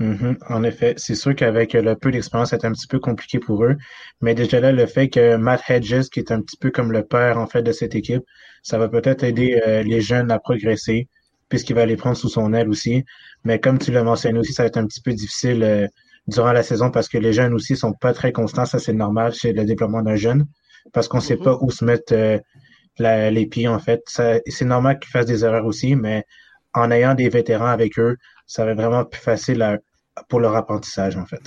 Mm-hmm. 0.00 0.36
En 0.48 0.62
effet, 0.64 0.94
c'est 0.96 1.14
sûr 1.14 1.36
qu'avec 1.36 1.74
le 1.74 1.94
peu 1.94 2.10
d'expérience, 2.10 2.50
c'est 2.50 2.64
un 2.64 2.72
petit 2.72 2.86
peu 2.86 2.98
compliqué 2.98 3.38
pour 3.38 3.64
eux. 3.64 3.76
Mais 4.20 4.34
déjà 4.34 4.58
là, 4.58 4.72
le 4.72 4.86
fait 4.86 5.08
que 5.08 5.36
Matt 5.36 5.62
Hedges, 5.68 6.08
qui 6.10 6.20
est 6.20 6.32
un 6.32 6.40
petit 6.40 6.56
peu 6.56 6.70
comme 6.70 6.90
le 6.90 7.04
père 7.04 7.38
en 7.38 7.46
fait 7.46 7.62
de 7.62 7.70
cette 7.70 7.94
équipe, 7.94 8.24
ça 8.62 8.78
va 8.78 8.88
peut-être 8.88 9.22
aider 9.22 9.60
euh, 9.66 9.82
les 9.82 10.00
jeunes 10.00 10.30
à 10.30 10.38
progresser 10.38 11.08
puisqu'il 11.50 11.74
va 11.74 11.84
les 11.84 11.96
prendre 11.96 12.16
sous 12.16 12.30
son 12.30 12.54
aile 12.54 12.70
aussi. 12.70 13.04
Mais 13.44 13.60
comme 13.60 13.78
tu 13.78 13.92
l'as 13.92 14.02
mentionné 14.02 14.38
aussi, 14.38 14.54
ça 14.54 14.62
va 14.62 14.68
être 14.68 14.78
un 14.78 14.86
petit 14.86 15.02
peu 15.02 15.12
difficile 15.12 15.62
euh, 15.62 15.86
durant 16.26 16.52
la 16.52 16.62
saison 16.62 16.90
parce 16.90 17.08
que 17.08 17.18
les 17.18 17.34
jeunes 17.34 17.52
aussi 17.52 17.76
sont 17.76 17.92
pas 17.92 18.14
très 18.14 18.32
constants. 18.32 18.64
Ça, 18.64 18.78
c'est 18.78 18.94
normal 18.94 19.34
chez 19.34 19.52
le 19.52 19.64
développement 19.66 20.00
d'un 20.00 20.16
jeune 20.16 20.46
parce 20.94 21.08
qu'on 21.08 21.20
sait 21.20 21.36
pas 21.36 21.52
mm-hmm. 21.52 21.64
où 21.66 21.70
se 21.70 21.84
mettre 21.84 22.14
euh, 22.14 23.30
les 23.30 23.46
pieds, 23.46 23.68
en 23.68 23.78
fait. 23.78 24.02
C'est 24.06 24.64
normal 24.64 24.98
qu'ils 24.98 25.10
fassent 25.10 25.26
des 25.26 25.44
erreurs 25.44 25.66
aussi, 25.66 25.94
mais 25.96 26.24
en 26.72 26.90
ayant 26.90 27.14
des 27.14 27.28
vétérans 27.28 27.66
avec 27.66 27.98
eux, 27.98 28.16
ça 28.46 28.64
va 28.64 28.70
être 28.70 28.78
vraiment 28.78 29.04
plus 29.04 29.20
facile 29.20 29.80
pour 30.28 30.40
leur 30.40 30.56
apprentissage, 30.56 31.16
en 31.16 31.26
fait. 31.26 31.42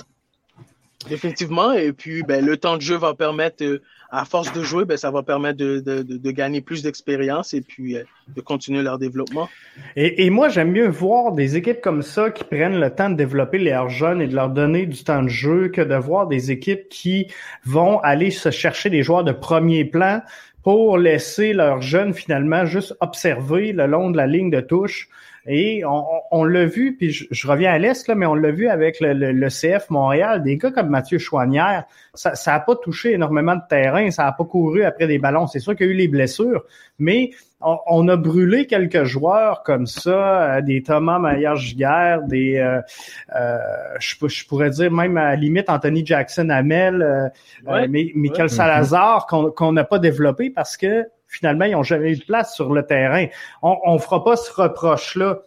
Définitivement. 1.08 1.72
Et 1.72 1.92
puis, 1.92 2.22
ben, 2.22 2.44
le 2.44 2.56
temps 2.56 2.76
de 2.76 2.82
jeu 2.82 2.96
va 2.96 3.14
permettre, 3.14 3.62
euh, 3.62 3.80
à 4.14 4.24
force 4.24 4.52
de 4.52 4.62
jouer, 4.62 4.84
ben, 4.84 4.96
ça 4.96 5.10
va 5.10 5.22
permettre 5.22 5.58
de, 5.58 6.30
gagner 6.30 6.60
plus 6.60 6.82
d'expérience 6.82 7.52
et 7.52 7.60
puis 7.60 7.96
euh, 7.96 8.04
de 8.34 8.40
continuer 8.40 8.82
leur 8.82 8.98
développement. 8.98 9.48
Et 9.96 10.30
moi, 10.30 10.48
j'aime 10.48 10.70
mieux 10.70 10.88
voir 10.88 11.32
des 11.32 11.56
équipes 11.56 11.80
comme 11.80 12.02
ça 12.02 12.30
qui 12.30 12.44
prennent 12.44 12.78
le 12.78 12.90
temps 12.90 13.10
de 13.10 13.16
développer 13.16 13.58
leurs 13.58 13.88
jeunes 13.88 14.22
et 14.22 14.26
de 14.26 14.34
leur 14.34 14.50
donner 14.50 14.86
du 14.86 15.02
temps 15.02 15.22
de 15.22 15.28
jeu 15.28 15.68
que 15.68 15.80
de 15.80 15.94
voir 15.94 16.26
des 16.26 16.50
équipes 16.50 16.88
qui 16.88 17.26
vont 17.64 17.98
aller 18.00 18.30
se 18.30 18.50
chercher 18.50 18.90
des 18.90 19.02
joueurs 19.02 19.24
de 19.24 19.32
premier 19.32 19.84
plan 19.84 20.22
pour 20.62 20.96
laisser 20.96 21.52
leurs 21.52 21.82
jeunes 21.82 22.14
finalement 22.14 22.64
juste 22.64 22.94
observer 23.00 23.72
le 23.72 23.86
long 23.86 24.10
de 24.10 24.16
la 24.16 24.26
ligne 24.26 24.50
de 24.50 24.60
touche 24.60 25.08
et 25.46 25.82
on, 26.30 26.44
l'a 26.44 26.64
vu, 26.64 26.96
puis 26.96 27.10
je, 27.10 27.46
reviens 27.46 27.72
à 27.72 27.78
l'Est, 27.78 28.08
là, 28.08 28.14
mais 28.14 28.24
on 28.24 28.34
l'a 28.34 28.50
vu 28.50 28.68
avec 28.68 28.98
le, 29.00 29.12
le, 29.12 29.48
CF 29.48 29.90
Montréal, 29.90 30.42
des 30.42 30.56
gars 30.56 30.70
comme 30.70 30.88
Mathieu 30.88 31.18
Chouanière, 31.18 31.84
ça 32.14 32.32
n'a 32.46 32.60
pas 32.60 32.76
touché 32.76 33.12
énormément 33.12 33.54
de 33.54 33.62
terrain, 33.68 34.10
ça 34.10 34.24
n'a 34.24 34.32
pas 34.32 34.44
couru 34.44 34.84
après 34.84 35.06
des 35.06 35.18
ballons. 35.18 35.46
C'est 35.46 35.58
sûr 35.58 35.76
qu'il 35.76 35.86
y 35.86 35.90
a 35.90 35.92
eu 35.92 35.96
les 35.96 36.08
blessures, 36.08 36.64
mais 36.98 37.30
on, 37.60 38.08
a 38.08 38.16
brûlé 38.16 38.66
quelques 38.66 39.04
joueurs 39.04 39.62
comme 39.62 39.86
ça, 39.86 40.56
euh, 40.56 40.60
des 40.62 40.82
Thomas 40.82 41.18
Maillard-Giguère, 41.18 42.22
des 42.22 42.56
euh, 42.56 42.80
euh, 43.34 43.58
je, 44.00 44.46
pourrais 44.46 44.70
dire 44.70 44.90
même 44.90 45.16
à 45.16 45.30
la 45.30 45.36
limite 45.36 45.68
Anthony 45.68 46.04
Jackson 46.04 46.48
Hamel, 46.50 47.32
mais 47.88 48.12
Michael 48.14 48.50
Salazar 48.50 49.26
qu'on 49.26 49.72
n'a 49.72 49.84
pas 49.84 49.98
développé 49.98 50.50
parce 50.50 50.76
que 50.76 51.06
finalement, 51.34 51.64
ils 51.64 51.72
n'ont 51.72 51.82
jamais 51.82 52.12
eu 52.12 52.16
de 52.16 52.24
place 52.24 52.54
sur 52.54 52.72
le 52.72 52.86
terrain. 52.86 53.26
On 53.62 53.94
ne 53.94 53.98
fera 53.98 54.24
pas 54.24 54.36
ce 54.36 54.52
reproche-là 54.52 55.38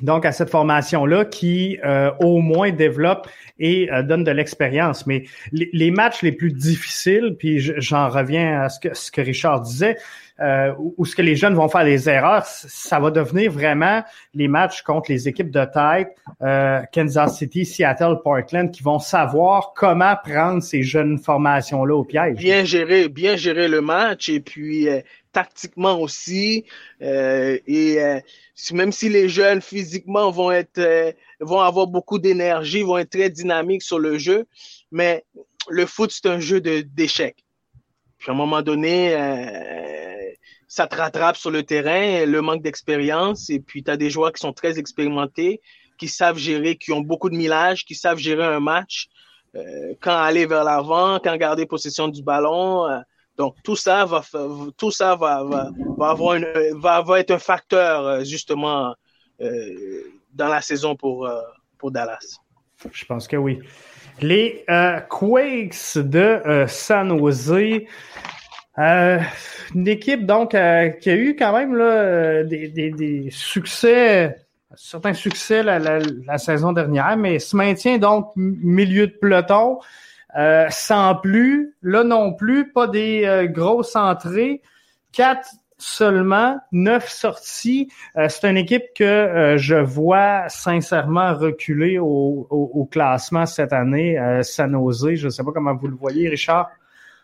donc 0.00 0.24
à 0.24 0.32
cette 0.32 0.50
formation-là 0.50 1.24
qui 1.24 1.78
euh, 1.84 2.10
au 2.20 2.38
moins 2.38 2.70
développe 2.70 3.28
et 3.58 3.92
euh, 3.92 4.02
donne 4.02 4.24
de 4.24 4.30
l'expérience. 4.30 5.06
Mais 5.06 5.24
les, 5.52 5.90
matchs 5.90 6.22
les 6.22 6.32
plus 6.32 6.52
difficiles, 6.52 7.36
puis 7.38 7.60
j'en 7.60 8.08
reviens 8.08 8.62
à 8.62 8.68
ce 8.68 8.80
que, 8.80 8.94
ce 8.94 9.10
que 9.10 9.20
Richard 9.20 9.60
disait, 9.60 9.96
euh, 10.40 10.72
où, 10.96 11.04
ce 11.04 11.14
que 11.14 11.22
les 11.22 11.36
jeunes 11.36 11.54
vont 11.54 11.68
faire 11.68 11.84
des 11.84 12.08
erreurs, 12.08 12.44
ça 12.46 12.98
va 12.98 13.10
devenir 13.10 13.52
vraiment 13.52 14.02
les 14.34 14.48
matchs 14.48 14.82
contre 14.82 15.12
les 15.12 15.28
équipes 15.28 15.50
de 15.50 15.64
tête, 15.64 16.16
euh, 16.42 16.80
Kansas 16.92 17.38
City, 17.38 17.64
Seattle, 17.64 18.16
Portland, 18.24 18.70
qui 18.70 18.82
vont 18.82 18.98
savoir 18.98 19.72
comment 19.76 20.14
prendre 20.16 20.62
ces 20.62 20.82
jeunes 20.82 21.18
formations-là 21.18 21.94
au 21.94 22.04
piège. 22.04 22.38
Bien 22.38 22.64
gérer, 22.64 23.08
bien 23.08 23.36
gérer 23.36 23.68
le 23.68 23.82
match 23.82 24.28
et 24.30 24.40
puis 24.40 24.88
euh, 24.88 25.00
tactiquement 25.32 26.00
aussi. 26.00 26.64
et 27.00 28.20
même 28.72 28.92
si 28.92 29.08
les 29.08 29.28
jeunes 29.28 29.60
physiquement 29.62 30.30
vont 30.30 30.50
être, 30.52 31.14
vont 31.40 31.60
avoir 31.60 31.86
beaucoup 31.86 32.18
d'énergie, 32.18 32.82
vont 32.82 32.98
être 32.98 33.10
très 33.10 33.30
dynamiques 33.30 33.82
sur 33.82 33.98
le 33.98 34.18
jeu, 34.18 34.46
mais 34.90 35.24
le 35.68 35.86
foot 35.86 36.10
c'est 36.12 36.28
un 36.28 36.40
jeu 36.40 36.60
d'échecs. 36.60 37.44
Puis 38.18 38.30
à 38.30 38.34
un 38.34 38.36
moment 38.36 38.62
donné, 38.62 39.16
ça 40.72 40.86
te 40.86 40.96
rattrape 40.96 41.36
sur 41.36 41.50
le 41.50 41.64
terrain, 41.64 42.24
le 42.24 42.40
manque 42.40 42.62
d'expérience. 42.62 43.50
Et 43.50 43.60
puis, 43.60 43.84
tu 43.84 43.90
as 43.90 43.98
des 43.98 44.08
joueurs 44.08 44.32
qui 44.32 44.40
sont 44.40 44.54
très 44.54 44.78
expérimentés, 44.78 45.60
qui 45.98 46.08
savent 46.08 46.38
gérer, 46.38 46.76
qui 46.76 46.92
ont 46.92 47.02
beaucoup 47.02 47.28
de 47.28 47.36
millage, 47.36 47.84
qui 47.84 47.94
savent 47.94 48.16
gérer 48.16 48.46
un 48.46 48.58
match, 48.58 49.10
euh, 49.54 49.92
quand 50.00 50.16
aller 50.16 50.46
vers 50.46 50.64
l'avant, 50.64 51.18
quand 51.22 51.36
garder 51.36 51.66
possession 51.66 52.08
du 52.08 52.22
ballon. 52.22 52.86
Euh. 53.42 53.46
donc, 53.46 53.56
tout 53.62 53.76
ça 53.76 54.04
va, 54.06 54.22
avoir 56.00 56.34
une, 56.34 56.46
va, 56.74 57.04
être 57.18 57.30
un 57.32 57.38
facteur, 57.38 58.06
euh, 58.06 58.24
justement, 58.24 58.94
dans 60.32 60.48
la 60.48 60.60
saison 60.60 60.94
pour, 60.94 61.28
pour 61.78 61.90
Dallas. 61.90 62.38
Je 62.92 63.04
pense 63.04 63.26
que 63.26 63.36
oui. 63.36 63.58
Les 64.20 64.64
Quakes 65.08 65.98
de 65.98 66.66
San 66.68 67.18
Jose, 67.18 67.52
euh, 68.78 69.18
une 69.74 69.88
équipe 69.88 70.24
donc 70.24 70.54
euh, 70.54 70.88
qui 70.88 71.10
a 71.10 71.14
eu 71.14 71.36
quand 71.36 71.52
même 71.52 71.76
euh, 71.78 72.42
des, 72.44 72.68
des, 72.68 73.28
succès, 73.30 74.46
certains 74.74 75.12
succès 75.12 75.62
la, 75.62 76.38
saison 76.38 76.72
dernière, 76.72 77.16
mais 77.18 77.38
se 77.38 77.54
maintient 77.54 77.98
donc 77.98 78.32
milieu 78.36 79.08
de 79.08 79.12
peloton. 79.12 79.78
Euh, 80.38 80.66
sans 80.70 81.14
plus, 81.16 81.74
là 81.82 82.04
non 82.04 82.32
plus, 82.32 82.72
pas 82.72 82.86
des 82.86 83.48
grosses 83.50 83.96
entrées. 83.96 84.62
Quatre 85.12 85.48
seulement, 85.76 86.58
neuf 86.70 87.08
sorties. 87.08 87.88
c'est 88.28 88.48
une 88.48 88.56
équipe 88.56 88.84
que 88.94 89.56
je 89.58 89.74
vois 89.74 90.48
sincèrement 90.48 91.34
reculer 91.34 91.98
au, 91.98 92.88
classement 92.90 93.46
cette 93.46 93.72
année. 93.72 94.16
San 94.42 94.72
Jose, 94.72 95.16
je 95.16 95.26
ne 95.26 95.30
sais 95.30 95.42
pas 95.42 95.50
comment 95.52 95.74
vous 95.74 95.88
le 95.88 95.96
voyez, 95.96 96.28
Richard. 96.28 96.70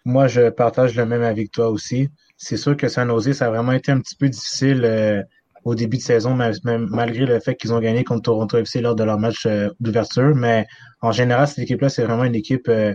Moi, 0.04 0.26
je 0.26 0.48
partage 0.48 0.96
le 0.96 1.04
même 1.04 1.22
avec 1.22 1.50
toi 1.52 1.68
aussi. 1.68 2.08
C'est 2.38 2.56
sûr 2.56 2.76
que 2.76 2.88
San 2.88 3.10
ça 3.20 3.46
a 3.46 3.50
vraiment 3.50 3.72
été 3.72 3.92
un 3.92 4.00
petit 4.00 4.14
peu 4.14 4.28
difficile 4.28 4.84
euh, 4.84 5.22
au 5.68 5.74
début 5.74 5.98
de 5.98 6.02
saison, 6.02 6.34
malgré 6.34 7.26
le 7.26 7.40
fait 7.40 7.54
qu'ils 7.54 7.74
ont 7.74 7.78
gagné 7.78 8.02
contre 8.02 8.22
Toronto 8.22 8.56
FC 8.56 8.80
lors 8.80 8.94
de 8.94 9.04
leur 9.04 9.18
match 9.18 9.44
euh, 9.44 9.68
d'ouverture. 9.80 10.34
Mais 10.34 10.66
en 11.02 11.12
général, 11.12 11.46
cette 11.46 11.58
équipe-là, 11.58 11.90
c'est 11.90 12.04
vraiment 12.04 12.24
une 12.24 12.34
équipe, 12.34 12.68
euh, 12.68 12.94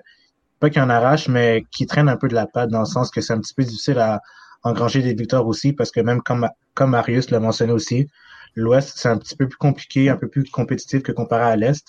pas 0.60 0.72
qui 0.72 0.80
en 0.80 0.90
arrache, 0.90 1.28
mais 1.28 1.66
qui 1.72 1.86
traîne 1.86 2.10
un 2.10 2.18
peu 2.18 2.28
de 2.28 2.34
la 2.34 2.48
patte 2.48 2.72
dans 2.72 2.80
le 2.80 2.86
sens 2.86 3.12
que 3.12 3.22
c'est 3.22 3.32
un 3.34 3.40
petit 3.40 3.54
peu 3.54 3.64
difficile 3.64 4.00
à 4.00 4.22
engranger 4.64 5.04
des 5.04 5.14
victoires 5.14 5.46
aussi, 5.46 5.72
parce 5.72 5.92
que 5.92 6.00
même 6.00 6.22
comme, 6.24 6.50
comme 6.74 6.90
Marius 6.90 7.30
l'a 7.30 7.40
mentionné 7.40 7.74
aussi, 7.74 8.08
l'Ouest, 8.56 8.94
c'est 8.96 9.10
un 9.10 9.20
petit 9.20 9.36
peu 9.36 9.48
plus 9.48 9.58
compliqué, 9.58 10.10
un 10.10 10.18
peu 10.18 10.28
plus 10.28 10.50
compétitif 10.50 11.04
que 11.04 11.12
comparé 11.12 11.44
à 11.44 11.56
l'Est. 11.56 11.86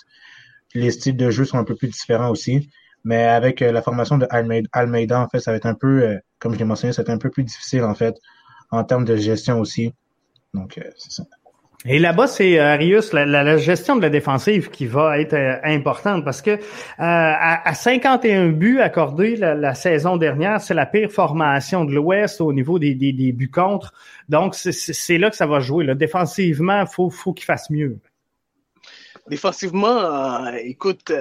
Les 0.75 0.91
styles 0.91 1.17
de 1.17 1.31
jeu 1.31 1.45
sont 1.45 1.57
un 1.57 1.63
peu 1.63 1.75
plus 1.75 1.87
différents 1.87 2.29
aussi. 2.29 2.69
Mais 3.03 3.23
avec 3.23 3.63
euh, 3.63 3.71
la 3.71 3.81
formation 3.81 4.19
de 4.19 4.27
Almeida, 4.71 5.19
en 5.19 5.29
fait, 5.29 5.39
ça 5.39 5.49
va 5.49 5.57
être 5.57 5.65
un 5.65 5.73
peu, 5.73 6.19
comme 6.37 6.53
je 6.53 6.59
l'ai 6.59 6.65
mentionné, 6.65 6.93
ça 6.93 7.01
va 7.01 7.07
être 7.07 7.15
un 7.15 7.17
peu 7.17 7.31
plus 7.31 7.43
difficile, 7.43 7.83
en 7.83 7.95
fait, 7.95 8.15
en 8.69 8.83
termes 8.83 9.05
de 9.05 9.15
gestion 9.15 9.59
aussi. 9.59 9.91
Donc, 10.55 10.77
euh, 10.77 10.83
c'est 10.97 11.11
ça. 11.11 11.23
Et 11.87 11.99
là-bas, 11.99 12.25
c'est 12.25 12.59
euh, 12.59 12.73
Arius, 12.73 13.13
la, 13.13 13.57
gestion 13.57 13.95
de 13.95 14.01
la 14.01 14.09
défensive 14.09 14.71
qui 14.71 14.87
va 14.87 15.19
être 15.19 15.33
euh, 15.33 15.57
importante 15.63 16.25
parce 16.25 16.41
que 16.41 16.51
euh, 16.51 16.57
à, 16.97 17.73
51 17.75 18.47
buts 18.49 18.79
accordés 18.79 19.35
la, 19.35 19.75
saison 19.75 20.17
dernière, 20.17 20.59
c'est 20.61 20.73
la 20.73 20.87
pire 20.87 21.11
formation 21.11 21.85
de 21.85 21.93
l'Ouest 21.93 22.41
au 22.41 22.51
niveau 22.53 22.79
des, 22.79 22.95
buts 22.95 23.51
contre. 23.51 23.93
Donc, 24.29 24.55
c'est 24.55 25.17
là 25.19 25.29
que 25.29 25.35
ça 25.35 25.45
va 25.45 25.59
jouer. 25.59 25.85
Là. 25.85 25.93
Défensivement, 25.93 26.87
faut, 26.87 27.11
faut 27.11 27.33
qu'il 27.33 27.45
fasse 27.45 27.69
mieux. 27.69 27.99
Défensivement, 29.27 30.47
écoute, 30.63 31.11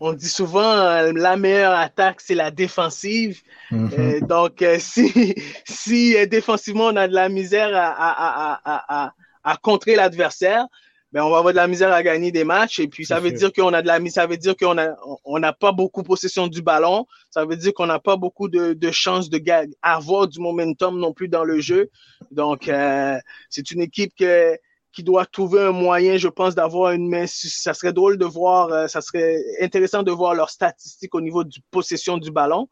on 0.00 0.12
dit 0.14 0.28
souvent 0.28 1.02
la 1.12 1.36
meilleure 1.36 1.78
attaque, 1.78 2.20
c'est 2.20 2.34
la 2.34 2.50
défensive. 2.50 3.42
Mm-hmm. 3.70 4.26
donc, 4.26 4.64
si, 4.78 5.34
si 5.64 6.26
défensivement, 6.26 6.86
on 6.86 6.96
a 6.96 7.06
de 7.06 7.14
la 7.14 7.28
misère 7.28 7.70
à, 7.74 9.04
à 9.04 9.12
à 9.44 9.56
contrer 9.56 9.96
l'adversaire, 9.96 10.66
ben 11.12 11.24
on 11.24 11.30
va 11.30 11.38
avoir 11.38 11.52
de 11.52 11.56
la 11.56 11.66
misère 11.66 11.92
à 11.92 12.02
gagner 12.04 12.30
des 12.30 12.44
matchs 12.44 12.78
et 12.78 12.86
puis 12.86 13.04
ça 13.04 13.18
veut 13.18 13.32
dire 13.32 13.52
qu'on 13.52 13.72
a 13.72 13.82
de 13.82 13.86
la 13.88 13.98
ça 14.10 14.26
veut 14.28 14.36
dire 14.36 14.56
qu'on 14.56 14.78
a 14.78 14.94
on 15.24 15.40
n'a 15.40 15.52
pas 15.52 15.72
beaucoup 15.72 16.04
possession 16.04 16.46
du 16.46 16.62
ballon, 16.62 17.06
ça 17.30 17.44
veut 17.44 17.56
dire 17.56 17.72
qu'on 17.74 17.86
n'a 17.86 17.98
pas 17.98 18.16
beaucoup 18.16 18.48
de, 18.48 18.74
de 18.74 18.90
chances 18.92 19.28
de 19.28 19.40
avoir 19.82 20.28
du 20.28 20.38
momentum 20.38 21.00
non 21.00 21.12
plus 21.12 21.26
dans 21.26 21.42
le 21.42 21.60
jeu. 21.60 21.90
Donc 22.30 22.68
euh, 22.68 23.18
c'est 23.48 23.72
une 23.72 23.80
équipe 23.80 24.12
que, 24.16 24.56
qui 24.92 25.02
doit 25.02 25.26
trouver 25.26 25.60
un 25.62 25.72
moyen, 25.72 26.16
je 26.16 26.28
pense, 26.28 26.54
d'avoir 26.54 26.92
une 26.92 27.08
main. 27.08 27.24
Ça 27.26 27.74
serait 27.74 27.92
drôle 27.92 28.18
de 28.18 28.24
voir, 28.24 28.70
euh, 28.70 28.86
ça 28.86 29.00
serait 29.00 29.42
intéressant 29.60 30.02
de 30.02 30.10
voir 30.10 30.34
leurs 30.34 30.50
statistiques 30.50 31.14
au 31.14 31.20
niveau 31.20 31.44
du 31.44 31.60
possession 31.70 32.18
du 32.18 32.30
ballon. 32.30 32.68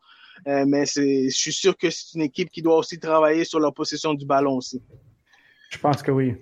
Euh, 0.47 0.65
mais 0.67 0.87
c'est, 0.87 1.29
je 1.29 1.37
suis 1.37 1.53
sûr 1.53 1.77
que 1.77 1.91
c'est 1.91 2.15
une 2.15 2.23
équipe 2.23 2.51
qui 2.51 2.63
doit 2.63 2.77
aussi 2.77 2.99
travailler 2.99 3.45
sur 3.45 3.61
leur 3.61 3.75
possession 3.75 4.15
du 4.15 4.25
ballon 4.25 4.57
aussi. 4.57 4.83
Je 5.71 5.79
pense 5.79 6.03
que 6.03 6.11
oui. 6.11 6.35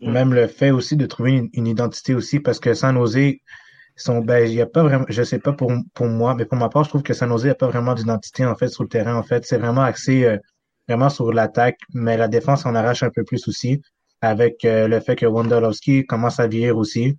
Même 0.00 0.32
le 0.32 0.46
fait 0.46 0.70
aussi 0.70 0.96
de 0.96 1.06
trouver 1.06 1.48
une, 1.52 1.66
identité 1.66 2.14
aussi, 2.14 2.38
parce 2.38 2.60
que 2.60 2.72
San 2.72 2.96
Jose, 2.96 3.34
sont, 3.96 4.20
ben, 4.20 4.48
il 4.48 4.54
y 4.54 4.60
a 4.60 4.66
pas 4.66 4.84
vraiment, 4.84 5.04
je 5.08 5.24
sais 5.24 5.40
pas 5.40 5.52
pour, 5.52 5.72
pour 5.92 6.06
moi, 6.06 6.36
mais 6.36 6.44
pour 6.44 6.56
ma 6.56 6.68
part, 6.68 6.84
je 6.84 6.88
trouve 6.88 7.02
que 7.02 7.14
San 7.14 7.28
Jose 7.28 7.46
n'a 7.46 7.56
pas 7.56 7.66
vraiment 7.66 7.94
d'identité, 7.94 8.46
en 8.46 8.54
fait, 8.54 8.68
sur 8.68 8.84
le 8.84 8.88
terrain, 8.88 9.16
en 9.16 9.24
fait. 9.24 9.44
C'est 9.44 9.58
vraiment 9.58 9.82
axé, 9.82 10.24
euh, 10.24 10.38
vraiment 10.86 11.08
sur 11.08 11.32
l'attaque, 11.32 11.78
mais 11.92 12.16
la 12.16 12.28
défense 12.28 12.64
en 12.64 12.76
arrache 12.76 13.02
un 13.02 13.10
peu 13.10 13.24
plus 13.24 13.48
aussi, 13.48 13.82
avec 14.20 14.64
euh, 14.64 14.88
le 14.88 15.00
fait 15.00 15.16
que 15.16 15.26
Wondolowski 15.26 16.06
commence 16.06 16.40
à 16.40 16.46
vieillir 16.46 16.76
aussi, 16.76 17.16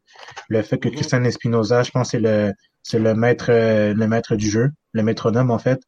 le 0.50 0.62
fait 0.62 0.78
que 0.78 0.90
mm-hmm. 0.90 0.96
Christian 0.96 1.24
Espinoza, 1.24 1.84
je 1.84 1.92
pense, 1.92 2.12
c'est 2.12 2.20
le, 2.20 2.54
c'est 2.84 3.00
le 3.00 3.14
maître, 3.14 3.48
euh, 3.50 3.94
le 3.94 4.08
maître 4.08 4.36
du 4.36 4.50
jeu, 4.50 4.70
le 4.94 5.04
métronome, 5.04 5.52
en 5.52 5.60
fait. 5.60 5.82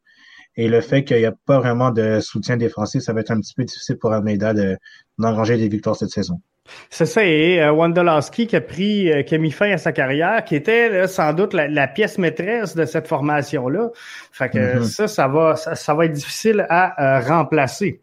Et 0.56 0.68
le 0.68 0.80
fait 0.80 1.04
qu'il 1.04 1.18
n'y 1.18 1.24
a 1.24 1.34
pas 1.46 1.58
vraiment 1.58 1.90
de 1.90 2.20
soutien 2.20 2.56
défensif, 2.56 3.02
ça 3.02 3.12
va 3.12 3.20
être 3.20 3.30
un 3.30 3.40
petit 3.40 3.54
peu 3.54 3.64
difficile 3.64 3.96
pour 3.98 4.12
Almeida 4.12 4.52
de, 4.52 4.76
d'engranger 5.18 5.56
des 5.56 5.68
victoires 5.68 5.96
cette 5.96 6.10
saison. 6.10 6.40
C'est 6.90 7.06
ça, 7.06 7.24
et 7.24 7.60
euh, 7.60 7.72
Wondolowski 7.72 8.46
qui 8.46 8.56
a 8.56 8.60
pris, 8.60 9.10
euh, 9.10 9.22
qui 9.22 9.34
a 9.34 9.38
mis 9.38 9.50
fin 9.50 9.72
à 9.72 9.78
sa 9.78 9.92
carrière, 9.92 10.44
qui 10.44 10.54
était 10.54 11.06
sans 11.08 11.32
doute 11.32 11.54
la, 11.54 11.88
pièce 11.88 12.18
maîtresse 12.18 12.76
de 12.76 12.84
cette 12.84 13.08
formation-là. 13.08 13.90
Fait 14.30 14.48
que 14.48 14.58
mm-hmm. 14.58 14.82
ça, 14.84 15.08
ça 15.08 15.26
va, 15.26 15.56
ça, 15.56 15.94
va 15.94 16.04
être 16.04 16.12
difficile 16.12 16.66
à 16.68 17.18
euh, 17.18 17.20
remplacer. 17.20 18.00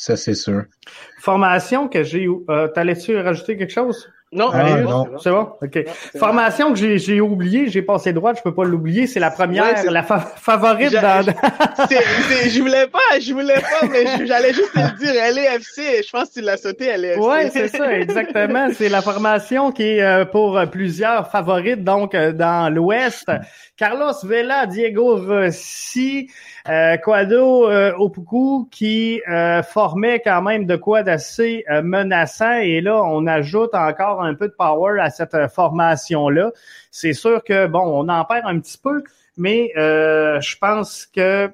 Ça, 0.00 0.16
c'est 0.16 0.36
sûr. 0.36 0.62
Formation 1.18 1.88
que 1.88 2.04
j'ai. 2.04 2.28
Euh, 2.28 2.68
T'allais-tu 2.68 3.18
rajouter 3.18 3.56
quelque 3.56 3.72
chose? 3.72 4.08
Non, 4.30 4.50
ah, 4.52 4.82
non. 4.82 5.18
c'est 5.18 5.30
bon? 5.30 5.48
Ok. 5.60 5.86
Formation 6.18 6.72
que 6.72 6.98
j'ai 6.98 7.20
oublié, 7.20 7.66
j'ai 7.66 7.82
passé 7.82 8.12
droit, 8.12 8.32
je 8.32 8.42
peux 8.42 8.54
pas 8.54 8.64
l'oublier. 8.64 9.08
C'est 9.08 9.18
la 9.18 9.32
première, 9.32 9.90
la 9.90 10.04
favorite 10.04 10.92
dans. 10.92 11.22
je 11.90 12.60
voulais 12.60 12.86
pas, 12.86 13.18
je 13.20 13.32
voulais 13.32 13.60
pas, 13.60 13.88
mais 13.90 14.24
j'allais 14.24 14.52
juste 14.52 14.72
te 14.72 14.98
dire 15.00 15.14
LFC. 15.14 16.04
Je 16.06 16.10
pense 16.12 16.28
que 16.28 16.34
tu 16.34 16.40
l'as 16.42 16.58
sauté 16.58 16.96
LFC. 16.96 17.18
Ouais, 17.18 17.50
c'est 17.50 17.68
ça, 17.68 17.92
exactement. 17.98 18.68
c'est 18.72 18.90
la 18.90 19.02
formation 19.02 19.72
qui 19.72 19.82
est 19.82 20.02
euh, 20.02 20.24
pour 20.26 20.60
plusieurs 20.70 21.28
favorites, 21.28 21.82
donc 21.82 22.14
euh, 22.14 22.30
dans 22.32 22.72
l'Ouest. 22.72 23.28
Carlos 23.76 24.12
Vela, 24.22 24.66
Diego 24.66 25.16
Rossi, 25.16 26.28
euh, 26.68 26.96
Quado 26.98 27.70
euh, 27.70 27.94
Opuku 27.96 28.68
qui 28.70 29.22
euh, 29.28 29.62
formait 29.62 30.20
quand 30.20 30.42
même 30.42 30.66
de 30.66 30.76
quoi 30.76 31.02
d'assez 31.02 31.64
euh, 31.70 31.82
menaçant 31.82 32.58
et 32.58 32.80
là 32.80 33.02
on 33.04 33.26
ajoute 33.26 33.74
encore 33.74 34.22
un 34.22 34.34
peu 34.34 34.48
de 34.48 34.54
power 34.56 35.00
à 35.00 35.08
cette 35.08 35.36
formation 35.50 36.28
là. 36.28 36.50
C'est 36.90 37.14
sûr 37.14 37.42
que 37.42 37.66
bon 37.66 37.80
on 37.84 38.08
en 38.08 38.24
perd 38.24 38.44
un 38.46 38.58
petit 38.60 38.78
peu, 38.78 39.02
mais 39.36 39.72
je 39.76 40.58
pense 40.58 41.06
que 41.06 41.50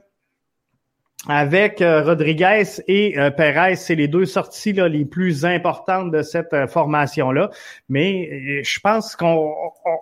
avec 1.27 1.79
Rodriguez 1.81 2.64
et 2.87 3.16
Perez, 3.37 3.77
c'est 3.77 3.94
les 3.94 4.09
deux 4.09 4.27
sorties 4.27 4.74
là, 4.74 4.88
les 4.88 5.07
plus 5.07 5.46
importantes 5.46 6.11
de 6.11 6.20
cette 6.20 6.55
formation-là. 6.68 7.50
Mais 7.88 8.62
je 8.62 8.81
pense 8.81 9.16
qu'on 9.16 9.55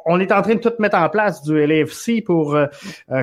on 0.05 0.21
est 0.21 0.33
en 0.33 0.43
train 0.43 0.57
de 0.57 0.61
tout 0.61 0.73
mettre 0.81 0.97
en 0.99 1.09
place 1.09 1.43
du 1.43 1.65
LFC 1.65 2.23
pour 2.23 2.59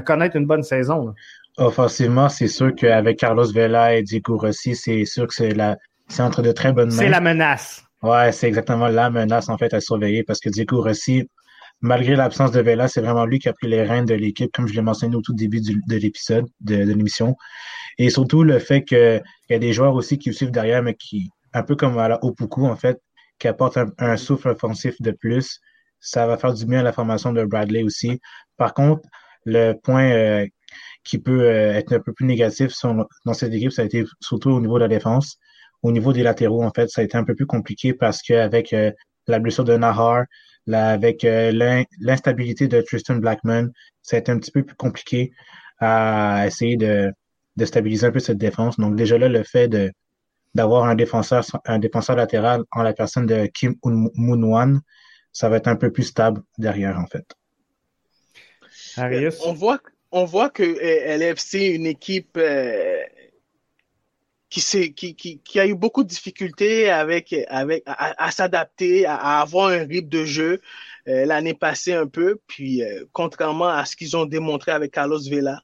connaître 0.05 0.37
une 0.37 0.45
bonne 0.45 0.63
saison. 0.63 1.13
Offensivement, 1.59 2.29
c'est 2.29 2.47
sûr 2.47 2.73
qu'avec 2.73 3.19
Carlos 3.19 3.51
Vela 3.51 3.93
et 3.93 4.01
Diego 4.01 4.37
Rossi, 4.37 4.75
c'est 4.75 5.03
sûr 5.03 5.27
que 5.27 5.33
c'est 5.33 5.53
la, 5.53 5.77
c'est 6.07 6.23
entre 6.23 6.41
de 6.41 6.53
très 6.53 6.71
bonnes 6.71 6.89
mains. 6.89 6.97
C'est 6.97 7.09
la 7.09 7.19
menace. 7.19 7.83
Ouais, 8.01 8.31
c'est 8.31 8.47
exactement 8.47 8.87
la 8.87 9.09
menace, 9.09 9.49
en 9.49 9.57
fait, 9.57 9.73
à 9.73 9.81
surveiller 9.81 10.23
parce 10.23 10.39
que 10.39 10.49
Diego 10.49 10.81
Rossi, 10.81 11.29
malgré 11.81 12.15
l'absence 12.15 12.51
de 12.51 12.61
Vela, 12.61 12.87
c'est 12.87 13.01
vraiment 13.01 13.25
lui 13.25 13.39
qui 13.39 13.49
a 13.49 13.53
pris 13.53 13.67
les 13.67 13.83
rênes 13.83 14.05
de 14.05 14.13
l'équipe, 14.13 14.49
comme 14.53 14.67
je 14.69 14.73
l'ai 14.73 14.81
mentionné 14.81 15.17
au 15.17 15.21
tout 15.21 15.33
début 15.33 15.59
de 15.59 15.95
l'épisode, 15.97 16.45
de, 16.61 16.77
l'émission. 16.77 17.35
Et 17.97 18.09
surtout, 18.09 18.43
le 18.43 18.57
fait 18.59 18.83
qu'il 18.83 19.21
y 19.49 19.53
a 19.53 19.59
des 19.59 19.73
joueurs 19.73 19.95
aussi 19.95 20.17
qui 20.17 20.33
suivent 20.33 20.51
derrière, 20.51 20.81
mais 20.81 20.95
qui, 20.95 21.29
un 21.53 21.63
peu 21.63 21.75
comme 21.75 21.97
à 21.97 22.07
la 22.07 22.23
Opoku, 22.23 22.67
en 22.67 22.77
fait, 22.77 23.01
qui 23.37 23.49
apportent 23.49 23.79
un, 23.97 24.15
souffle 24.15 24.47
offensif 24.47 24.95
de 25.01 25.11
plus. 25.11 25.59
Ça 25.99 26.25
va 26.25 26.37
faire 26.37 26.53
du 26.53 26.65
bien 26.65 26.79
à 26.79 26.83
la 26.83 26.93
formation 26.93 27.33
de 27.33 27.43
Bradley 27.43 27.83
aussi. 27.83 28.21
Par 28.55 28.73
contre, 28.73 29.01
le 29.43 29.73
point 29.73 30.09
euh, 30.11 30.45
qui 31.03 31.19
peut 31.19 31.41
euh, 31.41 31.73
être 31.73 31.93
un 31.93 31.99
peu 31.99 32.13
plus 32.13 32.25
négatif 32.25 32.73
dans 33.25 33.33
cette 33.33 33.53
équipe, 33.53 33.71
ça 33.71 33.83
a 33.83 33.85
été 33.85 34.03
surtout 34.19 34.51
au 34.51 34.61
niveau 34.61 34.75
de 34.75 34.83
la 34.83 34.87
défense. 34.87 35.37
Au 35.81 35.91
niveau 35.91 36.13
des 36.13 36.23
latéraux, 36.23 36.63
en 36.63 36.71
fait, 36.71 36.89
ça 36.89 37.01
a 37.01 37.03
été 37.03 37.17
un 37.17 37.23
peu 37.23 37.35
plus 37.35 37.45
compliqué 37.45 37.93
parce 37.93 38.21
qu'avec 38.21 38.73
euh, 38.73 38.91
la 39.27 39.39
blessure 39.39 39.63
de 39.63 39.77
Nahar, 39.77 40.25
avec 40.71 41.23
euh, 41.23 41.51
l'instabilité 41.99 42.67
de 42.67 42.81
Tristan 42.81 43.15
Blackman, 43.15 43.69
ça 44.01 44.17
a 44.17 44.19
été 44.19 44.31
un 44.31 44.37
petit 44.37 44.51
peu 44.51 44.63
plus 44.63 44.75
compliqué 44.75 45.31
à 45.79 46.43
essayer 46.45 46.77
de, 46.77 47.11
stabiliser 47.63 48.07
un 48.07 48.11
peu 48.11 48.19
cette 48.19 48.37
défense. 48.37 48.77
Donc 48.77 48.95
déjà 48.95 49.17
là, 49.17 49.29
le 49.29 49.43
fait 49.43 49.67
d'avoir 50.53 50.85
un 50.85 50.95
défenseur 50.95 52.15
latéral 52.15 52.63
en 52.71 52.83
la 52.83 52.93
personne 52.93 53.25
de 53.25 53.47
Kim 53.47 53.75
Moon 53.83 54.79
ça 55.31 55.49
va 55.49 55.57
être 55.57 55.67
un 55.67 55.75
peu 55.75 55.91
plus 55.91 56.03
stable 56.03 56.41
derrière 56.57 56.99
en 56.99 57.07
fait. 57.07 57.25
On 59.45 59.53
voit 59.53 59.79
on 60.11 60.25
voit 60.25 60.49
que 60.49 60.63
euh, 60.63 61.17
LFC 61.17 61.67
une 61.75 61.85
équipe 61.85 62.37
euh, 62.37 63.03
qui, 64.49 65.41
a 65.55 65.67
eu 65.67 65.75
beaucoup 65.75 66.03
de 66.03 66.09
difficultés 66.09 66.89
avec, 66.89 67.35
à, 67.47 68.31
s'adapter, 68.31 69.05
à, 69.05 69.41
avoir 69.41 69.67
un 69.67 69.85
rythme 69.85 70.09
de 70.09 70.25
jeu 70.25 70.61
euh, 71.07 71.25
l'année 71.25 71.53
passée 71.53 71.93
un 71.93 72.07
peu. 72.07 72.39
Puis, 72.47 72.81
contrairement 73.11 73.69
à 73.69 73.85
ce 73.85 73.95
qu'ils 73.95 74.17
ont 74.17 74.25
démontré 74.25 74.71
avec 74.71 74.91
Carlos 74.91 75.21
Vela, 75.29 75.61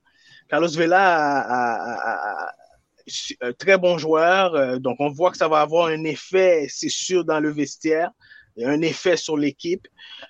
Carlos 0.47 0.69
Vela 0.69 1.41
a, 1.47 2.53
un 3.41 3.53
très 3.53 3.77
bon 3.77 3.97
joueur. 3.97 4.79
donc, 4.79 4.97
on 4.99 5.09
voit 5.09 5.31
que 5.31 5.37
ça 5.37 5.47
va 5.47 5.61
avoir 5.61 5.87
un 5.87 6.03
effet, 6.03 6.67
c'est 6.69 6.89
sûr, 6.89 7.25
dans 7.25 7.39
le 7.39 7.51
vestiaire. 7.51 8.11
Un 8.63 8.81
effet 8.81 9.17
sur 9.17 9.37
l'équipe. 9.37 9.87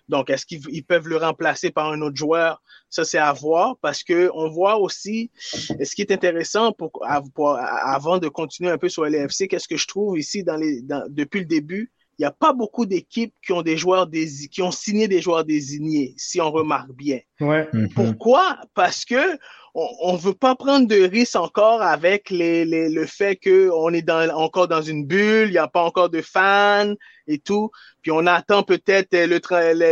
Donc, 0.10 0.30
est-ce 0.30 0.46
qu'ils 0.46 0.86
peuvent 0.86 1.08
le 1.08 1.18
remplacer 1.18 1.72
par 1.72 1.92
un 1.92 2.02
autre 2.02 2.16
joueur? 2.16 2.62
Ça, 2.90 3.04
c'est 3.04 3.18
à 3.18 3.34
voir 3.34 3.78
parce 3.82 4.04
que 4.04 4.30
on 4.34 4.50
voit 4.50 4.78
aussi 4.78 5.32
ce 5.36 5.96
qui 5.96 6.02
est 6.02 6.12
intéressant 6.12 6.72
pour, 6.72 6.92
avant 7.06 8.20
de 8.20 8.28
continuer 8.28 8.72
un 8.72 8.78
peu 8.78 8.90
sur 8.90 9.06
LFC, 9.06 9.48
qu'est-ce 9.48 9.68
que 9.68 9.78
je 9.78 9.88
trouve 9.88 10.18
ici 10.18 10.44
dans 10.44 10.56
les, 10.56 10.82
depuis 11.10 11.40
le 11.42 11.46
début, 11.46 11.92
il 12.18 12.22
n'y 12.22 12.26
a 12.26 12.32
pas 12.32 12.54
beaucoup 12.54 12.86
d'équipes 12.86 13.34
qui 13.46 13.52
ont 13.52 13.62
des 13.62 13.76
joueurs 13.76 14.10
qui 14.52 14.62
ont 14.62 14.72
signé 14.72 15.08
des 15.08 15.22
joueurs 15.22 15.44
désignés, 15.44 16.14
si 16.18 16.40
on 16.40 16.52
remarque 16.52 16.94
bien. 16.94 17.20
Ouais. 17.42 17.68
Mhm. 17.74 17.90
Pourquoi? 17.94 18.58
Parce 18.74 19.04
que 19.04 19.38
on 19.78 20.14
ne 20.14 20.18
veut 20.18 20.34
pas 20.34 20.56
prendre 20.56 20.88
de 20.88 21.02
risques 21.02 21.36
encore 21.36 21.82
avec 21.82 22.30
les, 22.30 22.64
les, 22.64 22.88
le 22.90 23.06
fait 23.06 23.36
qu'on 23.36 23.94
est 23.94 24.02
dans, 24.02 24.30
encore 24.34 24.70
dans 24.70 24.82
une 24.82 25.06
bulle, 25.06 25.50
il 25.50 25.52
n'y 25.52 25.58
a 25.58 25.68
pas 25.68 25.84
encore 25.84 26.10
de 26.10 26.22
fans 26.22 26.94
et 27.28 27.40
tout. 27.40 27.70
Puis 28.02 28.10
on 28.12 28.26
attend 28.26 28.64
peut-être 28.64 29.10
le, 29.12 29.42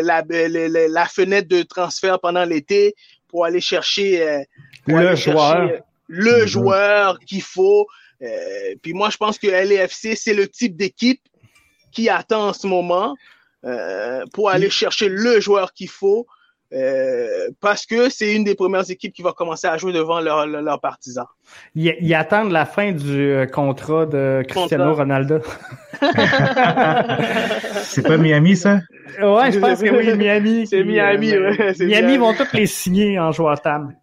la, 0.01 0.23
la, 0.23 0.87
la, 0.87 1.05
fenêtre 1.05 1.49
de 1.49 1.63
transfert 1.63 2.19
pendant 2.21 2.45
l'été 2.45 2.95
pour 3.27 3.43
aller 3.43 3.59
chercher, 3.59 4.25
euh, 4.25 4.39
le, 4.87 5.15
joueur. 5.17 5.69
le 6.07 6.41
mhm. 6.41 6.47
joueur 6.47 7.19
qu'il 7.19 7.41
faut. 7.41 7.85
Euh, 8.21 8.75
puis 8.81 8.93
moi, 8.93 9.09
je 9.09 9.17
pense 9.17 9.37
que 9.37 9.47
LAFC, 9.47 10.15
c'est 10.15 10.33
le 10.33 10.47
type 10.47 10.77
d'équipe 10.77 11.21
qui 11.91 12.07
attend 12.07 12.49
en 12.49 12.53
ce 12.53 12.67
moment 12.67 13.15
euh, 13.65 14.23
pour 14.33 14.49
aller 14.49 14.69
chercher 14.69 15.09
le 15.09 15.41
joueur 15.41 15.73
qu'il 15.73 15.89
faut. 15.89 16.25
Euh, 16.73 17.49
parce 17.61 17.85
que 17.85 18.09
c'est 18.09 18.33
une 18.33 18.43
des 18.43 18.55
premières 18.55 18.89
équipes 18.89 19.13
qui 19.13 19.21
va 19.21 19.31
commencer 19.31 19.67
à 19.67 19.77
jouer 19.77 19.93
devant 19.93 20.19
leurs 20.19 20.47
leur 20.47 20.81
partisans. 20.81 21.27
Ils, 21.75 22.15
attendent 22.15 22.51
la 22.51 22.65
fin 22.65 22.91
du 22.91 23.31
euh, 23.31 23.45
contrat 23.45 24.07
de 24.07 24.43
Cristiano 24.47 24.93
Ronaldo. 24.95 25.37
c'est 27.83 28.01
pas 28.01 28.17
Miami, 28.17 28.55
ça? 28.55 28.79
Ouais, 29.21 29.51
je 29.51 29.59
pense 29.59 29.81
que 29.81 29.89
oui, 29.89 30.17
Miami. 30.17 30.65
C'est 30.69 30.83
Miami, 30.83 31.33
euh, 31.33 31.51
ouais. 31.51 31.75
Miami 31.79 32.17
vont 32.17 32.33
tous 32.33 32.51
les 32.53 32.65
signer 32.65 33.19
en 33.19 33.31
joueur 33.31 33.61
TAM. 33.61 33.93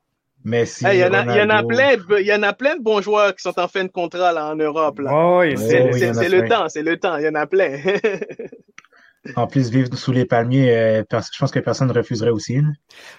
Messi, 0.42 0.86
Il 0.90 0.98
y, 0.98 1.04
en 1.04 1.12
a, 1.12 1.20
Ronaldo. 1.20 1.34
y 1.34 1.42
en 1.42 1.50
a 1.50 1.62
plein, 1.62 1.96
il 2.20 2.26
y 2.26 2.32
en 2.32 2.42
a 2.42 2.52
plein 2.54 2.76
de 2.76 2.82
bons 2.82 3.02
joueurs 3.02 3.34
qui 3.34 3.42
sont 3.42 3.58
en 3.58 3.68
fin 3.68 3.84
de 3.84 3.90
contrat 3.90 4.32
là, 4.32 4.46
en 4.46 4.56
Europe. 4.56 5.00
Là. 5.00 5.38
oui, 5.38 5.54
C'est 5.58 5.82
oui, 5.82 5.90
il 6.00 6.14
c'est- 6.14 6.28
le 6.30 6.48
temps, 6.48 6.68
c'est 6.68 6.82
le 6.82 6.96
temps, 6.98 7.18
il 7.18 7.24
y 7.24 7.28
en 7.28 7.34
a 7.34 7.46
plein. 7.46 7.76
En 9.36 9.46
plus, 9.46 9.70
vivre 9.70 9.94
sous 9.96 10.12
les 10.12 10.24
palmiers, 10.24 10.74
euh, 10.74 11.02
je 11.10 11.38
pense 11.38 11.50
que 11.50 11.58
personne 11.58 11.88
ne 11.88 11.92
refuserait 11.92 12.30
aussi. 12.30 12.60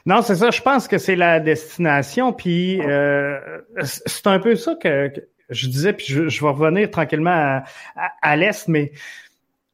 Non, 0.06 0.22
c'est 0.22 0.36
ça. 0.36 0.50
Je 0.50 0.62
pense 0.62 0.88
que 0.88 0.98
c'est 0.98 1.16
la 1.16 1.40
destination. 1.40 2.34
Puis 2.34 2.82
euh, 2.82 3.40
c'est 3.84 4.26
un 4.28 4.40
peu 4.40 4.56
ça 4.56 4.76
que, 4.82 5.12
je 5.50 5.68
disais. 5.68 5.94
Puis 5.94 6.08
je, 6.08 6.22
vais 6.22 6.50
revenir 6.50 6.90
tranquillement 6.90 7.62
à, 8.22 8.36
l'est, 8.36 8.68
mais 8.68 8.94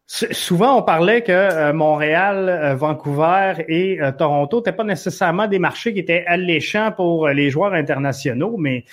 souvent 0.06 0.78
on 0.78 0.84
parlait 0.84 1.22
que 1.22 1.32
euh, 1.32 1.74
Montréal, 1.74 2.50
euh, 2.50 2.76
Vancouver 2.76 3.64
et 3.70 4.00
Toronto 4.18 4.58
n'étaient 4.58 4.74
pas 4.74 4.84
nécessairement 4.84 5.48
des 5.48 5.60
marchés 5.60 5.94
qui 5.94 6.00
étaient 6.00 6.26
alléchants 6.28 6.92
pour 6.92 7.30
les 7.30 7.50
joueurs 7.50 7.74
internationaux, 7.74 8.58
mais 8.58 8.84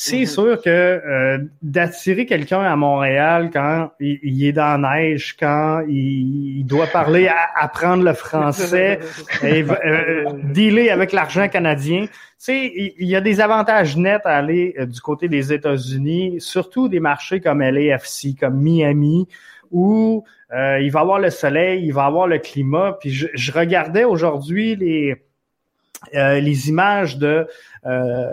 c'est 0.00 0.20
Mhm. 0.20 0.26
sûr 0.26 0.62
que 0.62 0.68
euh, 0.70 1.38
d'attirer 1.60 2.24
quelqu'un 2.24 2.60
à 2.62 2.76
Montréal 2.76 3.50
quand 3.52 3.90
il, 3.98 4.20
il 4.22 4.46
est 4.46 4.52
dans 4.52 4.80
la 4.80 4.94
neige, 5.00 5.36
quand 5.38 5.82
il, 5.88 6.58
il 6.60 6.64
doit 6.64 6.86
parler, 6.86 7.26
à- 7.26 7.48
apprendre 7.56 8.04
le 8.04 8.12
français, 8.14 9.00
et 9.42 9.64
euh, 9.64 10.24
dealer 10.44 10.90
avec 10.90 11.10
l'argent 11.12 11.48
canadien. 11.48 12.06
Tu 12.06 12.12
sais, 12.38 12.72
il 12.76 12.92
il 12.98 13.08
y 13.08 13.16
a 13.16 13.20
des 13.20 13.40
avantages 13.40 13.96
nets 13.96 14.24
à 14.24 14.36
aller 14.36 14.74
euh, 14.78 14.86
du 14.86 15.00
côté 15.00 15.26
des 15.28 15.52
États-Unis, 15.52 16.36
surtout 16.40 16.88
des 16.88 17.00
marchés 17.00 17.40
comme 17.40 17.60
LAFC, 17.60 18.36
comme 18.38 18.60
Miami, 18.62 19.26
où 19.72 20.22
euh, 20.54 20.78
il 20.80 20.90
va 20.92 21.00
avoir 21.00 21.18
le 21.18 21.30
soleil, 21.30 21.84
il 21.84 21.92
va 21.92 22.04
avoir 22.04 22.28
le 22.28 22.38
climat. 22.38 22.96
Puis 23.00 23.10
je, 23.10 23.26
je 23.34 23.50
regardais 23.50 24.04
aujourd'hui 24.04 24.76
les 24.76 25.16
euh, 26.14 26.38
les 26.38 26.68
images 26.68 27.18
de 27.18 27.48
euh, 27.84 28.30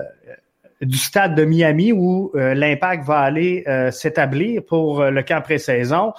du 0.82 0.98
stade 0.98 1.36
de 1.36 1.46
Miami 1.46 1.92
où 1.92 2.32
euh, 2.36 2.54
l'impact 2.54 3.06
va 3.06 3.20
aller 3.20 3.64
euh, 3.68 3.92
s'établir 3.92 4.62
pour 4.66 5.02
euh, 5.02 5.10
le 5.12 5.24
camp 5.24 5.42
pré-saison 5.42 6.14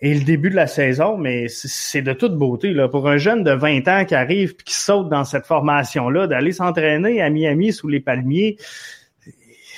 et 0.00 0.12
le 0.14 0.24
début 0.24 0.50
de 0.50 0.56
la 0.56 0.66
saison, 0.66 1.16
mais 1.16 1.48
c'est- 1.48 2.02
de 2.02 2.12
toute 2.12 2.36
beauté. 2.36 2.72
Là. 2.74 2.88
Pour 2.88 3.08
un 3.08 3.16
jeune 3.16 3.42
de 3.42 3.52
20 3.52 3.88
ans 3.88 4.04
qui 4.04 4.14
arrive 4.14 4.50
et 4.50 4.62
qui 4.64 4.74
saute 4.74 5.08
dans 5.08 5.24
cette 5.24 5.46
formation-là, 5.46 6.26
d'aller 6.26 6.52
s'entraîner 6.52 7.22
à 7.22 7.30
Miami 7.30 7.72
sous 7.72 7.88
les 7.88 8.00
palmiers, 8.00 8.56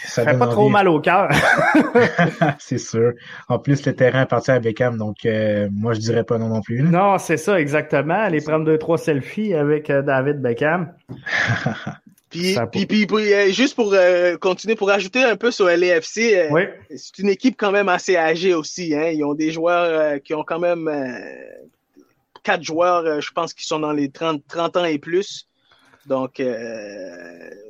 ça 0.09 0.25
fait 0.25 0.39
pas 0.39 0.47
trop 0.49 0.69
mal 0.69 0.89
au 0.89 1.01
cœur. 1.01 1.29
c'est 2.59 2.79
sûr. 2.79 3.13
En 3.49 3.59
plus, 3.59 3.85
le 3.87 3.95
terrain 3.95 4.23
appartient 4.23 4.51
à 4.51 4.59
Beckham, 4.59 4.97
donc 4.99 5.25
euh, 5.27 5.69
moi, 5.73 5.93
je 5.95 6.01
dirais 6.01 6.25
pas 6.25 6.39
non 6.39 6.49
non 6.49 6.61
plus. 6.61 6.79
là. 6.83 6.91
non, 6.91 7.19
c'est 7.19 7.37
ça, 7.37 7.61
exactement. 7.61 8.15
Aller 8.15 8.41
prendre 8.41 8.65
deux, 8.65 8.79
trois 8.79 8.99
selfies 8.99 9.55
avec 9.55 9.91
euh, 9.91 10.03
David 10.03 10.41
Beckham. 10.41 10.93
puis, 12.37 12.55
Ça 12.55 12.67
puis, 12.67 12.87
puis, 12.87 13.07
puis, 13.07 13.33
euh, 13.33 13.51
juste 13.51 13.75
pour 13.75 13.93
euh, 13.95 14.37
continuer, 14.37 14.75
pour 14.75 14.91
ajouter 14.91 15.23
un 15.23 15.37
peu 15.37 15.51
sur 15.51 15.67
LAFC, 15.67 16.35
euh, 16.35 16.49
Oui. 16.51 16.63
c'est 16.91 17.19
une 17.19 17.29
équipe 17.29 17.57
quand 17.59 17.73
même 17.73 17.89
assez 17.89 18.17
âgée 18.17 18.55
aussi. 18.55 18.95
Hein. 18.95 19.11
Ils 19.11 19.25
ont 19.25 19.35
des 19.35 19.51
joueurs 19.51 20.21
qui 20.23 20.35
ont 20.35 20.45
quand 20.45 20.59
même 20.59 20.91
quatre 22.43 22.63
joueurs, 22.63 23.21
je 23.21 23.31
pense, 23.33 23.55
qui 23.55 23.67
sont 23.67 23.81
dans 23.81 23.93
les 23.93 24.11
30, 24.11 24.43
30 24.47 24.77
ans 24.77 24.85
et 24.85 24.99
plus. 24.99 25.49
Donc, 26.07 26.41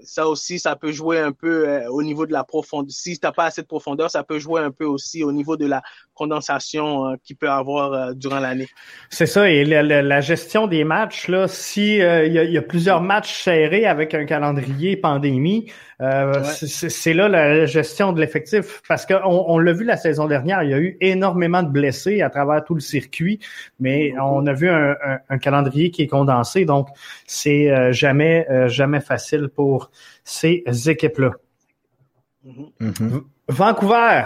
ça 0.02 0.28
aussi, 0.28 0.58
ça 0.58 0.76
peut 0.76 0.92
jouer 0.92 1.18
un 1.18 1.32
peu 1.32 1.86
au 1.88 2.02
niveau 2.02 2.26
de 2.26 2.32
la 2.32 2.44
profondeur. 2.44 2.90
Si 2.90 3.18
tu 3.18 3.26
n'as 3.26 3.32
pas 3.32 3.46
assez 3.46 3.62
de 3.62 3.66
profondeur, 3.66 4.10
ça 4.10 4.22
peut 4.24 4.38
jouer 4.38 4.60
un 4.60 4.70
peu 4.70 4.84
aussi 4.84 5.24
au 5.24 5.32
niveau 5.32 5.56
de 5.56 5.66
la 5.66 5.82
condensation 6.16 7.06
euh, 7.10 7.14
qu'il 7.22 7.36
peut 7.36 7.48
avoir 7.50 7.92
euh, 7.92 8.12
durant 8.14 8.40
l'année. 8.40 8.66
C'est 9.10 9.26
ça, 9.26 9.48
et 9.48 9.64
la, 9.64 9.82
la- 9.84 10.02
la 10.02 10.20
gestion 10.20 10.66
des 10.66 10.82
matchs, 10.82 11.28
là, 11.28 11.46
si 11.46 12.00
euh, 12.02 12.26
il 12.26 12.32
y, 12.32 12.38
a, 12.38 12.44
il 12.44 12.52
y 12.52 12.58
a 12.58 12.62
plusieurs 12.62 13.00
matchs 13.00 13.42
serrés 13.42 13.86
avec 13.86 14.14
un 14.14 14.24
calendrier 14.24 14.96
pandémie, 14.96 15.70
euh, 16.00 16.40
Ouais. 16.40 16.42
c'est- 16.44 17.14
là 17.14 17.28
la 17.28 17.66
gestion 17.66 18.12
de 18.12 18.20
l'effectif. 18.20 18.82
Parce 18.88 19.06
qu'on 19.06 19.20
on, 19.24 19.58
l'a 19.58 19.72
vu 19.72 19.84
la 19.84 19.96
saison 19.96 20.26
dernière, 20.26 20.62
il 20.62 20.70
y 20.70 20.74
a 20.74 20.78
eu 20.78 20.96
énormément 21.00 21.62
de 21.62 21.68
blessés 21.70 22.20
à 22.22 22.30
travers 22.30 22.64
tout 22.64 22.74
le 22.74 22.80
circuit, 22.80 23.38
mais 23.78 24.12
on 24.20 24.46
a 24.46 24.52
vu 24.52 24.68
un, 24.68 24.90
un- 25.04 25.18
un 25.28 25.38
calendrier 25.38 25.90
qui 25.90 26.02
est 26.02 26.06
condensé, 26.08 26.64
donc 26.64 26.88
c'est 27.26 27.70
euh, 27.70 27.92
jamais 27.92 28.46
euh, 28.50 28.68
jamais 28.68 29.00
facile 29.00 29.48
pour 29.54 29.90
ces 30.24 30.64
équipes-là. 30.86 31.30
Mhm. 32.44 32.66
Mhm. 32.80 33.22
Vancouver. 33.48 34.24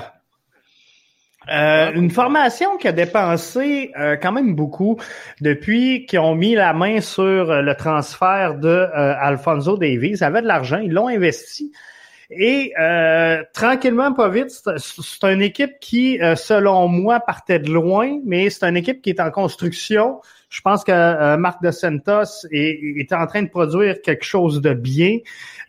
Euh, 1.49 1.93
une 1.95 2.11
formation 2.11 2.77
qui 2.77 2.87
a 2.87 2.93
dépensé 2.93 3.93
euh, 3.99 4.17
quand 4.21 4.31
même 4.31 4.55
beaucoup 4.55 4.99
depuis 5.41 6.05
qu'ils 6.05 6.19
ont 6.19 6.35
mis 6.35 6.55
la 6.55 6.75
main 6.75 7.01
sur 7.01 7.51
euh, 7.51 7.63
le 7.63 7.75
transfert 7.75 8.57
de 8.57 8.69
euh, 8.69 9.15
Alfonso 9.19 9.79
Davies. 9.79 10.11
Ils 10.11 10.25
avaient 10.25 10.43
de 10.43 10.47
l'argent, 10.47 10.79
ils 10.79 10.93
l'ont 10.93 11.09
investi. 11.09 11.73
Et 12.31 12.73
euh, 12.79 13.43
tranquillement, 13.55 14.13
pas 14.13 14.29
vite, 14.29 14.51
c'est 14.51 14.79
c'est 14.79 15.33
une 15.33 15.43
équipe 15.43 15.81
qui, 15.81 16.21
euh, 16.21 16.37
selon 16.37 16.87
moi, 16.87 17.19
partait 17.21 17.59
de 17.59 17.73
loin, 17.73 18.21
mais 18.25 18.51
c'est 18.51 18.69
une 18.69 18.77
équipe 18.77 19.03
qui 19.03 19.11
est 19.11 19.21
en 19.21 19.31
construction. 19.31 20.21
Je 20.51 20.61
pense 20.61 20.85
que 20.85 20.93
euh, 20.93 21.37
Marc 21.37 21.63
De 21.63 21.71
Santos 21.71 22.47
est, 22.51 22.99
est 22.99 23.13
en 23.13 23.27
train 23.27 23.43
de 23.43 23.49
produire 23.49 24.03
quelque 24.03 24.25
chose 24.25 24.61
de 24.61 24.75
bien. 24.75 25.19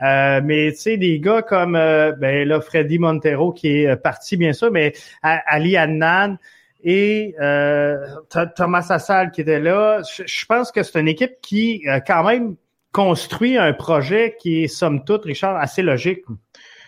Euh, 0.01 0.41
mais 0.43 0.71
tu 0.71 0.77
sais, 0.77 0.97
des 0.97 1.19
gars 1.19 1.43
comme 1.43 1.75
euh, 1.75 2.11
ben 2.13 2.47
là, 2.47 2.59
Freddy 2.59 2.97
Montero 2.99 3.53
qui 3.53 3.67
est 3.83 3.87
euh, 3.87 3.95
parti, 3.95 4.37
bien 4.37 4.53
sûr, 4.53 4.71
mais 4.71 4.93
A- 5.21 5.41
Ali 5.47 5.77
Adnan 5.77 6.37
et 6.83 7.35
euh, 7.39 7.95
Th- 8.31 8.53
Thomas 8.55 8.87
Assal 8.89 9.29
qui 9.31 9.41
était 9.41 9.59
là. 9.59 10.01
Je, 10.15 10.23
je 10.25 10.45
pense 10.47 10.71
que 10.71 10.81
c'est 10.81 10.99
une 10.99 11.07
équipe 11.07 11.33
qui 11.43 11.83
euh, 11.87 11.99
quand 12.05 12.23
même 12.23 12.55
construit 12.91 13.57
un 13.57 13.73
projet 13.73 14.35
qui 14.39 14.63
est, 14.63 14.67
somme 14.67 15.05
toute, 15.05 15.25
Richard, 15.25 15.55
assez 15.57 15.83
logique. 15.83 16.23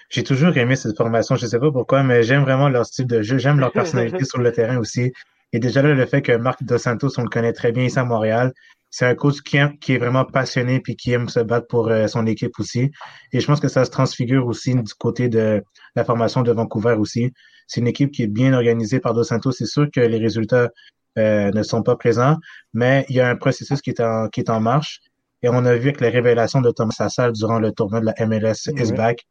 J'ai 0.09 0.23
toujours 0.23 0.55
aimé 0.57 0.75
cette 0.75 0.97
formation, 0.97 1.35
je 1.35 1.45
sais 1.45 1.59
pas 1.59 1.71
pourquoi, 1.71 2.03
mais 2.03 2.23
j'aime 2.23 2.41
vraiment 2.41 2.69
leur 2.69 2.85
style 2.85 3.07
de 3.07 3.21
jeu, 3.21 3.37
j'aime 3.37 3.59
leur 3.59 3.71
personnalité 3.83 4.25
sur 4.25 4.39
le 4.39 4.51
terrain 4.51 4.77
aussi. 4.77 5.13
Et 5.53 5.59
déjà 5.59 5.81
là, 5.81 5.93
le 5.93 6.05
fait 6.05 6.21
que 6.21 6.31
Marc 6.33 6.63
Dos 6.63 6.77
Santos, 6.79 7.17
on 7.17 7.23
le 7.23 7.29
connaît 7.29 7.53
très 7.53 7.71
bien 7.71 7.85
ici 7.85 7.97
à 7.99 8.03
Montréal, 8.03 8.51
c'est 8.89 9.05
un 9.05 9.15
coach 9.15 9.41
qui, 9.41 9.57
aime- 9.57 9.77
qui 9.79 9.93
est 9.93 9.97
vraiment 9.97 10.25
passionné 10.25 10.79
puis 10.79 10.95
qui 10.95 11.11
aime 11.13 11.29
se 11.29 11.39
battre 11.39 11.67
pour 11.67 11.87
euh, 11.89 12.07
son 12.07 12.27
équipe 12.27 12.59
aussi. 12.59 12.91
Et 13.31 13.39
je 13.39 13.47
pense 13.47 13.59
que 13.59 13.67
ça 13.67 13.85
se 13.85 13.89
transfigure 13.91 14.45
aussi 14.45 14.75
du 14.75 14.93
côté 14.99 15.29
de 15.29 15.63
la 15.95 16.03
formation 16.03 16.41
de 16.43 16.51
Vancouver 16.51 16.95
aussi. 16.99 17.31
C'est 17.67 17.79
une 17.81 17.87
équipe 17.87 18.11
qui 18.11 18.23
est 18.23 18.27
bien 18.27 18.53
organisée 18.53 18.99
par 18.99 19.13
Dos 19.13 19.23
Santos. 19.23 19.51
C'est 19.53 19.65
sûr 19.65 19.87
que 19.91 19.99
les 20.01 20.17
résultats 20.19 20.69
euh, 21.17 21.49
ne 21.51 21.63
sont 21.63 21.81
pas 21.83 21.95
présents, 21.95 22.37
mais 22.73 23.05
il 23.09 23.15
y 23.15 23.19
a 23.19 23.29
un 23.29 23.35
processus 23.35 23.81
qui 23.81 23.91
est 23.91 23.99
en, 24.01 24.27
qui 24.29 24.41
est 24.41 24.49
en 24.49 24.59
marche. 24.59 24.99
Et 25.43 25.49
on 25.49 25.65
a 25.65 25.73
vu 25.75 25.89
avec 25.89 26.01
la 26.01 26.09
révélation 26.09 26.61
de 26.61 26.71
Thomas 26.71 26.95
Assal 26.99 27.31
durant 27.33 27.59
le 27.59 27.71
tournoi 27.71 27.99
de 27.99 28.05
la 28.05 28.13
MLS 28.27 28.53
Oui. 28.67 28.81
is 28.81 28.91
back, 28.93 29.25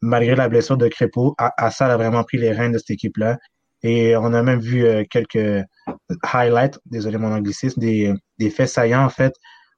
malgré 0.00 0.34
la 0.36 0.48
blessure 0.48 0.76
de 0.76 0.88
Crépeau, 0.88 1.34
Assal 1.38 1.90
a 1.90 1.96
vraiment 1.96 2.22
pris 2.24 2.38
les 2.38 2.52
rênes 2.52 2.72
de 2.72 2.78
cette 2.78 2.90
équipe-là. 2.90 3.38
Et 3.84 4.16
on 4.16 4.32
a 4.32 4.42
même 4.42 4.60
vu 4.60 4.84
euh, 4.84 5.04
quelques 5.08 5.62
highlights, 6.22 6.78
désolé 6.86 7.18
mon 7.18 7.32
anglicisme, 7.32 7.78
des, 7.78 8.14
des 8.38 8.50
faits 8.50 8.70
saillants 8.70 9.04
en 9.04 9.10
fait 9.10 9.34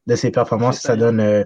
de 0.06 0.14
ses 0.14 0.30
performances. 0.30 0.80
Ça 0.80 0.96
donne, 0.96 1.20
euh, 1.20 1.42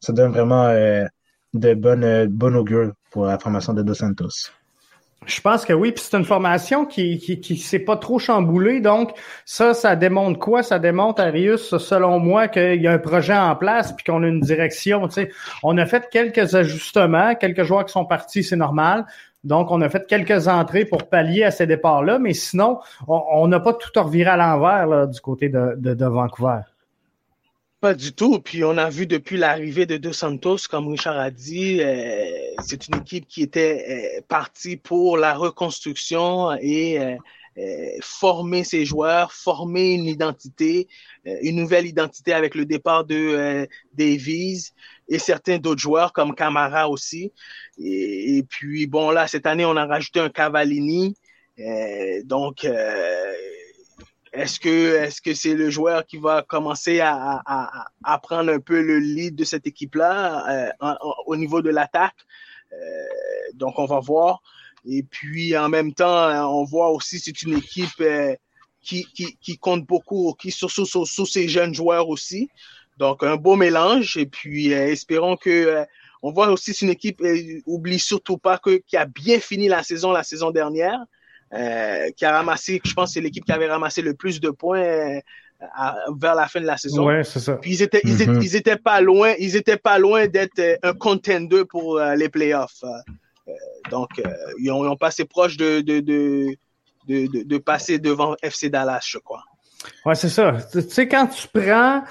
ça 0.00 0.12
donne 0.14 0.32
vraiment 0.32 0.64
euh, 0.64 1.04
de 1.52 1.74
bonnes 1.74 2.04
euh, 2.04 2.26
bonne 2.28 2.56
augure 2.56 2.92
pour 3.10 3.26
la 3.26 3.38
formation 3.38 3.74
de 3.74 3.82
Dos 3.82 3.94
Santos. 3.94 4.50
Je 5.26 5.40
pense 5.42 5.66
que 5.66 5.74
oui, 5.74 5.92
puis 5.92 6.02
c'est 6.02 6.16
une 6.16 6.24
formation 6.24 6.86
qui 6.86 7.18
qui, 7.18 7.40
qui 7.40 7.56
s'est 7.56 7.78
pas 7.78 7.96
trop 7.96 8.18
chamboulée, 8.18 8.80
donc 8.80 9.12
ça, 9.44 9.74
ça 9.74 9.94
démontre 9.94 10.38
quoi? 10.38 10.62
Ça 10.62 10.78
démontre, 10.78 11.20
Arius, 11.20 11.76
selon 11.76 12.18
moi, 12.18 12.48
qu'il 12.48 12.80
y 12.80 12.86
a 12.86 12.92
un 12.92 12.98
projet 12.98 13.36
en 13.36 13.54
place 13.54 13.92
puis 13.92 14.04
qu'on 14.04 14.22
a 14.22 14.26
une 14.28 14.40
direction. 14.40 15.06
Tu 15.08 15.14
sais, 15.14 15.30
on 15.62 15.76
a 15.76 15.84
fait 15.84 16.08
quelques 16.10 16.54
ajustements, 16.54 17.34
quelques 17.34 17.64
joueurs 17.64 17.84
qui 17.84 17.92
sont 17.92 18.06
partis, 18.06 18.42
c'est 18.42 18.56
normal. 18.56 19.04
Donc, 19.44 19.70
on 19.70 19.80
a 19.82 19.88
fait 19.88 20.06
quelques 20.06 20.48
entrées 20.48 20.84
pour 20.84 21.08
pallier 21.08 21.44
à 21.44 21.50
ces 21.50 21.66
départs-là, 21.66 22.18
mais 22.18 22.34
sinon, 22.34 22.80
on 23.06 23.46
n'a 23.46 23.60
pas 23.60 23.74
tout 23.74 23.90
reviré 23.94 24.30
à 24.30 24.36
l'envers 24.36 25.08
du 25.08 25.20
côté 25.20 25.48
de, 25.48 25.74
de 25.76 26.04
Vancouver. 26.06 26.60
Pas 27.80 27.94
du 27.94 28.12
tout. 28.12 28.40
Puis 28.40 28.62
on 28.62 28.76
a 28.76 28.90
vu 28.90 29.06
depuis 29.06 29.38
l'arrivée 29.38 29.86
de 29.86 29.96
Dos 29.96 30.12
Santos, 30.12 30.58
comme 30.68 30.88
Richard 30.88 31.18
a 31.18 31.30
dit, 31.30 31.80
euh, 31.80 32.52
c'est 32.62 32.88
une 32.88 32.96
équipe 32.96 33.26
qui 33.26 33.42
était 33.42 34.18
euh, 34.18 34.20
partie 34.28 34.76
pour 34.76 35.16
la 35.16 35.34
reconstruction 35.34 36.52
et 36.60 36.98
euh, 37.00 37.16
former 38.02 38.64
ses 38.64 38.84
joueurs, 38.84 39.32
former 39.32 39.94
une 39.94 40.04
identité, 40.04 40.88
une 41.24 41.56
nouvelle 41.56 41.86
identité 41.86 42.34
avec 42.34 42.54
le 42.54 42.66
départ 42.66 43.04
de 43.04 43.66
Davies 43.94 44.72
et 45.08 45.18
certains 45.18 45.58
d'autres 45.58 45.80
joueurs 45.80 46.12
comme 46.12 46.34
Camara 46.34 46.88
aussi. 46.88 47.32
Et, 47.78 48.44
puis 48.48 48.86
bon 48.86 49.10
là, 49.10 49.26
cette 49.26 49.46
année, 49.46 49.64
on 49.64 49.76
a 49.76 49.86
rajouté 49.86 50.20
un 50.20 50.30
Cavallini. 50.30 51.16
Donc 52.24 52.66
est-ce 54.32 54.60
que 54.60 54.96
est-ce 54.96 55.20
que 55.20 55.34
c'est 55.34 55.54
le 55.54 55.70
joueur 55.70 56.06
qui 56.06 56.18
va 56.18 56.42
commencer 56.42 57.00
à, 57.00 58.20
prendre 58.22 58.52
un 58.52 58.60
peu 58.60 58.80
le 58.80 58.98
lead 58.98 59.34
de 59.34 59.44
cette 59.44 59.66
équipe-là 59.66 60.70
euh, 60.80 60.94
au 61.26 61.36
niveau 61.36 61.62
de 61.62 61.70
l'attaque? 61.70 62.16
Euh, 62.72 62.76
donc 63.54 63.78
on 63.78 63.86
va 63.86 64.00
voir. 64.00 64.42
Et 64.86 65.02
puis, 65.02 65.56
en 65.56 65.68
même 65.68 65.92
temps, 65.92 66.48
on 66.50 66.64
voit 66.64 66.90
aussi 66.90 67.18
c'est 67.18 67.42
une 67.42 67.58
équipe 67.58 68.02
qui, 68.80 69.04
qui, 69.12 69.36
qui, 69.36 69.58
compte 69.58 69.84
beaucoup, 69.84 70.34
qui 70.40 70.50
sur, 70.50 70.70
sur, 70.70 70.86
sur, 70.86 71.26
ces 71.26 71.48
jeunes 71.48 71.74
joueurs 71.74 72.08
aussi. 72.08 72.48
Donc, 72.96 73.22
un 73.22 73.36
beau 73.36 73.56
mélange. 73.56 74.16
Et 74.16 74.26
puis, 74.26 74.72
espérons 74.72 75.36
que 75.36 75.84
on 76.22 76.32
voit 76.32 76.50
aussi 76.50 76.74
c'est 76.74 76.84
une 76.84 76.92
équipe, 76.92 77.22
oublie 77.66 77.98
surtout 77.98 78.38
pas 78.38 78.58
que 78.58 78.76
qui 78.86 78.96
a 78.96 79.06
bien 79.06 79.40
fini 79.40 79.68
la 79.68 79.82
saison 79.82 80.12
la 80.12 80.22
saison 80.22 80.50
dernière, 80.50 80.98
qui 81.52 82.24
a 82.24 82.32
ramassé, 82.32 82.80
je 82.84 82.94
pense, 82.94 83.14
c'est 83.14 83.20
l'équipe 83.20 83.44
qui 83.44 83.52
avait 83.52 83.68
ramassé 83.68 84.02
le 84.02 84.14
plus 84.14 84.40
de 84.40 84.50
points 84.50 85.20
vers 86.16 86.34
la 86.34 86.48
fin 86.48 86.60
de 86.60 86.66
la 86.66 86.76
saison. 86.76 87.06
Ouais, 87.06 87.24
c'est 87.24 87.40
ça. 87.40 87.56
Puis 87.56 87.72
ils 87.72 87.82
étaient, 87.82 88.00
ils, 88.04 88.22
étaient, 88.22 88.32
mm-hmm. 88.32 88.42
ils 88.42 88.56
étaient 88.56 88.76
pas 88.76 89.00
loin, 89.00 89.34
ils 89.38 89.56
étaient 89.56 89.76
pas 89.76 89.98
loin 89.98 90.26
d'être 90.26 90.58
euh, 90.58 90.76
un 90.82 90.94
contender 90.94 91.64
pour 91.64 91.98
euh, 91.98 92.14
les 92.14 92.28
playoffs. 92.28 92.82
Euh, 92.82 93.52
donc, 93.90 94.10
ils 94.58 94.70
ont, 94.70 94.84
ils, 94.84 94.88
ont, 94.88 94.96
passé 94.96 95.24
proche 95.24 95.56
de 95.56 95.80
de, 95.80 96.00
de, 96.00 96.56
de, 97.08 97.44
de, 97.44 97.58
passer 97.58 97.98
devant 97.98 98.36
FC 98.42 98.70
Dallas, 98.70 99.04
je 99.06 99.18
crois. 99.18 99.42
Ouais, 100.04 100.14
c'est 100.14 100.28
ça. 100.28 100.56
Tu 100.70 100.82
sais, 100.82 101.08
quand 101.08 101.26
tu 101.26 101.48
prends 101.48 102.04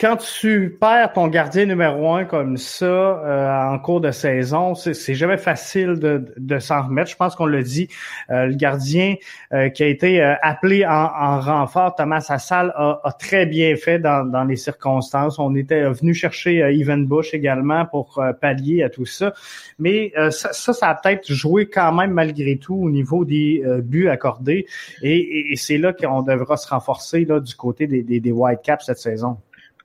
quand 0.00 0.16
tu 0.16 0.76
perds 0.80 1.12
ton 1.12 1.28
gardien 1.28 1.66
numéro 1.66 2.12
un 2.12 2.24
comme 2.24 2.56
ça 2.56 2.84
euh, 2.84 3.74
en 3.74 3.78
cours 3.78 4.00
de 4.00 4.10
saison, 4.10 4.74
c'est 4.74 5.14
jamais 5.14 5.36
facile 5.36 5.94
de, 5.94 6.32
de 6.36 6.58
s'en 6.58 6.82
remettre. 6.82 7.10
Je 7.10 7.16
pense 7.16 7.34
qu'on 7.34 7.46
l'a 7.46 7.62
dit. 7.62 7.88
Euh, 8.30 8.46
le 8.46 8.54
gardien 8.54 9.14
euh, 9.52 9.68
qui 9.68 9.82
a 9.82 9.86
été 9.86 10.20
appelé 10.20 10.84
en, 10.84 10.90
en, 10.90 11.40
renfort, 11.40 11.94
Thomas 11.94 12.24
Assal, 12.28 12.72
a, 12.76 13.00
a, 13.04 13.12
très 13.12 13.46
bien 13.46 13.76
fait 13.76 13.98
dans, 13.98 14.24
dans, 14.24 14.44
les 14.44 14.56
circonstances. 14.56 15.38
On 15.38 15.54
était 15.54 15.88
venu 15.90 16.14
chercher 16.14 16.58
Evan 16.58 17.06
Bush 17.06 17.34
également 17.34 17.86
pour 17.86 18.22
pallier 18.40 18.82
à 18.82 18.90
tout 18.90 19.06
ça. 19.06 19.32
Mais 19.78 20.12
ça, 20.30 20.52
ça, 20.52 20.88
a 20.88 20.94
peut-être 20.94 21.32
joué 21.32 21.66
quand 21.66 21.92
même 21.92 22.12
malgré 22.12 22.56
tout 22.56 22.76
au 22.76 22.90
niveau 22.90 23.24
des 23.24 23.62
buts 23.82 24.08
accordés. 24.08 24.66
Et, 25.02 25.52
et, 25.52 25.56
c'est 25.56 25.78
là 25.78 25.92
qu'on 25.92 26.22
devra 26.22 26.56
se 26.56 26.68
renforcer 26.68 27.24
là, 27.24 27.40
du 27.40 27.54
côté 27.54 27.86
des, 27.86 28.02
des, 28.02 28.20
des 28.20 28.32
Whitecaps 28.32 28.86
cette 28.86 28.98
saison 28.98 29.35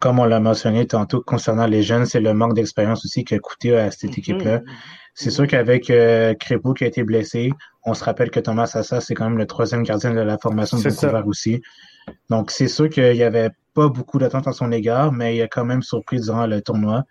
comme 0.02 0.20
on 0.20 0.26
l'a 0.26 0.40
mentionné 0.40 0.88
tantôt 0.88 1.22
concernant 1.22 1.68
les 1.68 1.84
jeunes, 1.84 2.06
c'est 2.06 2.20
le 2.20 2.34
manque 2.34 2.56
d'expérience 2.56 3.06
aussi 3.06 3.24
qui 3.24 3.36
a 3.36 3.40
coûté 3.40 3.78
à 3.78 3.92
cette 3.92 4.12
mhm. 4.12 4.16
équipe-là. 4.18 4.62
C'est 5.14 5.30
sûr 5.30 5.46
qu'avec 5.46 5.90
euh, 5.90 6.34
Crépeau 6.34 6.74
qui 6.74 6.86
a 6.86 6.88
été 6.88 7.04
blessé, 7.04 7.52
on 7.86 7.94
se 7.94 8.04
rappelle 8.04 8.32
que 8.32 8.40
Thomas 8.40 8.68
Sassa, 8.68 9.00
c'est 9.00 9.14
quand 9.14 9.26
même 9.26 9.38
le 9.38 9.46
troisième 9.46 9.84
gardien 9.84 10.14
de 10.14 10.20
la 10.20 10.38
formation 10.38 10.78
de 10.78 10.90
Vancouver 10.90 11.22
aussi. 11.26 11.62
Donc, 12.30 12.50
c'est 12.50 12.68
sûr 12.68 12.90
qu'il 12.90 13.14
n'y 13.14 13.24
avait 13.24 13.50
pas 13.74 13.90
beaucoup 13.90 14.18
d'attente 14.18 14.48
à 14.48 14.54
son 14.54 14.72
égard, 14.72 15.12
mais 15.12 15.36
il 15.36 15.42
a 15.42 15.48
quand 15.48 15.66
même 15.66 15.84
surpris 15.84 16.20
durant 16.20 16.48
le 16.48 16.62
tournoi. 16.62 17.04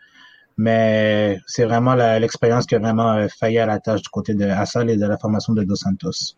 Mais 0.57 1.39
c'est 1.47 1.65
vraiment 1.65 1.95
l'expérience 1.95 2.67
qui 2.67 2.75
a 2.75 2.81
vraiment 2.81 3.13
euh, 3.13 3.29
failli 3.39 3.59
à 3.59 3.67
la 3.67 3.79
tâche 3.79 4.03
du 4.03 4.09
côté 4.09 4.35
de 4.35 4.47
Assal 4.47 4.91
et 4.91 4.97
de 4.97 5.07
la 5.07 5.17
formation 5.17 5.53
de 5.53 5.63
Dos 5.63 5.77
Santos. 5.77 6.35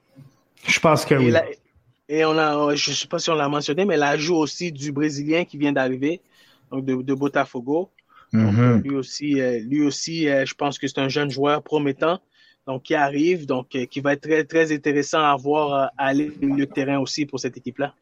Je 0.66 0.78
pense 0.80 1.04
que 1.04 1.14
oui. 1.14 1.34
Et, 2.08 2.24
on 2.24 2.36
a, 2.36 2.74
je 2.74 2.90
ne 2.90 2.94
sais 2.94 3.08
pas 3.08 3.18
si 3.18 3.30
on 3.30 3.34
l'a 3.34 3.48
mentionné, 3.48 3.84
mais 3.84 3.96
l'ajout 3.96 4.36
aussi 4.36 4.70
du 4.70 4.92
Brésilien 4.92 5.44
qui 5.44 5.56
vient 5.56 5.72
d'arriver, 5.72 6.20
donc 6.72 6.84
de, 6.84 7.02
de 7.02 7.14
Botafogo. 7.14 7.90
Mm-hmm. 8.32 8.82
lui 8.82 8.96
aussi, 8.96 9.40
euh, 9.40 9.58
lui 9.60 9.82
aussi 9.82 10.26
euh, 10.26 10.46
je 10.46 10.54
pense 10.54 10.78
que 10.78 10.86
c'est 10.88 10.98
un 10.98 11.10
jeune 11.10 11.30
joueur 11.30 11.62
promettant 11.62 12.18
donc 12.66 12.84
qui 12.84 12.94
arrive, 12.94 13.44
donc 13.44 13.66
euh, 13.74 13.84
qui 13.84 14.00
va 14.00 14.14
être 14.14 14.22
très, 14.22 14.44
très 14.44 14.72
intéressant 14.72 15.20
à 15.20 15.36
voir 15.36 15.90
aller 15.98 16.32
le 16.40 16.64
terrain 16.64 16.98
aussi 16.98 17.26
pour 17.26 17.38
cette 17.40 17.58
équipe-là. 17.58 17.92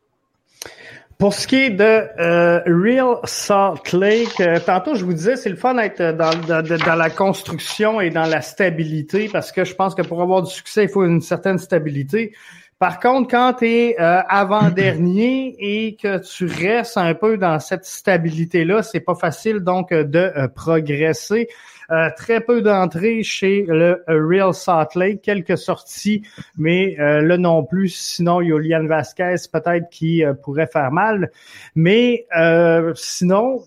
Pour 1.18 1.34
ce 1.34 1.48
qui 1.48 1.56
est 1.56 1.70
de 1.70 2.62
Real 2.66 3.16
Salt 3.24 3.92
Lake, 3.92 4.40
tantôt 4.64 4.94
je 4.94 5.04
vous 5.04 5.12
disais, 5.12 5.36
c'est 5.36 5.50
le 5.50 5.56
fun 5.56 5.74
d'être 5.74 6.16
dans, 6.16 6.34
dans, 6.46 6.64
dans, 6.64 6.94
la 6.94 7.10
construction 7.10 8.00
et 8.00 8.10
dans 8.10 8.26
la 8.26 8.40
stabilité 8.40 9.28
parce 9.28 9.50
que 9.50 9.64
je 9.64 9.74
pense 9.74 9.94
que 9.94 10.02
pour 10.02 10.22
avoir 10.22 10.42
du 10.42 10.50
succès, 10.50 10.84
il 10.84 10.88
faut 10.88 11.04
une 11.04 11.20
certaine 11.20 11.58
stabilité. 11.58 12.32
Par 12.80 12.98
contre, 12.98 13.30
quand 13.30 13.52
tu 13.58 13.66
es 13.66 14.00
euh, 14.00 14.22
avant-dernier 14.26 15.54
et 15.58 15.96
que 15.96 16.16
tu 16.16 16.46
restes 16.46 16.96
un 16.96 17.12
peu 17.12 17.36
dans 17.36 17.60
cette 17.60 17.84
stabilité-là, 17.84 18.82
c'est 18.82 19.00
pas 19.00 19.14
facile 19.14 19.60
donc 19.60 19.92
de 19.92 20.18
euh, 20.18 20.48
progresser. 20.48 21.48
Euh, 21.90 22.08
très 22.16 22.40
peu 22.40 22.62
d'entrées 22.62 23.22
chez 23.22 23.66
le 23.68 24.02
Real 24.08 24.54
Salt 24.54 24.94
Lake, 24.94 25.20
quelques 25.20 25.58
sorties, 25.58 26.22
mais 26.56 26.94
là 26.98 27.36
non 27.36 27.64
plus. 27.64 27.88
Sinon, 27.88 28.38
a 28.38 28.82
Vasquez 28.86 29.34
peut-être 29.52 29.90
qui 29.90 30.22
pourrait 30.44 30.68
faire 30.68 30.92
mal. 30.92 31.32
Mais 31.74 32.26
sinon, 32.94 33.64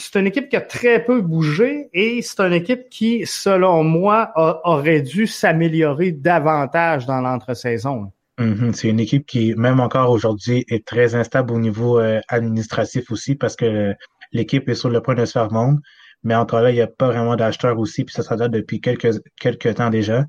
c'est 0.00 0.18
une 0.18 0.26
équipe 0.26 0.48
qui 0.48 0.56
a 0.56 0.60
très 0.60 1.04
peu 1.04 1.20
bougé 1.20 1.88
et 1.92 2.22
c'est 2.22 2.40
une 2.40 2.52
équipe 2.52 2.88
qui, 2.88 3.26
selon 3.26 3.84
moi, 3.84 4.32
aurait 4.64 5.02
dû 5.02 5.26
s'améliorer 5.26 6.12
davantage 6.12 7.06
dans 7.06 7.20
l'entre-saison. 7.20 8.10
Mm-hmm. 8.38 8.72
C'est 8.72 8.88
une 8.88 9.00
équipe 9.00 9.26
qui, 9.26 9.54
même 9.54 9.80
encore 9.80 10.10
aujourd'hui, 10.10 10.64
est 10.68 10.86
très 10.86 11.14
instable 11.14 11.52
au 11.52 11.58
niveau 11.58 12.00
euh, 12.00 12.20
administratif 12.28 13.10
aussi 13.10 13.34
parce 13.34 13.56
que 13.56 13.94
l'équipe 14.32 14.68
est 14.68 14.74
sur 14.74 14.88
le 14.88 15.02
point 15.02 15.14
de 15.14 15.24
se 15.24 15.32
faire 15.32 15.48
vendre. 15.48 15.78
Mais 16.22 16.34
encore 16.34 16.60
là, 16.62 16.70
il 16.70 16.74
n'y 16.74 16.80
a 16.80 16.86
pas 16.86 17.08
vraiment 17.08 17.36
d'acheteurs 17.36 17.78
aussi, 17.78 18.04
puis 18.04 18.14
ça, 18.14 18.22
ça 18.22 18.36
date 18.36 18.52
depuis 18.52 18.80
quelques, 18.80 19.74
temps 19.74 19.90
déjà. 19.90 20.24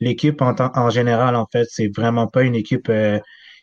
L'équipe 0.00 0.40
en, 0.40 0.90
général, 0.90 1.34
en 1.34 1.46
fait, 1.50 1.66
c'est 1.70 1.88
vraiment 1.94 2.28
pas 2.28 2.42
une 2.42 2.54
équipe 2.54 2.88
euh, 2.88 3.18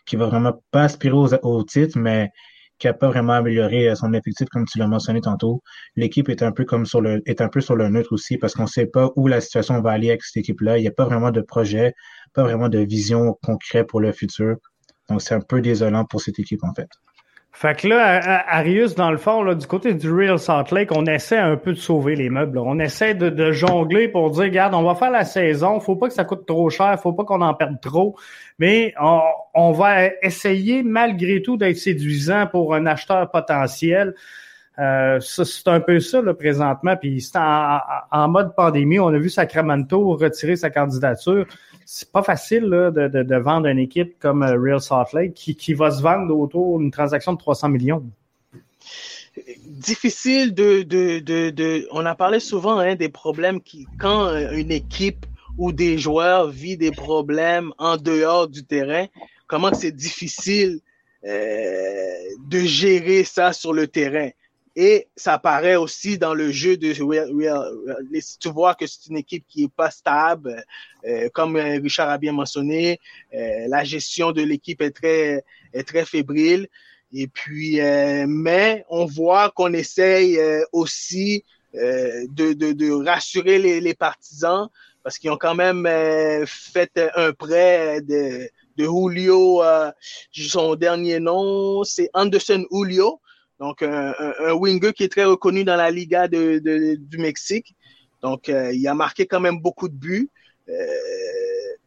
qui 0.05 0.17
va 0.17 0.27
vraiment 0.27 0.61
pas 0.71 0.83
aspirer 0.83 1.15
au 1.41 1.63
titre, 1.63 1.97
mais 1.97 2.29
qui 2.77 2.87
a 2.87 2.93
pas 2.93 3.07
vraiment 3.07 3.33
amélioré 3.33 3.89
euh, 3.89 3.95
son 3.95 4.13
effectif 4.13 4.47
comme 4.49 4.65
tu 4.65 4.79
l'as 4.79 4.87
mentionné 4.87 5.21
tantôt. 5.21 5.61
L'équipe 5.95 6.29
est 6.29 6.43
un 6.43 6.51
peu 6.51 6.65
comme 6.65 6.85
sur 6.85 7.01
le 7.01 7.21
est 7.25 7.41
un 7.41 7.49
peu 7.49 7.61
sur 7.61 7.75
le 7.75 7.89
neutre 7.89 8.13
aussi 8.13 8.37
parce 8.37 8.53
qu'on 8.53 8.67
sait 8.67 8.87
pas 8.87 9.11
où 9.15 9.27
la 9.27 9.41
situation 9.41 9.81
va 9.81 9.91
aller 9.91 10.09
avec 10.09 10.23
cette 10.23 10.37
équipe-là. 10.37 10.77
Il 10.77 10.81
n'y 10.81 10.87
a 10.87 10.91
pas 10.91 11.05
vraiment 11.05 11.31
de 11.31 11.41
projet, 11.41 11.93
pas 12.33 12.43
vraiment 12.43 12.69
de 12.69 12.79
vision 12.79 13.37
concrète 13.43 13.87
pour 13.87 14.01
le 14.01 14.11
futur. 14.11 14.57
Donc 15.09 15.21
c'est 15.21 15.35
un 15.35 15.41
peu 15.41 15.61
désolant 15.61 16.05
pour 16.05 16.21
cette 16.21 16.39
équipe 16.39 16.63
en 16.63 16.73
fait. 16.73 16.89
Fait 17.57 17.79
que 17.79 17.87
là, 17.87 18.43
Arius, 18.49 18.95
dans 18.95 19.11
le 19.11 19.17
fond, 19.17 19.41
là, 19.41 19.55
du 19.55 19.65
côté 19.65 19.93
du 19.93 20.11
Real 20.11 20.37
Salt 20.37 20.73
Lake, 20.73 20.89
on 20.93 21.05
essaie 21.05 21.37
un 21.37 21.55
peu 21.55 21.71
de 21.71 21.77
sauver 21.77 22.17
les 22.17 22.29
meubles. 22.29 22.57
On 22.57 22.79
essaie 22.79 23.15
de, 23.15 23.51
jongler 23.53 24.09
pour 24.09 24.29
dire, 24.31 24.43
regarde, 24.43 24.73
on 24.73 24.83
va 24.83 24.93
faire 24.93 25.09
la 25.09 25.23
saison, 25.23 25.79
faut 25.79 25.95
pas 25.95 26.09
que 26.09 26.13
ça 26.13 26.25
coûte 26.25 26.45
trop 26.45 26.69
cher, 26.69 26.99
faut 27.01 27.13
pas 27.13 27.23
qu'on 27.23 27.39
en 27.39 27.53
perde 27.53 27.79
trop, 27.79 28.17
mais 28.59 28.93
on, 29.53 29.71
va 29.71 30.07
essayer 30.21 30.83
malgré 30.83 31.41
tout 31.41 31.55
d'être 31.55 31.77
séduisant 31.77 32.45
pour 32.45 32.75
un 32.75 32.85
acheteur 32.87 33.31
potentiel. 33.31 34.15
Euh, 34.77 35.19
c'est 35.21 35.67
un 35.67 35.79
peu 35.79 35.99
ça 35.99 36.21
là, 36.21 36.33
présentement. 36.33 36.95
Puis 36.97 37.21
c'est 37.21 37.37
en, 37.37 38.27
mode 38.27 38.55
pandémie. 38.55 38.99
On 38.99 39.07
a 39.07 39.17
vu 39.17 39.29
Sacramento 39.29 40.15
retirer 40.15 40.55
sa 40.55 40.69
candidature 40.69 41.45
c'est 41.85 42.11
pas 42.11 42.23
facile 42.23 42.63
là, 42.63 42.91
de, 42.91 43.35
vendre 43.35 43.67
une 43.67 43.79
équipe 43.79 44.17
comme 44.19 44.43
euh, 44.43 44.59
Real 44.59 44.81
Salt 44.81 45.13
Lake 45.13 45.33
qui, 45.35 45.55
qui 45.55 45.73
va 45.73 45.91
se 45.91 46.01
vendre 46.01 46.35
autour 46.35 46.79
d'une 46.79 46.91
transaction 46.91 47.33
de 47.33 47.37
300 47.37 47.69
millions. 47.69 48.03
Difficile 49.65 50.53
de, 50.53 50.81
de, 50.81 51.19
de, 51.19 51.49
de 51.51 51.87
on 51.91 52.05
a 52.05 52.15
parlé 52.15 52.39
souvent 52.39 52.79
hein, 52.79 52.95
des 52.95 53.09
problèmes 53.09 53.61
qui 53.61 53.85
quand 53.99 54.27
euh, 54.27 54.51
une 54.51 54.71
équipe 54.71 55.25
ou 55.57 55.71
des 55.71 55.97
joueurs 55.97 56.49
vit 56.49 56.77
des 56.77 56.91
problèmes 56.91 57.71
en 57.77 57.97
dehors 57.97 58.47
du 58.47 58.63
terrain, 58.63 59.05
comment 59.47 59.73
c'est 59.73 59.91
difficile 59.91 60.79
euh, 61.25 62.13
de 62.47 62.59
gérer 62.59 63.23
ça 63.23 63.53
sur 63.53 63.73
le 63.73 63.87
terrain? 63.87 64.29
Et 64.75 65.07
ça 65.15 65.35
apparaît 65.35 65.77
aussi 65.77 66.17
dans 66.17 66.33
le 66.33 66.51
jeu 66.51 66.75
de 66.75 66.91
tu 68.39 68.49
vois 68.49 68.75
que 68.75 68.85
c'est 68.85 69.07
une 69.07 69.15
équipe 69.15 69.45
qui 69.47 69.63
est 69.63 69.73
pas 69.73 69.89
stable, 69.89 70.61
euh, 71.07 71.29
comme 71.33 71.55
euh, 71.55 71.79
Richard 71.81 72.09
a 72.09 72.17
bien 72.17 72.33
mentionné. 72.33 72.99
Euh, 73.33 73.67
la 73.69 73.85
gestion 73.85 74.33
de 74.33 74.41
l'équipe 74.41 74.81
est 74.81 74.91
très 74.91 75.45
est 75.73 75.87
très 75.87 76.05
fébrile. 76.05 76.67
Et 77.13 77.27
puis, 77.27 77.79
mais 78.27 78.83
on 78.89 79.05
voit 79.05 79.49
qu'on 79.51 79.71
essaye 79.71 80.37
aussi 80.73 81.45
de, 81.73 82.53
de, 82.53 82.73
de, 82.73 82.91
rassurer 82.91 83.57
les, 83.57 83.79
les 83.79 83.93
partisans 83.93 84.67
parce 85.01 85.17
qu'ils 85.17 85.29
ont 85.29 85.37
quand 85.37 85.55
même 85.55 85.87
fait 86.45 86.99
un 87.15 87.31
prêt 87.31 88.01
de, 88.01 88.49
de 88.75 88.83
Julio. 88.83 89.63
son 90.33 90.75
dernier 90.75 91.21
nom, 91.21 91.85
c'est 91.85 92.09
Anderson 92.13 92.65
Julio 92.69 93.21
donc, 93.59 93.81
un, 93.81 94.13
un, 94.39 94.53
winger 94.53 94.91
qui 94.93 95.03
est 95.03 95.11
très 95.11 95.23
reconnu 95.23 95.63
dans 95.63 95.77
la 95.77 95.89
Liga 95.89 96.27
de, 96.27 96.59
de, 96.59 96.95
du 96.95 97.17
Mexique. 97.17 97.75
Donc, 98.21 98.49
euh, 98.49 98.73
il 98.73 98.85
a 98.87 98.93
marqué 98.93 99.25
quand 99.25 99.39
même 99.39 99.59
beaucoup 99.59 99.87
de 99.87 99.95
buts. 99.95 100.29
Euh, 100.67 100.73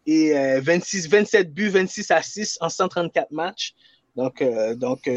et 0.06 0.32
26, 0.60 1.06
euh, 1.06 1.10
27 1.10 1.52
buts, 1.52 1.68
26 1.68 2.10
à 2.10 2.22
6 2.22 2.58
en 2.60 2.70
134 2.70 3.30
matchs. 3.32 3.74
Donc, 4.16 4.42
donc 4.76 5.08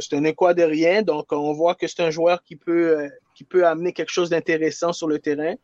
c'est 0.00 0.16
un 0.16 0.64
rien. 0.64 1.02
Donc, 1.02 1.32
on 1.32 1.52
voit 1.52 1.74
que 1.74 1.86
c'est 1.86 2.00
un 2.00 2.10
joueur 2.10 2.42
qui 2.42 2.56
peut, 2.56 3.08
qui 3.34 3.44
peut 3.44 3.66
amener 3.66 3.92
quelque 3.92 4.10
chose 4.10 4.30
d'intéressant 4.30 4.92
sur 4.92 5.06
le 5.06 5.18
terrain. 5.18 5.54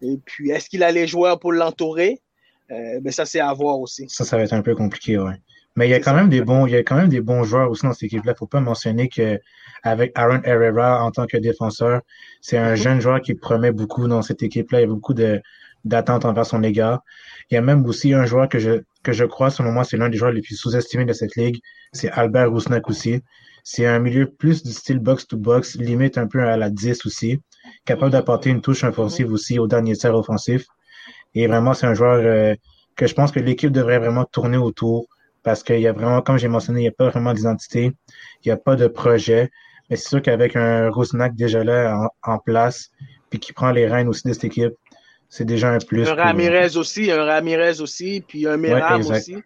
Et 0.00 0.18
puis, 0.24 0.50
est-ce 0.50 0.68
qu'il 0.70 0.82
a 0.82 0.90
les 0.90 1.06
joueurs 1.06 1.38
pour 1.38 1.52
l'entourer? 1.52 2.20
ben 2.68 3.12
ça, 3.12 3.26
c'est 3.26 3.38
à 3.38 3.52
voir 3.52 3.78
aussi. 3.78 4.06
Ça, 4.08 4.24
ça 4.24 4.38
va 4.38 4.44
être 4.44 4.54
un 4.54 4.62
peu 4.62 4.74
compliqué, 4.74 5.18
ouais. 5.18 5.34
Mais 5.76 5.88
il 5.88 5.90
y 5.90 5.94
a 5.94 6.00
quand 6.00 6.14
même 6.14 6.28
des 6.28 6.42
bons, 6.42 6.66
il 6.66 6.72
y 6.72 6.76
a 6.76 6.82
quand 6.82 6.96
même 6.96 7.08
des 7.08 7.20
bons 7.20 7.44
joueurs 7.44 7.70
aussi 7.70 7.86
dans 7.86 7.92
cette 7.92 8.04
équipe-là. 8.04 8.34
Faut 8.34 8.46
pas 8.46 8.60
mentionner 8.60 9.08
que 9.08 9.38
avec 9.82 10.12
Aaron 10.14 10.40
Herrera 10.44 11.02
en 11.02 11.10
tant 11.10 11.26
que 11.26 11.36
défenseur, 11.36 12.02
c'est 12.40 12.58
un 12.58 12.70
mhm. 12.70 12.76
jeune 12.76 13.00
joueur 13.00 13.20
qui 13.20 13.34
promet 13.34 13.72
beaucoup 13.72 14.06
dans 14.06 14.22
cette 14.22 14.42
équipe-là. 14.42 14.80
Il 14.80 14.82
y 14.82 14.84
a 14.84 14.88
beaucoup 14.88 15.14
de, 15.14 15.40
d'attente 15.84 16.24
envers 16.24 16.46
son 16.46 16.62
égard. 16.62 17.02
Il 17.50 17.54
y 17.54 17.56
a 17.56 17.62
même 17.62 17.84
aussi 17.86 18.14
un 18.14 18.26
joueur 18.26 18.48
que 18.48 18.58
je, 18.58 18.82
que 19.02 19.12
je 19.12 19.24
crois, 19.24 19.50
selon 19.50 19.72
moi, 19.72 19.84
c'est 19.84 19.96
l'un 19.96 20.08
des 20.08 20.18
joueurs 20.18 20.32
les 20.32 20.42
plus 20.42 20.56
sous-estimés 20.56 21.04
de 21.04 21.12
cette 21.12 21.36
ligue. 21.36 21.58
C'est 21.92 22.10
Albert 22.10 22.50
Rousnak 22.50 22.88
aussi. 22.88 23.22
C'est 23.64 23.86
un 23.86 23.98
milieu 23.98 24.26
plus 24.26 24.62
du 24.62 24.72
style 24.72 24.98
box-to-box, 24.98 25.76
limite 25.76 26.18
un 26.18 26.26
peu 26.26 26.42
à 26.42 26.56
la 26.56 26.68
10 26.68 27.06
aussi, 27.06 27.40
capable 27.84 28.10
d'apporter 28.10 28.50
une 28.50 28.60
touche 28.60 28.82
offensive 28.82 29.32
aussi 29.32 29.58
au 29.58 29.68
dernier 29.68 29.96
tiers 29.96 30.14
offensif. 30.14 30.66
Et 31.34 31.46
vraiment, 31.46 31.72
c'est 31.72 31.86
un 31.86 31.94
joueur 31.94 32.20
euh, 32.24 32.54
que 32.96 33.06
je 33.06 33.14
pense 33.14 33.30
que 33.30 33.40
l'équipe 33.40 33.70
devrait 33.70 33.98
vraiment 33.98 34.24
tourner 34.24 34.56
autour 34.56 35.06
parce 35.42 35.62
qu'il 35.62 35.80
y 35.80 35.86
a 35.86 35.92
vraiment, 35.92 36.20
comme 36.22 36.38
j'ai 36.38 36.48
mentionné, 36.48 36.80
il 36.80 36.84
n'y 36.84 36.88
a 36.88 36.92
pas 36.92 37.08
vraiment 37.08 37.34
d'identité, 37.34 37.92
il 38.44 38.48
n'y 38.48 38.52
a 38.52 38.56
pas 38.56 38.76
de 38.76 38.86
projet. 38.86 39.50
Mais 39.90 39.96
c'est 39.96 40.08
sûr 40.08 40.22
qu'avec 40.22 40.56
un 40.56 40.90
Rousnak 40.90 41.34
déjà 41.34 41.64
là 41.64 42.08
en, 42.22 42.38
place, 42.38 42.90
puis 43.30 43.38
qui 43.38 43.52
prend 43.52 43.70
les 43.70 43.86
rênes 43.86 44.08
aussi 44.08 44.26
de 44.26 44.32
cette 44.32 44.44
équipe, 44.44 44.72
c'est 45.28 45.44
déjà 45.44 45.70
un 45.70 45.78
plus. 45.78 46.08
Un 46.08 46.14
Ramirez 46.14 46.76
aussi, 46.76 47.10
un 47.10 47.24
Ramirez 47.24 47.80
aussi, 47.80 48.24
puis 48.26 48.46
un 48.46 48.56
Miram 48.56 49.00
aussi. 49.00 49.36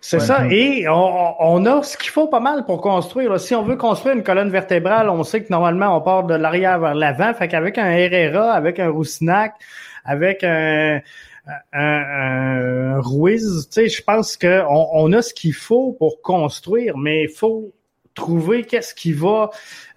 C'est 0.00 0.20
ça. 0.20 0.46
Et 0.50 0.86
on, 0.88 1.64
a 1.66 1.82
ce 1.82 1.96
qu'il 1.96 2.10
faut 2.10 2.28
pas 2.28 2.40
mal 2.40 2.64
pour 2.64 2.80
construire. 2.80 3.38
Si 3.38 3.54
on 3.54 3.62
veut 3.62 3.76
construire 3.76 4.16
une 4.16 4.22
colonne 4.22 4.50
vertébrale, 4.50 5.08
on 5.08 5.22
sait 5.22 5.42
que 5.42 5.50
normalement, 5.50 5.96
on 5.96 6.00
part 6.00 6.24
de 6.24 6.34
l'arrière 6.34 6.80
vers 6.80 6.94
l'avant. 6.94 7.32
Fait 7.34 7.48
qu'avec 7.48 7.78
un 7.78 7.90
Herrera, 7.90 8.52
avec 8.52 8.80
un 8.80 8.90
Roussinac, 8.90 9.54
avec 10.04 10.42
un, 10.42 11.00
un, 11.72 13.00
Ruiz, 13.00 13.68
tu 13.70 13.74
sais, 13.74 13.88
je 13.88 14.02
pense 14.02 14.36
qu'on 14.36 14.88
on 14.92 15.12
a 15.12 15.22
ce 15.22 15.32
qu'il 15.32 15.54
faut 15.54 15.92
pour 15.92 16.20
construire, 16.22 16.96
mais 16.96 17.24
il 17.24 17.30
faut 17.30 17.72
trouver 18.18 18.64
qu'est-ce 18.64 18.94
qui 18.94 19.12
va 19.12 19.50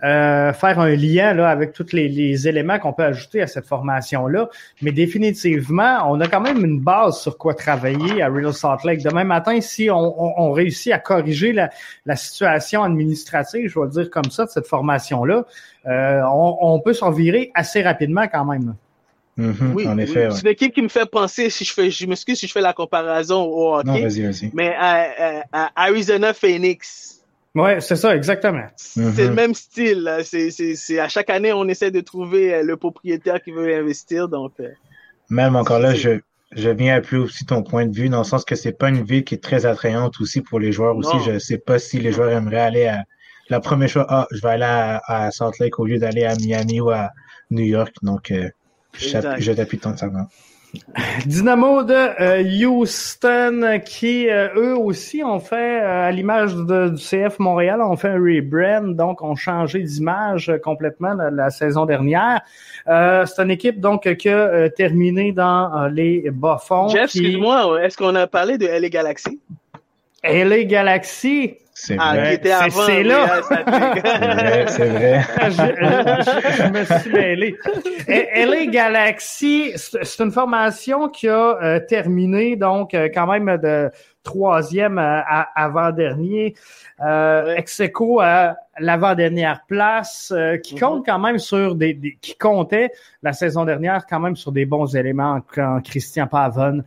euh, 0.04 0.54
faire 0.54 0.80
un 0.80 0.96
lien 0.96 1.34
là, 1.34 1.50
avec 1.50 1.74
tous 1.74 1.92
les, 1.92 2.48
éléments 2.48 2.78
qu'on 2.78 2.94
peut 2.94 3.04
ajouter 3.04 3.42
à 3.42 3.48
cette 3.48 3.66
formation-là. 3.66 4.50
Mais 4.82 4.92
définitivement, 4.92 6.06
on 6.08 6.20
a 6.22 6.28
quand 6.28 6.42
même 6.42 6.64
une 6.64 6.80
base 6.80 7.20
sur 7.20 7.38
quoi 7.38 7.56
travailler 7.56 8.22
à 8.22 8.30
Real 8.30 8.54
Salt 8.54 8.86
Lake. 8.86 9.04
Demain 9.04 9.24
matin, 9.24 9.60
si 9.60 9.90
on, 9.90 10.52
réussit 10.52 10.94
à 10.94 11.00
corriger 11.00 11.52
la, 11.54 12.16
situation 12.16 12.84
administrative, 12.84 13.68
je 13.68 13.80
vais 13.80 13.86
le 13.86 13.92
dire 13.92 14.10
comme 14.10 14.30
ça, 14.30 14.46
de 14.46 14.50
cette 14.50 14.68
formation-là, 14.68 15.46
euh, 15.88 16.22
on, 16.32 16.80
peut 16.80 16.94
s'en 16.94 17.10
virer 17.10 17.52
assez 17.56 17.82
rapidement 17.82 18.28
quand 18.28 18.46
même. 18.46 18.76
Mm-hmm, 19.42 19.74
oui, 19.74 19.88
en 19.88 19.98
effet. 19.98 20.30
C'est 20.32 20.46
l'équipe 20.46 20.74
qui 20.74 20.82
me 20.82 20.90
fait 20.90 21.10
penser, 21.10 21.50
si 21.50 21.66
je 21.66 21.74
fais, 21.74 21.90
je 21.90 22.06
m'excuse 22.06 22.38
si 22.40 22.48
je 22.48 22.52
fais 22.52 22.62
la 22.62 22.74
comparaison 22.74 23.44
au 23.44 23.76
hockey. 23.76 23.88
Non, 23.88 24.00
vas-y, 24.00 24.22
vas-y. 24.22 24.52
Mais 24.54 24.76
à 24.78 25.72
Arizona 25.76 26.34
Phoenix. 26.34 27.12
Oui, 27.54 27.72
c'est 27.80 27.98
ça, 27.98 28.16
exactement. 28.16 28.66
C'est 28.78 29.02
le 29.02 29.30
mhm. 29.30 29.34
même 29.34 29.54
style. 29.54 30.10
C'est 30.24 31.00
à 31.00 31.10
chaque 31.10 31.30
année, 31.30 31.52
on 31.52 31.68
essaie 31.68 31.92
de 31.92 32.00
trouver 32.00 32.54
euh, 32.54 32.64
le 32.64 32.78
propriétaire 32.78 33.42
qui 33.42 33.52
veut 33.52 33.76
investir. 33.76 34.30
Donc, 34.30 34.54
euh, 34.62 34.70
même 35.30 35.58
encore 35.58 35.80
là, 35.80 35.94
je, 35.94 36.22
je 36.54 36.70
viens 36.70 36.96
appuyer 36.96 37.22
aussi 37.22 37.46
ton 37.46 37.62
point 37.62 37.86
de 37.86 37.96
vue, 37.96 38.08
dans 38.08 38.20
le 38.20 38.24
sens 38.24 38.46
que 38.46 38.56
c'est 38.56 38.72
pas 38.72 38.88
une 38.88 39.04
ville 39.04 39.26
qui 39.26 39.36
est 39.36 39.44
très 39.44 39.66
attrayante 39.66 40.22
aussi 40.22 40.40
pour 40.40 40.60
les 40.60 40.72
joueurs 40.72 40.96
aussi. 40.96 41.18
Je 41.26 41.40
sais 41.40 41.58
pas 41.58 41.78
si 41.78 42.00
les 42.00 42.14
joueurs 42.14 42.30
aimeraient 42.30 42.62
aller 42.62 42.86
à 42.86 43.04
la 43.50 43.60
première 43.60 43.92
fois, 43.92 44.06
ah, 44.08 44.28
je 44.32 44.42
vais 44.42 44.50
aller 44.50 44.64
à, 44.64 45.02
à 45.06 45.32
Salt 45.32 45.60
Lake 45.60 45.78
au 45.78 45.86
lieu 45.86 46.00
d'aller 46.00 46.24
à 46.24 46.36
Miami 46.36 46.80
ou 46.80 46.90
à 46.90 47.10
New 47.50 47.66
York. 47.66 47.94
Donc, 48.02 48.32
euh, 48.32 48.50
je 48.94 49.52
t'appuie 49.52 49.80
ça. 49.82 50.10
Dynamo 51.26 51.84
de 51.84 51.94
euh, 51.94 52.66
Houston 52.66 53.82
qui 53.86 54.30
euh, 54.30 54.48
eux 54.56 54.78
aussi 54.78 55.24
ont 55.24 55.40
fait 55.40 55.82
euh, 55.82 56.08
à 56.08 56.12
l'image 56.12 56.56
du 56.56 56.96
CF 56.96 57.40
Montréal 57.40 57.82
ont 57.82 57.98
fait 57.98 58.10
un 58.10 58.20
rebrand 58.20 58.96
donc 58.96 59.22
ont 59.22 59.36
changé 59.36 59.84
d'image 59.84 60.52
complètement 60.64 61.14
la, 61.14 61.50
saison 61.50 61.86
dernière. 61.86 62.42
c'est 62.86 63.40
une 63.42 63.52
équipe 63.52 63.80
donc 63.82 64.16
qui 64.16 64.30
a 64.30 64.70
terminé 64.70 65.32
dans 65.34 65.88
les 65.88 66.30
bas-fonds. 66.32 66.88
Jeff, 66.90 67.04
excuse-moi, 67.04 67.84
est-ce 67.84 67.98
qu'on 67.98 68.16
a 68.16 68.28
parlé 68.28 68.58
de 68.58 68.66
LA 68.68 68.90
Galaxy? 68.90 69.40
LA 70.24 70.64
Galaxy, 70.64 71.56
c'est 71.84 71.98
ah, 72.00 72.16
vrai. 72.16 72.40
C'est 72.70 73.02
là. 73.02 73.42
c'est 74.68 74.86
vrai. 74.86 75.22
je, 75.50 76.70
me 76.70 77.00
suis 77.00 77.12
mêlé. 77.12 77.56
LA 78.08 78.68
Galaxy, 78.68 79.72
c'est 79.76 80.24
une 80.24 80.32
formation 80.32 81.10
qui 81.10 81.28
a 81.28 81.58
euh, 81.64 81.80
terminé 81.80 82.56
donc 82.56 82.94
euh, 82.94 83.10
quand 83.12 83.26
même 83.26 83.58
de 83.58 83.90
troisième 84.22 85.00
euh, 85.00 85.22
avant-dernier, 85.56 86.54
euh, 87.04 87.56
ex 87.56 87.82
à 88.20 88.58
l'avant-dernière 88.78 89.62
place, 89.68 90.32
qui 90.64 90.76
mm-hmm. 90.76 90.80
compte 90.80 91.06
quand 91.08 91.18
même 91.18 91.40
sur 91.40 91.74
des, 91.74 91.98
qui 92.22 92.38
comptait 92.38 92.92
la 93.24 93.34
saison 93.34 93.66
dernière 93.66 94.06
quand 94.08 94.20
même 94.20 94.36
sur 94.36 94.52
des 94.52 94.68
bons 94.68 94.96
éléments 94.96 95.42
quand 95.52 95.82
Christian 95.84 96.28
Pavon 96.28 96.84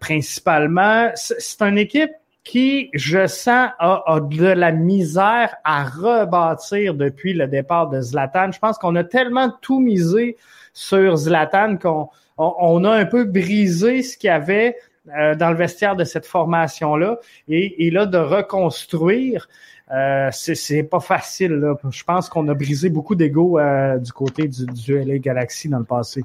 principalement. 0.00 1.10
C'est 1.16 1.62
une 1.62 1.78
équipe 1.78 2.12
qui, 2.44 2.90
je 2.94 3.26
sens, 3.26 3.70
a, 3.78 4.20
de 4.20 4.46
la 4.46 4.72
misère 4.72 5.54
à 5.64 5.84
rebâtir 5.84 6.94
depuis 6.94 7.32
le 7.32 7.46
départ 7.46 7.88
de 7.90 8.00
Zlatan. 8.00 8.50
Je 8.52 8.58
pense 8.58 8.78
qu'on 8.78 8.96
a 8.96 9.04
tellement 9.04 9.52
tout 9.60 9.80
misé 9.80 10.36
sur 10.72 11.16
Zlatan 11.16 11.76
qu'on 11.76 12.08
on, 12.38 12.84
a 12.84 12.90
un 12.90 13.04
peu 13.04 13.24
brisé 13.24 14.02
ce 14.02 14.16
qu'il 14.16 14.28
y 14.28 14.30
avait 14.30 14.76
euh, 15.18 15.34
dans 15.34 15.50
le 15.50 15.56
vestiaire 15.56 15.96
de 15.96 16.04
cette 16.04 16.26
formation-là. 16.26 17.18
Et, 17.48 17.90
là, 17.90 18.06
de 18.06 18.18
reconstruire, 18.18 19.48
euh, 19.92 20.30
c'est 20.32 20.82
pas 20.84 21.00
facile. 21.00 21.52
Là. 21.52 21.74
Je 21.90 22.04
pense 22.04 22.28
qu'on 22.28 22.48
a 22.48 22.54
brisé 22.54 22.88
beaucoup 22.88 23.16
d'ego 23.16 23.58
euh, 23.58 23.98
du 23.98 24.12
côté 24.12 24.48
du, 24.48 24.64
du 24.66 24.98
LA 24.98 25.18
Galaxy 25.18 25.68
dans 25.68 25.78
le 25.78 25.84
passé. 25.84 26.24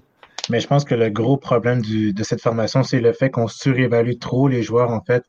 Mais 0.50 0.60
je 0.60 0.68
pense 0.68 0.86
que 0.86 0.94
le 0.94 1.10
gros 1.10 1.38
problème 1.38 1.82
de 1.82 2.24
cette 2.24 2.42
formation, 2.42 2.84
c'est 2.84 3.00
le 3.00 3.14
fait 3.14 3.32
qu'on 3.32 3.48
surévalue 3.48 4.20
trop 4.20 4.48
les 4.48 4.62
joueurs, 4.62 4.92
en 4.92 5.02
fait 5.02 5.26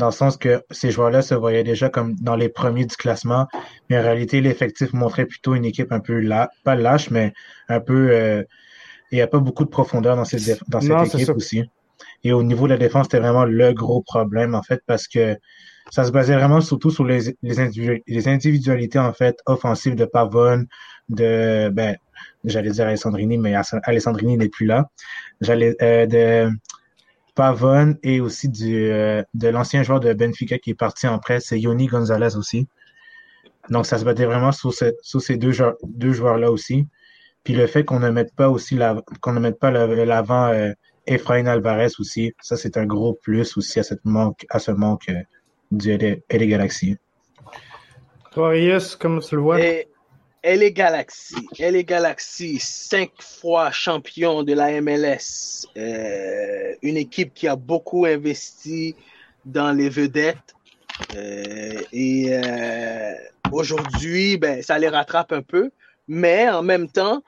dans 0.00 0.06
le 0.06 0.12
sens 0.12 0.36
que 0.36 0.62
ces 0.70 0.90
joueurs-là 0.90 1.22
se 1.22 1.34
voyaient 1.34 1.62
déjà 1.62 1.88
comme 1.88 2.16
dans 2.16 2.34
les 2.34 2.48
premiers 2.48 2.86
du 2.86 2.96
classement, 2.96 3.46
mais 3.88 3.98
en 3.98 4.02
réalité, 4.02 4.40
l'effectif 4.40 4.92
montrait 4.92 5.26
plutôt 5.26 5.54
une 5.54 5.64
équipe 5.64 5.92
un 5.92 6.00
peu 6.00 6.18
là, 6.18 6.50
pas 6.64 6.74
lâche, 6.74 7.10
mais 7.10 7.32
un 7.68 7.80
peu. 7.80 8.10
Euh, 8.10 8.42
il 9.12 9.16
n'y 9.16 9.22
a 9.22 9.26
pas 9.26 9.40
beaucoup 9.40 9.64
de 9.64 9.70
profondeur 9.70 10.16
dans 10.16 10.24
cette, 10.24 10.62
dans 10.68 10.80
cette 10.80 11.14
équipe 11.14 11.36
aussi. 11.36 11.64
Et 12.22 12.32
au 12.32 12.42
niveau 12.44 12.66
de 12.66 12.72
la 12.72 12.78
défense, 12.78 13.06
c'était 13.06 13.18
vraiment 13.18 13.44
le 13.44 13.72
gros 13.72 14.02
problème, 14.02 14.54
en 14.54 14.62
fait, 14.62 14.82
parce 14.86 15.08
que 15.08 15.36
ça 15.90 16.04
se 16.04 16.12
basait 16.12 16.36
vraiment 16.36 16.60
surtout 16.60 16.90
sur 16.90 17.04
les, 17.04 17.34
les, 17.42 18.02
les 18.06 18.28
individualités, 18.28 19.00
en 19.00 19.12
fait, 19.12 19.36
offensives 19.46 19.96
de 19.96 20.04
Pavone, 20.04 20.66
de, 21.08 21.70
ben, 21.70 21.96
j'allais 22.44 22.70
dire 22.70 22.86
Alessandrini, 22.86 23.36
mais 23.36 23.56
Alessandrini 23.82 24.36
n'est 24.36 24.48
plus 24.48 24.66
là. 24.66 24.88
J'allais, 25.40 25.74
euh, 25.82 26.06
de, 26.06 26.52
Pavone 27.34 27.98
et 28.02 28.20
aussi 28.20 28.48
du, 28.48 28.90
euh, 28.90 29.22
de 29.34 29.48
l'ancien 29.48 29.82
joueur 29.82 30.00
de 30.00 30.12
Benfica 30.12 30.58
qui 30.58 30.70
est 30.70 30.74
parti 30.74 31.06
en 31.06 31.18
presse, 31.18 31.46
c'est 31.48 31.60
Yoni 31.60 31.86
Gonzalez 31.86 32.36
aussi. 32.36 32.68
Donc, 33.68 33.86
ça 33.86 33.98
se 33.98 34.04
battait 34.04 34.24
vraiment 34.24 34.52
sur, 34.52 34.72
ces 34.72 35.36
deux, 35.36 35.52
joueurs, 35.52 35.76
deux 35.84 36.12
joueurs-là 36.12 36.50
aussi. 36.50 36.86
Puis 37.44 37.54
le 37.54 37.66
fait 37.66 37.84
qu'on 37.84 38.00
ne 38.00 38.10
mette 38.10 38.34
pas 38.34 38.48
aussi 38.48 38.78
qu'on 39.20 39.32
ne 39.32 39.40
mette 39.40 39.58
pas 39.58 39.70
l'avant 39.70 40.48
euh, 40.48 40.72
Efrain 41.06 41.46
Alvarez 41.46 41.88
aussi, 41.98 42.34
ça 42.40 42.56
c'est 42.56 42.76
un 42.76 42.84
gros 42.84 43.14
plus 43.14 43.56
aussi 43.56 43.80
à, 43.80 43.82
cette 43.82 44.04
manque, 44.04 44.44
à 44.50 44.58
ce 44.58 44.70
manque 44.70 45.08
euh, 45.08 45.22
du 45.70 45.96
LA 45.96 46.46
Galaxy. 46.46 46.96
Toi, 48.32 48.52
comme 48.98 49.20
tu 49.20 49.36
le 49.36 49.40
vois? 49.40 49.58
Est 50.42 50.72
Galaxy. 50.72 51.34
Elle 51.58 51.76
est 51.76 51.84
Galaxy, 51.84 52.58
cinq 52.58 53.10
fois 53.20 53.70
champion 53.70 54.42
de 54.42 54.52
la 54.52 54.80
MLS. 54.80 55.66
Euh, 55.76 56.74
une 56.82 56.96
équipe 56.96 57.34
qui 57.34 57.48
a 57.48 57.56
beaucoup 57.56 58.06
investi 58.06 58.94
dans 59.44 59.72
les 59.72 59.88
vedettes. 59.88 60.54
Euh, 61.14 61.80
et 61.92 62.26
euh, 62.30 63.12
aujourd'hui, 63.52 64.36
ben, 64.36 64.62
ça 64.62 64.78
les 64.78 64.88
rattrape 64.88 65.32
un 65.32 65.42
peu. 65.42 65.70
Mais 66.08 66.48
en 66.48 66.62
même 66.62 66.88
temps, 66.88 67.22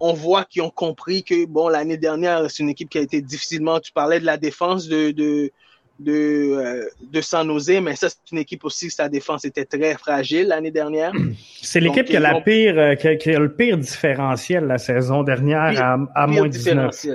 on 0.00 0.12
voit 0.12 0.44
qu'ils 0.44 0.62
ont 0.62 0.70
compris 0.70 1.22
que 1.22 1.46
bon 1.46 1.68
l'année 1.68 1.96
dernière, 1.96 2.50
c'est 2.50 2.64
une 2.64 2.68
équipe 2.68 2.90
qui 2.90 2.98
a 2.98 3.00
été 3.00 3.22
difficilement. 3.22 3.78
Tu 3.78 3.92
parlais 3.92 4.18
de 4.18 4.26
la 4.26 4.36
défense 4.36 4.88
de 4.88 5.52
de, 6.00 6.12
euh, 6.12 6.88
de 7.12 7.20
San 7.20 7.46
Jose, 7.46 7.80
mais 7.82 7.94
ça, 7.94 8.08
c'est 8.08 8.32
une 8.32 8.38
équipe 8.38 8.64
aussi, 8.64 8.90
sa 8.90 9.08
défense 9.08 9.44
était 9.44 9.66
très 9.66 9.94
fragile 9.94 10.48
l'année 10.48 10.70
dernière. 10.70 11.12
C'est 11.62 11.80
l'équipe 11.80 12.06
qui 12.06 12.16
a, 12.16 12.20
la 12.20 12.40
pire, 12.40 12.78
euh, 12.78 12.94
qui, 12.94 13.30
a, 13.30 13.38
le 13.38 13.52
pire 13.52 13.76
différentiel 13.76 14.64
la 14.64 14.78
saison 14.78 15.22
dernière 15.22 15.80
à, 15.80 15.98
à 16.14 16.26
moins 16.26 16.48
19. 16.48 17.06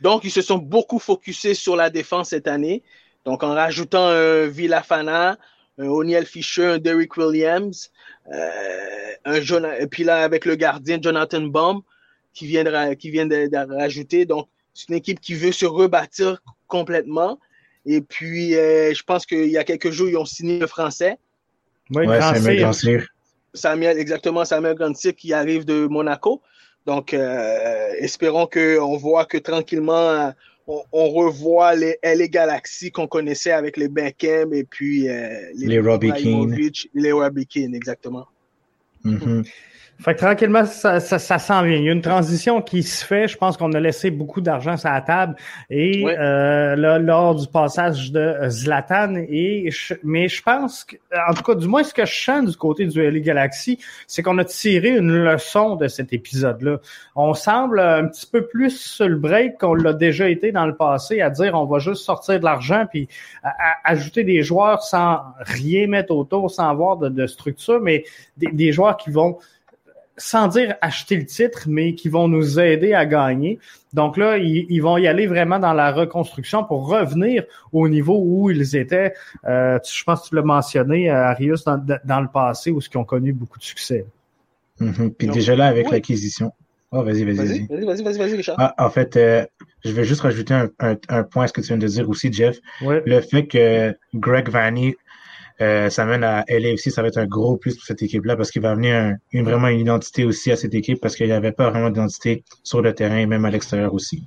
Donc, 0.00 0.24
ils 0.24 0.30
se 0.30 0.40
sont 0.40 0.58
beaucoup 0.58 0.98
focusés 0.98 1.54
sur 1.54 1.76
la 1.76 1.90
défense 1.90 2.30
cette 2.30 2.48
année. 2.48 2.82
Donc, 3.26 3.42
en 3.42 3.54
rajoutant 3.54 4.06
un 4.06 4.46
Villafana, 4.46 5.36
un 5.78 5.86
O'Neill 5.86 6.24
Fisher, 6.24 6.64
un 6.64 6.78
Derrick 6.78 7.16
Williams, 7.16 7.90
euh, 8.32 8.50
un 9.26 9.34
et 9.34 9.86
puis 9.86 10.04
là, 10.04 10.24
avec 10.24 10.46
le 10.46 10.54
gardien 10.56 10.98
Jonathan 11.00 11.42
Baum, 11.42 11.82
qui 12.32 12.46
vient 12.46 12.64
de, 12.64 12.94
qui 12.94 13.10
vient 13.10 13.26
de, 13.26 13.48
de 13.48 13.74
rajouter. 13.76 14.24
Donc, 14.24 14.48
c'est 14.72 14.88
une 14.88 14.96
équipe 14.96 15.20
qui 15.20 15.34
veut 15.34 15.52
se 15.52 15.66
rebâtir 15.66 16.42
complètement. 16.66 17.38
Et 17.86 18.00
puis, 18.00 18.54
euh, 18.56 18.94
je 18.94 19.02
pense 19.02 19.26
qu'il 19.26 19.48
y 19.50 19.58
a 19.58 19.64
quelques 19.64 19.90
jours, 19.90 20.08
ils 20.08 20.16
ont 20.16 20.24
signé 20.24 20.58
le 20.58 20.66
français. 20.66 21.18
Oui, 21.90 22.06
ouais, 22.06 22.20
Samuel 22.20 23.04
Samuel, 23.52 23.98
exactement, 23.98 24.44
Samuel 24.44 24.74
Grandsir 24.74 25.14
qui 25.14 25.32
arrive 25.32 25.64
de 25.64 25.86
Monaco. 25.86 26.42
Donc, 26.86 27.14
espérons 27.98 28.46
qu'on 28.46 28.96
voit 28.96 29.26
que 29.26 29.38
tranquillement, 29.38 30.32
on, 30.66 31.08
revoit 31.10 31.74
les 31.76 31.98
LA 32.02 32.26
Galaxy 32.26 32.90
qu'on 32.90 33.06
connaissait 33.06 33.52
avec 33.52 33.76
les 33.76 33.88
Beckham 33.88 34.52
et 34.52 34.64
puis 34.64 35.02
les, 35.02 35.52
les 35.54 35.78
Robbie 35.78 36.12
Keane. 36.12 36.58
Les 36.94 37.12
Robbie 37.12 37.46
Keane, 37.46 37.74
exactement. 37.74 38.26
Mm-hmm. 39.04 39.44
Fait 40.00 40.14
que 40.14 40.20
tranquillement, 40.20 40.66
ça, 40.66 40.98
ça, 40.98 41.18
ça 41.18 41.38
s'en 41.38 41.62
vient. 41.62 41.76
Il 41.76 41.84
y 41.84 41.88
a 41.88 41.92
une 41.92 42.02
transition 42.02 42.60
qui 42.60 42.82
se 42.82 43.04
fait. 43.04 43.28
Je 43.28 43.36
pense 43.36 43.56
qu'on 43.56 43.72
a 43.72 43.80
laissé 43.80 44.10
beaucoup 44.10 44.40
d'argent 44.40 44.76
sur 44.76 44.90
la 44.90 45.00
table. 45.00 45.36
Et 45.70 46.04
euh, 46.06 46.74
là, 46.74 46.98
lors 46.98 47.36
du 47.36 47.46
passage 47.46 48.10
de 48.10 48.36
Zlatan, 48.48 49.14
et 49.16 49.70
mais 50.02 50.28
je 50.28 50.42
pense 50.42 50.84
que, 50.84 50.96
en 51.28 51.32
tout 51.32 51.42
cas, 51.42 51.54
du 51.54 51.68
moins 51.68 51.84
ce 51.84 51.94
que 51.94 52.04
je 52.04 52.14
sens 52.14 52.50
du 52.50 52.56
côté 52.56 52.86
du 52.86 53.02
LA 53.02 53.20
Galaxy, 53.20 53.78
c'est 54.06 54.22
qu'on 54.22 54.38
a 54.38 54.44
tiré 54.44 54.90
une 54.90 55.12
leçon 55.12 55.76
de 55.76 55.86
cet 55.86 56.12
épisode-là. 56.12 56.78
On 57.14 57.32
semble 57.34 57.78
un 57.78 58.06
petit 58.08 58.26
peu 58.26 58.46
plus 58.46 58.78
sur 58.78 59.08
le 59.08 59.16
break 59.16 59.58
qu'on 59.58 59.74
l'a 59.74 59.92
déjà 59.92 60.28
été 60.28 60.50
dans 60.50 60.66
le 60.66 60.74
passé, 60.74 61.20
à 61.20 61.30
dire 61.30 61.54
on 61.54 61.66
va 61.66 61.78
juste 61.78 62.02
sortir 62.02 62.38
de 62.40 62.44
l'argent 62.44 62.84
puis 62.90 63.08
ajouter 63.84 64.24
des 64.24 64.42
joueurs 64.42 64.82
sans 64.82 65.20
rien 65.38 65.86
mettre 65.86 66.12
autour, 66.14 66.50
sans 66.50 66.68
avoir 66.68 66.96
de, 66.96 67.08
de 67.08 67.26
structure, 67.26 67.80
mais 67.80 68.04
des, 68.36 68.48
des 68.48 68.72
joueurs 68.72 68.96
qui 68.96 69.10
vont 69.10 69.38
sans 70.16 70.48
dire 70.48 70.74
acheter 70.80 71.16
le 71.16 71.26
titre, 71.26 71.64
mais 71.66 71.94
qui 71.94 72.08
vont 72.08 72.28
nous 72.28 72.60
aider 72.60 72.94
à 72.94 73.06
gagner. 73.06 73.58
Donc 73.92 74.16
là, 74.16 74.38
ils, 74.38 74.80
vont 74.80 74.96
y 74.96 75.06
aller 75.06 75.26
vraiment 75.26 75.58
dans 75.58 75.72
la 75.72 75.92
reconstruction 75.92 76.64
pour 76.64 76.88
revenir 76.88 77.44
au 77.72 77.88
niveau 77.88 78.20
où 78.22 78.50
ils 78.50 78.76
étaient. 78.76 79.14
Euh, 79.44 79.78
je 79.84 80.04
pense 80.04 80.22
que 80.22 80.28
tu 80.28 80.34
l'as 80.34 80.42
mentionné, 80.42 81.10
euh, 81.10 81.26
Arius, 81.26 81.64
dans, 81.64 81.84
dans, 82.04 82.20
le 82.20 82.28
passé, 82.28 82.70
où 82.70 82.80
ils 82.80 82.98
ont 82.98 83.04
connu 83.04 83.32
beaucoup 83.32 83.58
de 83.58 83.64
succès. 83.64 84.06
Mm-hmm. 84.80 85.10
Puis 85.10 85.28
déjà 85.28 85.54
là, 85.54 85.66
avec 85.66 85.90
l'acquisition. 85.90 86.52
Oh, 86.90 87.02
vas-y, 87.02 87.24
vas-y, 87.24 87.66
vas-y. 87.66 87.84
Vas-y, 87.84 88.02
vas-y, 88.18 88.36
Richard. 88.36 88.56
Ah, 88.58 88.74
en 88.78 88.88
fait, 88.88 89.16
euh, 89.16 89.44
je 89.84 89.90
vais 89.90 90.04
juste 90.04 90.20
rajouter 90.20 90.54
un, 90.54 90.70
un, 91.08 91.22
point 91.24 91.44
à 91.44 91.46
ce 91.48 91.52
que 91.52 91.60
tu 91.60 91.68
viens 91.68 91.76
de 91.76 91.86
dire 91.88 92.08
aussi, 92.08 92.32
Jeff. 92.32 92.58
Le 92.80 93.20
fait 93.20 93.46
que 93.46 93.96
Greg 94.14 94.48
Vanny 94.48 94.94
euh, 95.60 95.90
ça 95.90 96.04
mène 96.04 96.24
à 96.24 96.44
LAFC, 96.48 96.90
ça 96.90 97.02
va 97.02 97.08
être 97.08 97.18
un 97.18 97.26
gros 97.26 97.56
plus 97.56 97.76
pour 97.76 97.84
cette 97.84 98.02
équipe-là 98.02 98.36
parce 98.36 98.50
qu'il 98.50 98.62
va 98.62 98.70
amener 98.70 99.12
une, 99.32 99.44
vraiment 99.44 99.68
une 99.68 99.80
identité 99.80 100.24
aussi 100.24 100.50
à 100.50 100.56
cette 100.56 100.74
équipe 100.74 101.00
parce 101.00 101.16
qu'il 101.16 101.26
n'y 101.26 101.32
avait 101.32 101.52
pas 101.52 101.70
vraiment 101.70 101.90
d'identité 101.90 102.44
sur 102.62 102.82
le 102.82 102.94
terrain 102.94 103.18
et 103.18 103.26
même 103.26 103.44
à 103.44 103.50
l'extérieur 103.50 103.94
aussi. 103.94 104.24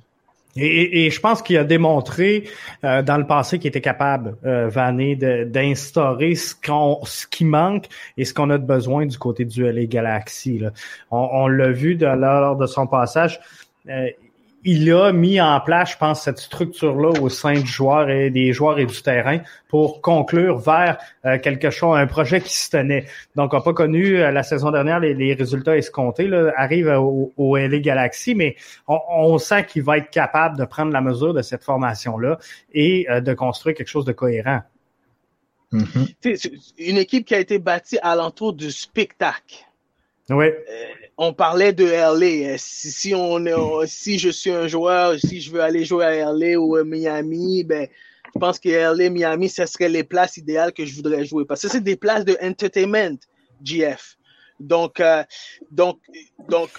Et, 0.60 1.10
je 1.10 1.20
pense 1.20 1.42
qu'il 1.42 1.56
a 1.56 1.64
démontré 1.64 2.44
euh, 2.84 3.02
dans 3.02 3.16
le 3.16 3.26
passé 3.26 3.58
qu'il 3.58 3.68
était 3.68 3.80
capable, 3.80 4.36
euh, 4.44 5.44
d'instaurer 5.44 6.34
ce, 6.34 6.54
qu'on, 6.54 7.00
ce 7.04 7.26
qui 7.26 7.44
manque 7.44 7.86
et 8.16 8.24
ce 8.24 8.34
qu'on 8.34 8.50
a 8.50 8.58
de 8.58 8.66
besoin 8.66 9.06
du 9.06 9.18
côté 9.18 9.44
du 9.44 9.70
LA 9.70 9.84
Galaxy. 9.84 10.58
Là. 10.58 10.70
On, 11.10 11.46
l'a 11.48 11.70
vu 11.70 11.94
de, 11.94 12.06
lors 12.06 12.56
de 12.56 12.66
son 12.66 12.86
passage. 12.86 13.40
Euh, 13.88 14.08
il 14.64 14.92
a 14.92 15.12
mis 15.12 15.40
en 15.40 15.60
place, 15.60 15.92
je 15.92 15.96
pense, 15.96 16.22
cette 16.22 16.38
structure-là 16.38 17.20
au 17.20 17.28
sein 17.28 17.54
du 17.54 17.66
joueur 17.66 18.10
et 18.10 18.30
des 18.30 18.52
joueurs 18.52 18.78
et 18.78 18.86
du 18.86 19.02
terrain 19.02 19.38
pour 19.68 20.00
conclure 20.02 20.58
vers 20.58 20.98
euh, 21.24 21.38
quelque 21.38 21.70
chose, 21.70 21.96
un 21.96 22.06
projet 22.06 22.40
qui 22.40 22.54
se 22.54 22.70
tenait. 22.70 23.06
Donc, 23.36 23.54
on 23.54 23.58
n'a 23.58 23.62
pas 23.62 23.72
connu 23.72 24.18
euh, 24.18 24.30
la 24.30 24.42
saison 24.42 24.70
dernière 24.70 24.98
les, 25.00 25.34
résultats 25.34 25.76
escomptés, 25.76 26.26
là, 26.26 26.52
arrivent 26.56 26.88
au, 26.88 27.32
au 27.36 27.56
LA 27.56 27.78
Galaxy, 27.78 28.34
mais 28.34 28.56
on, 28.88 29.38
sent 29.38 29.66
qu'il 29.66 29.82
va 29.82 29.98
être 29.98 30.10
capable 30.10 30.58
de 30.58 30.64
prendre 30.64 30.92
la 30.92 31.00
mesure 31.00 31.34
de 31.34 31.42
cette 31.42 31.62
formation-là 31.62 32.38
et 32.72 33.06
euh, 33.10 33.20
de 33.20 33.34
construire 33.34 33.76
quelque 33.76 33.88
chose 33.88 34.04
de 34.04 34.12
cohérent. 34.12 34.62
Mm-hmm. 35.72 36.72
Une 36.78 36.96
équipe 36.96 37.26
qui 37.26 37.34
a 37.34 37.38
été 37.38 37.58
bâtie 37.58 37.98
alentour 38.02 38.54
du 38.54 38.72
spectacle. 38.72 39.67
Oui 40.30 40.46
on 41.18 41.32
parlait 41.32 41.72
de 41.72 41.84
LA. 41.84 42.56
Si, 42.58 43.12
on, 43.14 43.44
si 43.86 44.18
je 44.18 44.30
suis 44.30 44.52
un 44.52 44.68
joueur, 44.68 45.18
si 45.18 45.40
je 45.40 45.50
veux 45.50 45.60
aller 45.60 45.84
jouer 45.84 46.04
à 46.04 46.32
LA 46.32 46.58
ou 46.58 46.76
à 46.76 46.84
Miami, 46.84 47.64
ben, 47.64 47.88
je 48.34 48.38
pense 48.38 48.60
que 48.60 48.68
LA, 48.68 49.10
Miami, 49.10 49.48
ce 49.48 49.66
serait 49.66 49.88
les 49.88 50.04
places 50.04 50.36
idéales 50.36 50.72
que 50.72 50.86
je 50.86 50.94
voudrais 50.94 51.24
jouer. 51.24 51.44
Parce 51.44 51.62
que 51.62 51.68
c'est 51.68 51.82
des 51.82 51.96
places 51.96 52.24
de 52.24 52.38
entertainment, 52.40 53.18
GF. 53.64 54.16
Donc, 54.60 55.00
euh, 55.00 55.24
donc, 55.72 55.98
donc 56.48 56.70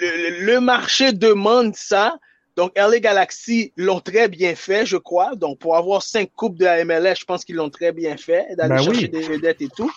le, 0.00 0.58
marché 0.60 1.12
demande 1.12 1.74
ça. 1.74 2.18
Donc, 2.58 2.72
LA 2.76 2.98
Galaxy 2.98 3.72
l'ont 3.76 4.00
très 4.00 4.26
bien 4.26 4.56
fait, 4.56 4.84
je 4.84 4.96
crois. 4.96 5.36
Donc, 5.36 5.60
pour 5.60 5.76
avoir 5.76 6.02
cinq 6.02 6.28
coupes 6.34 6.58
de 6.58 6.64
la 6.64 6.84
MLS, 6.84 7.14
je 7.20 7.24
pense 7.24 7.44
qu'ils 7.44 7.54
l'ont 7.54 7.70
très 7.70 7.92
bien 7.92 8.16
fait, 8.16 8.48
d'aller 8.56 8.74
ben 8.74 8.82
chercher 8.82 9.06
des 9.06 9.20
vedettes 9.20 9.62
et 9.62 9.68
tout. 9.68 9.92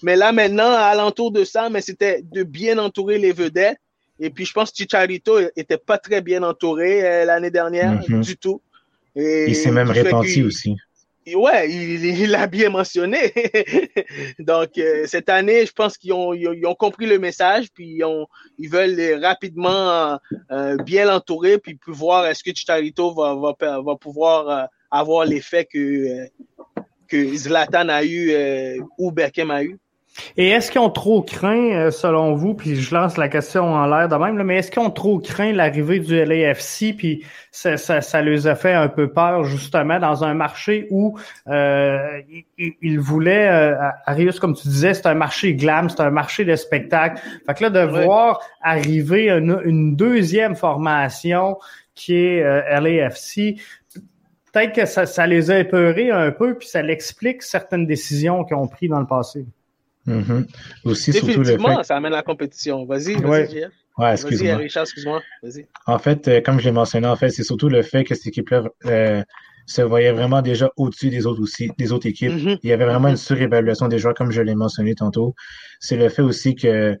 Mais 0.00 0.14
là, 0.14 0.30
maintenant, 0.30 0.70
alentour 0.70 1.32
de 1.32 1.42
ça, 1.42 1.68
mais 1.70 1.80
c'était 1.80 2.22
de 2.22 2.44
bien 2.44 2.78
entourer 2.78 3.18
les 3.18 3.32
vedettes. 3.32 3.78
Et 4.20 4.30
puis, 4.30 4.44
je 4.44 4.52
pense 4.52 4.70
que 4.70 4.76
Chicharito 4.76 5.40
était 5.56 5.76
pas 5.76 5.98
très 5.98 6.20
bien 6.20 6.44
entouré 6.44 7.04
euh, 7.04 7.24
l'année 7.24 7.50
dernière, 7.50 8.00
mhm. 8.08 8.20
du 8.20 8.36
tout. 8.36 8.60
Et 9.16 9.46
il 9.48 9.56
s'est 9.56 9.72
même 9.72 9.90
répandu 9.90 10.44
aussi. 10.44 10.76
Ouais, 11.32 11.70
il 11.70 12.30
l'a 12.30 12.46
bien 12.46 12.68
mentionné. 12.68 13.32
Donc, 14.38 14.76
euh, 14.76 15.06
cette 15.06 15.30
année, 15.30 15.64
je 15.64 15.72
pense 15.72 15.96
qu'ils 15.96 16.12
ont, 16.12 16.34
ils 16.34 16.66
ont, 16.66 16.74
compris 16.74 17.06
le 17.06 17.18
message, 17.18 17.68
puis 17.72 17.86
ils, 17.96 18.04
ont, 18.04 18.26
ils 18.58 18.68
veulent 18.68 19.24
rapidement 19.24 20.18
euh, 20.50 20.76
bien 20.76 21.06
l'entourer, 21.06 21.58
puis 21.58 21.78
voir 21.86 22.26
est-ce 22.26 22.44
que 22.44 22.54
Chicharito 22.54 23.14
va, 23.14 23.34
va, 23.34 23.80
va 23.80 23.96
pouvoir 23.96 24.48
euh, 24.48 24.64
avoir 24.90 25.24
l'effet 25.24 25.64
que, 25.64 26.28
que 27.08 27.34
Zlatan 27.36 27.88
a 27.88 28.04
eu 28.04 28.80
ou 28.98 29.10
Beckham 29.10 29.50
a 29.50 29.64
eu. 29.64 29.78
Et 30.36 30.48
est-ce 30.50 30.70
qu'ils 30.70 30.80
ont 30.80 30.90
trop 30.90 31.22
craint, 31.22 31.72
euh, 31.72 31.90
selon 31.90 32.34
vous, 32.34 32.54
puis 32.54 32.76
je 32.76 32.94
lance 32.94 33.16
la 33.16 33.28
question 33.28 33.64
en 33.64 33.86
l'air 33.86 34.08
de 34.08 34.14
même, 34.14 34.40
mais 34.44 34.58
est-ce 34.58 34.70
qu'ils 34.70 34.82
ont 34.82 34.90
trop 34.90 35.18
craint 35.18 35.52
l'arrivée 35.52 35.98
du 35.98 36.24
LAFC, 36.24 36.94
puis 36.96 37.24
ça, 37.50 37.76
ça, 37.76 38.00
ça 38.00 38.22
les 38.22 38.46
a 38.46 38.54
fait 38.54 38.72
un 38.72 38.88
peu 38.88 39.10
peur, 39.10 39.44
justement, 39.44 39.98
dans 39.98 40.22
un 40.22 40.34
marché 40.34 40.86
où 40.90 41.18
euh, 41.48 42.20
ils, 42.58 43.00
voulaient, 43.00 43.48
euh, 43.48 43.88
Arius, 44.06 44.38
comme 44.38 44.54
tu 44.54 44.68
disais, 44.68 44.94
c'est 44.94 45.06
un 45.06 45.14
marché 45.14 45.54
glam, 45.54 45.88
c'est 45.88 46.00
un 46.00 46.10
marché 46.10 46.44
de 46.44 46.54
spectacle. 46.54 47.20
Fait 47.46 47.54
que 47.54 47.64
là, 47.64 47.70
de 47.70 47.80
voir 47.80 48.40
arriver 48.62 49.30
une, 49.30 49.96
deuxième 49.96 50.54
formation 50.54 51.58
qui 51.94 52.16
est 52.16 52.42
euh, 52.42 52.80
LAFC, 52.80 53.56
peut-être 54.52 54.72
que 54.72 54.86
ça, 54.86 55.06
ça 55.06 55.26
les 55.26 55.50
a 55.50 55.58
épeurés 55.58 56.10
un 56.10 56.30
peu, 56.30 56.56
puis 56.56 56.68
ça 56.68 56.82
l'explique 56.82 57.42
certaines 57.42 57.86
décisions 57.86 58.44
qu'ils 58.44 58.56
ont 58.56 58.68
prises 58.68 58.90
dans 58.90 59.00
le 59.00 59.06
passé. 59.06 59.44
Mm-hmm. 60.06 60.46
Aussi, 60.84 61.10
Définitivement, 61.12 61.82
ça 61.82 61.96
amène 61.96 62.12
la 62.12 62.22
compétition. 62.22 62.84
Vas-y, 62.84 63.14
vas-y, 63.14 63.66
Ouais, 63.96 64.12
excuse-moi. 64.12 64.56
Richard, 64.56 64.82
excuse-moi. 64.82 65.22
Vas-y. 65.42 65.66
En 65.86 65.98
fait, 65.98 66.26
euh, 66.26 66.40
comme 66.40 66.58
je 66.58 66.64
l'ai 66.64 66.72
mentionné, 66.72 67.06
en 67.06 67.16
fait, 67.16 67.30
c'est 67.30 67.44
surtout 67.44 67.68
le 67.68 67.82
fait 67.82 68.02
que 68.04 68.14
cette 68.14 68.26
équipe-là 68.26 68.64
euh, 68.86 69.22
se 69.66 69.82
voyait 69.82 70.12
vraiment 70.12 70.42
déjà 70.42 70.68
au-dessus 70.76 71.10
des 71.10 71.26
autres 71.26 71.40
aussi, 71.40 71.70
des 71.78 71.92
autres 71.92 72.08
équipes. 72.08 72.32
Mm-hmm. 72.32 72.58
Il 72.62 72.70
y 72.70 72.72
avait 72.72 72.86
vraiment 72.86 73.08
une 73.08 73.16
surévaluation 73.16 73.86
des 73.86 73.98
joueurs, 73.98 74.14
comme 74.14 74.32
je 74.32 74.42
l'ai 74.42 74.56
mentionné 74.56 74.94
tantôt. 74.96 75.34
C'est 75.78 75.96
le 75.96 76.08
fait 76.08 76.22
aussi 76.22 76.56
que 76.56 76.98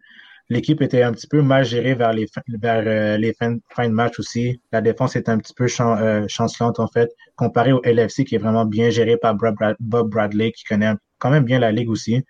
l'équipe 0.48 0.80
était 0.82 1.02
un 1.02 1.12
petit 1.12 1.26
peu 1.26 1.42
mal 1.42 1.64
gérée 1.64 1.94
vers 1.94 2.12
les, 2.12 2.26
vers, 2.60 2.84
euh, 2.86 3.16
les 3.16 3.32
fins, 3.32 3.52
de 3.52 3.88
match 3.88 4.20
aussi. 4.20 4.60
La 4.70 4.80
défense 4.80 5.16
était 5.16 5.30
un 5.30 5.38
petit 5.38 5.54
peu 5.54 5.66
chancelante, 5.66 6.78
en 6.78 6.86
fait, 6.86 7.10
comparé 7.34 7.72
au 7.72 7.82
LFC, 7.84 8.24
qui 8.24 8.36
est 8.36 8.38
vraiment 8.38 8.66
bien 8.66 8.90
géré 8.90 9.16
par 9.16 9.34
Bob 9.34 10.10
Bradley, 10.10 10.52
qui 10.52 10.62
connaît 10.62 10.92
quand 11.18 11.30
même 11.30 11.44
bien 11.44 11.58
la 11.58 11.72
ligue 11.72 11.90
aussi. 11.90 12.22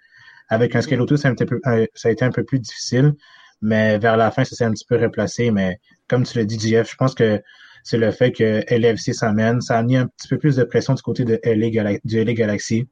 Avec 0.49 0.76
un 0.76 0.82
Scalotto, 0.82 1.16
ça, 1.16 1.30
a 1.30 2.11
été 2.11 2.24
un 2.24 2.30
peu 2.30 2.45
plus 2.45 2.59
difficile, 2.59 3.14
mais 3.62 3.99
vers 3.99 4.16
la 4.16 4.30
fin, 4.30 4.45
ça 4.45 4.57
s'est 4.57 4.64
un 4.64 4.72
petit 4.72 4.84
peu 4.86 4.97
replacé. 4.97 5.51
Mais 5.51 5.78
comme 6.09 6.24
tu 6.24 6.38
l'as 6.38 6.45
dit, 6.45 6.59
JF, 6.59 6.90
je 6.90 6.97
pense 6.97 7.14
que 7.14 7.40
c'est 7.82 7.99
le 7.99 8.11
fait 8.11 8.32
que 8.32 8.62
LFC 8.68 9.12
s'amène. 9.12 9.61
Ça 9.61 9.78
a 9.78 9.82
mis 9.82 9.97
un 9.97 10.07
petit 10.07 10.28
peu 10.28 10.38
plus 10.38 10.57
de 10.57 10.64
pression 10.64 10.95
du 10.95 11.03
côté 11.03 11.24
de 11.24 11.40
LA, 11.45 11.99
du 12.05 12.22
LA 12.22 12.32
Galaxy. 12.34 12.88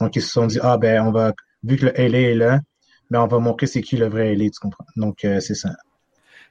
Donc, 0.00 0.16
ils 0.16 0.22
se 0.22 0.30
sont 0.30 0.46
dit, 0.46 0.58
ah 0.62 0.76
ben, 0.76 1.02
on 1.04 1.12
va, 1.12 1.32
vu 1.62 1.76
que 1.76 1.86
le 1.86 1.92
LA 1.96 2.30
est 2.30 2.34
là, 2.34 2.60
ben, 3.10 3.22
on 3.22 3.26
va 3.26 3.38
montrer 3.38 3.66
c'est 3.66 3.82
qui 3.82 3.96
le 3.96 4.08
vrai 4.08 4.34
LA, 4.34 4.46
tu 4.46 4.60
comprends? 4.60 4.86
Donc, 4.96 5.24
euh, 5.24 5.40
c'est 5.40 5.54
ça. 5.54 5.70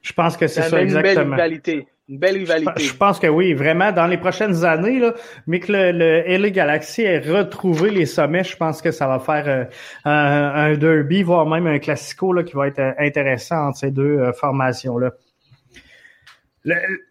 Je 0.02 0.12
pense 0.12 0.36
que 0.36 0.46
c'est 0.46 0.62
ça, 0.62 0.82
exactement. 0.82 1.22
Une 1.22 1.30
belle 1.30 1.32
rivalité. 1.32 1.88
Je, 2.06 2.92
pense 2.92 3.18
que 3.18 3.28
oui, 3.28 3.54
vraiment, 3.54 3.90
dans 3.90 4.06
les 4.06 4.18
prochaines 4.18 4.62
années, 4.64 4.98
là, 4.98 5.14
mais 5.46 5.58
que 5.58 5.72
le, 5.72 5.92
le 5.92 6.36
LA 6.36 6.50
Galaxy 6.50 7.00
ait 7.00 7.18
retrouvé 7.18 7.90
les 7.90 8.04
sommets, 8.04 8.44
je 8.44 8.56
pense 8.56 8.82
que 8.82 8.90
ça 8.90 9.06
va 9.06 9.18
faire 9.18 9.48
euh, 9.48 9.64
un, 10.04 10.74
derby, 10.76 11.22
voire 11.22 11.46
même 11.46 11.66
un 11.66 11.78
classico 11.78 12.34
là, 12.34 12.42
qui 12.42 12.52
va 12.54 12.66
être 12.66 12.78
euh, 12.78 12.92
intéressant 12.98 13.68
entre 13.68 13.78
ces 13.78 13.90
deux 13.90 14.18
euh, 14.18 14.32
formations-là. 14.34 15.12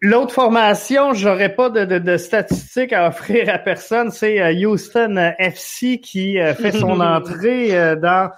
L'autre 0.00 0.32
formation, 0.32 1.12
j'aurais 1.12 1.54
pas 1.54 1.70
de, 1.70 1.84
de, 1.84 2.16
statistiques 2.16 2.92
à 2.92 3.08
offrir 3.08 3.48
à 3.48 3.58
personne, 3.58 4.10
c'est 4.10 4.52
Houston 4.64 5.32
FC 5.38 6.00
qui 6.00 6.38
fait 6.56 6.72
son 6.72 6.98
entrée 7.00 7.94
dans 7.94 8.32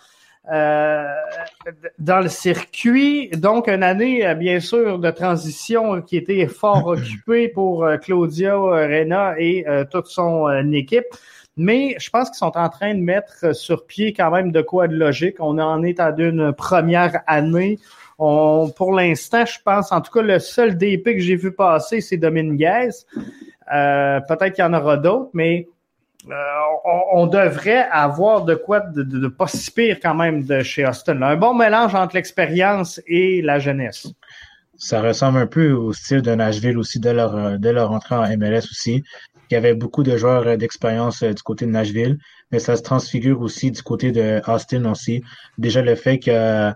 dans 0.48 2.20
le 2.20 2.28
circuit. 2.28 3.30
Donc, 3.30 3.68
une 3.68 3.82
année, 3.82 4.26
euh, 4.26 4.34
bien 4.34 4.60
sûr, 4.60 4.98
de 4.98 5.10
transition 5.10 6.00
qui 6.02 6.16
était 6.16 6.46
fort 6.46 6.86
occupée 6.96 7.48
pour 7.48 7.84
euh, 7.84 7.96
Claudio 7.96 8.70
Reyna 8.70 9.34
et 9.38 9.64
toute 9.90 10.06
son 10.06 10.48
équipe. 10.72 11.06
Mais 11.56 11.96
je 11.98 12.10
pense 12.10 12.28
qu'ils 12.28 12.36
sont 12.36 12.56
en 12.56 12.68
train 12.68 12.94
de 12.94 13.00
mettre 13.00 13.54
sur 13.54 13.86
pied 13.86 14.12
quand 14.12 14.30
même 14.30 14.52
de 14.52 14.60
quoi 14.60 14.88
de 14.88 14.94
logique. 14.94 15.36
On 15.38 15.58
en 15.58 15.82
est 15.82 16.00
à 16.00 16.14
une 16.16 16.52
première 16.52 17.22
année 17.26 17.78
On, 18.18 18.70
pour 18.76 18.92
l'instant, 18.92 19.46
je 19.46 19.58
pense, 19.64 19.90
en 19.90 20.02
tout 20.02 20.12
cas, 20.12 20.22
le 20.22 20.38
seul 20.38 20.76
DP 20.76 21.04
que 21.04 21.18
j'ai 21.18 21.36
vu 21.36 21.52
passer, 21.52 22.02
c'est 22.02 22.18
Dominguez. 22.18 22.90
Euh, 23.72 24.20
peut-être 24.20 24.54
qu'il 24.54 24.64
y 24.64 24.66
en 24.66 24.74
aura 24.74 24.96
d'autres, 24.96 25.30
mais 25.32 25.68
euh, 26.28 26.34
on, 27.12 27.26
devrait 27.26 27.86
avoir 27.90 28.44
de 28.44 28.54
quoi 28.54 28.80
de, 28.80 29.28
pas 29.28 29.46
si 29.46 29.70
pire 29.70 29.98
quand 30.02 30.14
même 30.14 30.44
de 30.44 30.60
chez 30.62 30.86
Austin. 30.86 31.22
Un 31.22 31.36
bon 31.36 31.54
mélange 31.54 31.94
entre 31.94 32.16
l'expérience 32.16 33.00
et 33.06 33.42
la 33.42 33.58
jeunesse. 33.58 34.08
Ça 34.76 35.00
ressemble 35.00 35.38
un 35.38 35.46
peu 35.46 35.72
au 35.72 35.92
style 35.92 36.22
de 36.22 36.34
Nashville 36.34 36.78
aussi 36.78 36.98
de 37.00 37.10
leur, 37.10 37.58
de 37.58 37.68
leur 37.70 37.92
entrée 37.92 38.16
en 38.16 38.36
MLS 38.36 38.64
aussi. 38.70 39.04
Il 39.50 39.54
y 39.54 39.56
avait 39.56 39.74
beaucoup 39.74 40.02
de 40.02 40.16
joueurs 40.16 40.46
euh, 40.46 40.56
d'expérience 40.56 41.22
du 41.22 41.42
côté 41.42 41.66
de 41.66 41.70
Nashville, 41.70 42.18
mais 42.50 42.58
ça 42.58 42.76
se 42.76 42.82
transfigure 42.82 43.40
aussi 43.40 43.70
du 43.70 43.82
côté 43.82 44.10
de 44.10 44.42
Austin 44.48 44.84
aussi. 44.90 45.22
Déjà 45.58 45.82
le 45.82 45.94
fait 45.94 46.18
que 46.18 46.72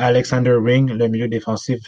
Alexander 0.00 0.56
Ring, 0.60 0.90
le 0.90 1.08
milieu 1.08 1.28
défensif, 1.28 1.78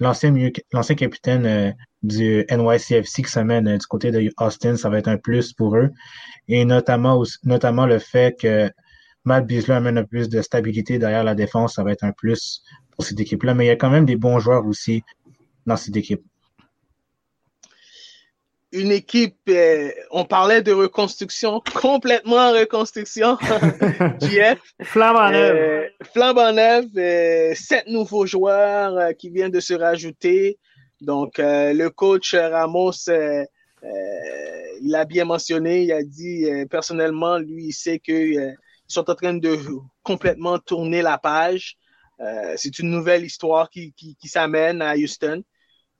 l'ancien 0.00 0.34
l'ancien 0.72 0.94
capitaine 0.94 1.76
du 2.02 2.44
NYCFC 2.50 3.22
qui 3.22 3.30
s'amène 3.30 3.76
du 3.76 3.86
côté 3.86 4.10
de 4.10 4.30
Austin, 4.38 4.76
ça 4.76 4.88
va 4.88 4.98
être 4.98 5.08
un 5.08 5.18
plus 5.18 5.52
pour 5.52 5.76
eux. 5.76 5.90
Et 6.48 6.64
notamment, 6.64 7.22
notamment 7.44 7.86
le 7.86 7.98
fait 7.98 8.38
que 8.40 8.70
Matt 9.24 9.46
Beasley 9.46 9.74
amène 9.74 9.98
un 9.98 10.04
plus 10.04 10.28
de 10.30 10.40
stabilité 10.40 10.98
derrière 10.98 11.22
la 11.22 11.34
défense, 11.34 11.74
ça 11.74 11.84
va 11.84 11.92
être 11.92 12.04
un 12.04 12.12
plus 12.12 12.62
pour 12.92 13.04
cette 13.04 13.20
équipe-là. 13.20 13.54
Mais 13.54 13.66
il 13.66 13.68
y 13.68 13.72
a 13.72 13.76
quand 13.76 13.90
même 13.90 14.06
des 14.06 14.16
bons 14.16 14.38
joueurs 14.38 14.64
aussi 14.66 15.02
dans 15.66 15.76
cette 15.76 15.96
équipe. 15.96 16.22
Une 18.72 18.92
équipe, 18.92 19.36
euh, 19.48 19.90
on 20.12 20.24
parlait 20.24 20.62
de 20.62 20.72
reconstruction, 20.72 21.60
complètement 21.74 22.36
en 22.36 22.52
reconstruction. 22.52 23.36
JF. 24.20 24.58
Flambe 24.82 25.16
en 25.16 25.30
neuf. 25.30 25.56
Euh, 25.56 25.88
flambe 26.12 26.38
en 26.38 26.52
neuf. 26.52 26.84
Euh, 26.96 27.54
sept 27.54 27.86
nouveaux 27.88 28.26
joueurs 28.26 29.14
qui 29.18 29.30
viennent 29.30 29.50
de 29.50 29.60
se 29.60 29.74
rajouter. 29.74 30.58
Donc, 31.00 31.38
le 31.38 31.88
coach 31.88 32.34
Ramos 32.34 33.08
euh, 33.82 34.78
il 34.82 34.94
a 34.94 35.04
bien 35.04 35.24
mentionné, 35.24 35.84
il 35.84 35.92
a 35.92 36.02
dit 36.02 36.44
euh, 36.46 36.66
personnellement, 36.66 37.38
lui, 37.38 37.66
il 37.66 37.72
sait 37.72 37.98
qu'ils 37.98 38.38
euh, 38.38 38.52
sont 38.86 39.08
en 39.10 39.14
train 39.14 39.34
de 39.34 39.58
complètement 40.02 40.58
tourner 40.58 41.02
la 41.02 41.18
page. 41.18 41.76
c'est 42.56 42.78
une 42.78 42.90
nouvelle 42.90 43.24
histoire 43.24 43.70
qui, 43.70 43.92
qui, 43.94 44.14
qui 44.16 44.28
s'amène 44.28 44.82
à 44.82 44.94
Houston. 44.94 45.42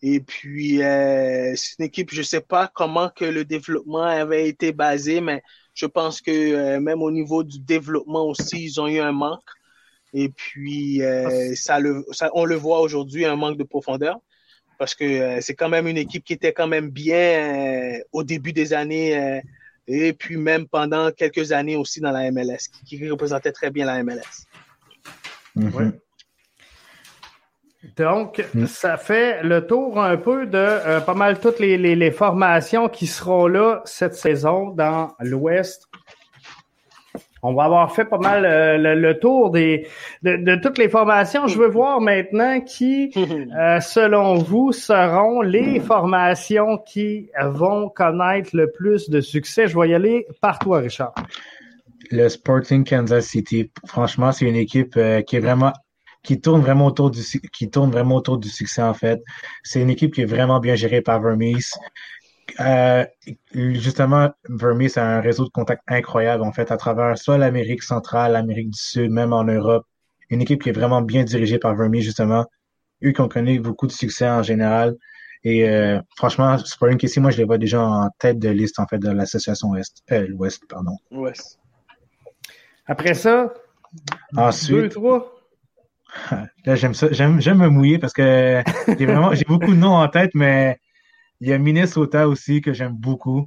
Et 0.02 0.20
puis, 0.20 0.78
c'est 0.78 1.78
une 1.78 1.84
équipe, 1.84 2.10
je 2.10 2.20
ne 2.20 2.24
sais 2.24 2.40
pas 2.40 2.70
comment 2.72 3.10
que 3.10 3.24
le 3.24 3.44
développement 3.44 4.02
avait 4.02 4.48
été 4.48 4.72
basé, 4.72 5.20
mais 5.20 5.42
je 5.74 5.86
pense 5.86 6.20
que 6.22 6.78
même 6.78 7.02
au 7.02 7.10
niveau 7.10 7.44
du 7.44 7.60
développement 7.60 8.24
aussi, 8.24 8.64
ils 8.64 8.80
ont 8.80 8.88
eu 8.88 8.98
un 8.98 9.12
manque. 9.12 9.40
Et 10.14 10.30
puis, 10.30 11.02
ça, 11.54 11.80
le, 11.80 12.04
ça, 12.12 12.30
on 12.34 12.46
le 12.46 12.54
voit 12.56 12.80
aujourd'hui, 12.80 13.26
un 13.26 13.36
manque 13.36 13.58
de 13.58 13.64
profondeur 13.64 14.20
parce 14.80 14.94
que 14.94 15.04
euh, 15.04 15.38
c'est 15.42 15.54
quand 15.54 15.68
même 15.68 15.86
une 15.86 15.98
équipe 15.98 16.24
qui 16.24 16.32
était 16.32 16.54
quand 16.54 16.66
même 16.66 16.88
bien 16.88 17.18
euh, 17.18 17.98
au 18.12 18.22
début 18.22 18.54
des 18.54 18.72
années 18.72 19.14
euh, 19.14 19.38
et 19.86 20.14
puis 20.14 20.38
même 20.38 20.66
pendant 20.66 21.12
quelques 21.12 21.52
années 21.52 21.76
aussi 21.76 22.00
dans 22.00 22.12
la 22.12 22.30
MLS, 22.30 22.70
qui, 22.86 23.10
représentait 23.10 23.52
très 23.52 23.70
bien 23.70 23.84
la 23.84 24.02
MLS. 24.02 24.46
Mm-hmm. 25.54 25.92
Donc, 27.96 28.44
mm. 28.54 28.66
ça 28.66 28.96
fait 28.96 29.42
le 29.42 29.66
tour 29.66 30.00
un 30.00 30.16
peu 30.16 30.46
de 30.46 31.00
pas 31.00 31.14
mal 31.14 31.40
toutes 31.40 31.60
les, 31.60 32.10
formations 32.10 32.88
qui 32.88 33.06
seront 33.06 33.46
là 33.46 33.80
cette 33.84 34.14
saison 34.14 34.70
dans 34.70 35.08
l'Ouest 35.20 35.88
on 37.42 37.54
va 37.54 37.64
avoir 37.64 37.94
fait 37.94 38.04
pas 38.04 38.18
mal 38.18 38.44
euh, 38.44 38.94
le, 38.94 39.18
tour 39.18 39.50
des 39.50 39.86
de, 40.22 40.60
toutes 40.60 40.78
les 40.78 40.88
formations. 40.88 41.46
Je 41.46 41.58
veux 41.58 41.68
voir 41.68 42.00
maintenant 42.00 42.60
qui, 42.60 43.12
euh, 43.16 43.80
selon 43.80 44.34
vous, 44.34 44.72
seront 44.72 45.40
les 45.40 45.80
formations 45.80 46.78
qui 46.78 47.30
vont 47.42 47.88
connaître 47.88 48.50
le 48.52 48.70
plus 48.70 49.08
de 49.08 49.20
succès. 49.20 49.68
Je 49.68 49.78
vais 49.78 49.88
y 49.88 49.94
aller 49.94 50.26
par 50.40 50.58
toi, 50.58 50.80
Richard. 50.80 51.14
Le 52.10 52.28
Sporting 52.28 52.84
Kansas 52.84 53.26
City. 53.26 53.70
Franchement, 53.86 54.32
c'est 54.32 54.46
une 54.46 54.56
équipe 54.56 54.96
euh, 54.96 55.22
qui 55.22 55.36
est 55.36 55.40
vraiment 55.40 55.72
qui 56.22 56.40
tourne 56.40 56.60
vraiment 56.60 56.86
autour 56.86 57.10
du 57.10 57.22
qui 57.52 57.70
tourne 57.70 57.90
vraiment 57.90 58.16
autour 58.16 58.38
du 58.38 58.48
succès 58.48 58.82
en 58.82 58.94
fait. 58.94 59.22
C'est 59.62 59.80
une 59.80 59.90
équipe 59.90 60.14
qui 60.14 60.22
est 60.22 60.26
vraiment 60.26 60.60
bien 60.60 60.74
gérée 60.74 61.00
par 61.00 61.20
Vermees. 61.20 61.72
Euh, 62.58 63.04
justement, 63.52 64.30
Vermees 64.48 64.96
a 64.96 65.18
un 65.18 65.20
réseau 65.20 65.44
de 65.44 65.50
contacts 65.50 65.84
incroyable, 65.86 66.42
en 66.42 66.52
fait, 66.52 66.72
à 66.72 66.76
travers 66.76 67.16
soit 67.16 67.38
l'Amérique 67.38 67.82
centrale, 67.82 68.32
l'Amérique 68.32 68.70
du 68.70 68.78
Sud, 68.78 69.10
même 69.10 69.32
en 69.32 69.44
Europe. 69.44 69.86
Une 70.30 70.42
équipe 70.42 70.62
qui 70.62 70.68
est 70.70 70.72
vraiment 70.72 71.00
bien 71.00 71.22
dirigée 71.22 71.58
par 71.58 71.74
Vermees, 71.76 72.02
justement. 72.02 72.46
Eux 73.04 73.12
qui 73.12 73.20
ont 73.20 73.28
connu 73.28 73.60
beaucoup 73.60 73.86
de 73.86 73.92
succès 73.92 74.28
en 74.28 74.42
général. 74.42 74.96
Et 75.44 75.68
euh, 75.68 76.00
franchement, 76.16 76.58
Sporting 76.58 76.98
KC, 76.98 77.18
moi, 77.18 77.30
je 77.30 77.38
les 77.38 77.44
vois 77.44 77.56
déjà 77.56 77.80
en 77.82 78.10
tête 78.18 78.38
de 78.38 78.48
liste, 78.48 78.78
en 78.78 78.86
fait, 78.86 78.98
de 78.98 79.10
l'association 79.10 79.68
Ouest. 79.68 80.02
Euh, 80.10 80.26
l'Ouest, 80.28 80.64
pardon. 80.68 80.96
Ouest. 81.12 81.58
Après 82.86 83.14
ça, 83.14 83.52
Ensuite, 84.36 84.76
deux, 84.76 84.88
trois. 84.88 85.39
Là, 86.66 86.74
j'aime 86.74 86.94
ça. 86.94 87.08
J'aime, 87.10 87.40
j'aime 87.40 87.58
me 87.58 87.68
mouiller 87.68 87.98
parce 87.98 88.12
que 88.12 88.62
j'ai 88.86 89.06
vraiment, 89.06 89.34
j'ai 89.34 89.44
beaucoup 89.44 89.70
de 89.70 89.76
noms 89.76 89.94
en 89.94 90.08
tête, 90.08 90.30
mais 90.34 90.78
il 91.40 91.48
y 91.48 91.52
a 91.52 91.58
Minnesota 91.58 92.28
aussi 92.28 92.60
que 92.60 92.72
j'aime 92.72 92.92
beaucoup. 92.92 93.46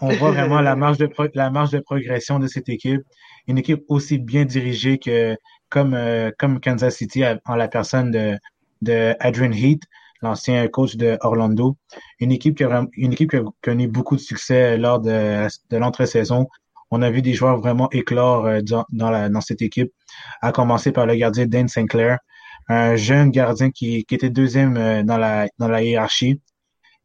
On 0.00 0.08
voit 0.08 0.30
vraiment 0.30 0.60
la 0.60 0.76
marge 0.76 0.98
de 0.98 1.08
la 1.34 1.50
de 1.50 1.78
progression 1.80 2.38
de 2.38 2.46
cette 2.46 2.68
équipe. 2.68 3.02
Une 3.48 3.58
équipe 3.58 3.82
aussi 3.88 4.18
bien 4.18 4.44
dirigée 4.44 4.98
que 4.98 5.36
comme 5.68 5.94
euh, 5.94 6.30
comme 6.38 6.60
Kansas 6.60 6.96
City 6.96 7.24
en 7.44 7.56
la 7.56 7.68
personne 7.68 8.10
de 8.10 8.38
de 8.82 9.14
Adrian 9.20 9.52
Heath, 9.52 9.82
l'ancien 10.22 10.68
coach 10.68 10.96
de 10.96 11.16
Orlando. 11.22 11.76
Une 12.20 12.32
équipe 12.32 12.56
qui 12.56 12.64
a 12.64 12.86
une 12.96 13.12
équipe 13.12 13.30
qui 13.30 13.36
a 13.36 13.44
connu 13.62 13.88
beaucoup 13.88 14.16
de 14.16 14.20
succès 14.20 14.76
lors 14.76 15.00
de 15.00 15.46
de 15.70 15.76
l'entre-saison. 15.76 16.46
On 16.90 17.02
a 17.02 17.10
vu 17.10 17.22
des 17.22 17.34
joueurs 17.34 17.58
vraiment 17.58 17.90
éclore 17.90 18.46
euh, 18.46 18.60
dans, 18.62 19.40
cette 19.40 19.62
équipe, 19.62 19.92
à 20.40 20.52
commencer 20.52 20.92
par 20.92 21.06
le 21.06 21.16
gardien 21.16 21.46
Dan 21.46 21.68
Sinclair, 21.68 22.18
un 22.68 22.96
jeune 22.96 23.30
gardien 23.30 23.70
qui, 23.70 24.04
était 24.10 24.30
deuxième 24.30 24.76
euh, 24.76 25.02
dans 25.02 25.18
la, 25.18 25.82
hiérarchie, 25.82 26.40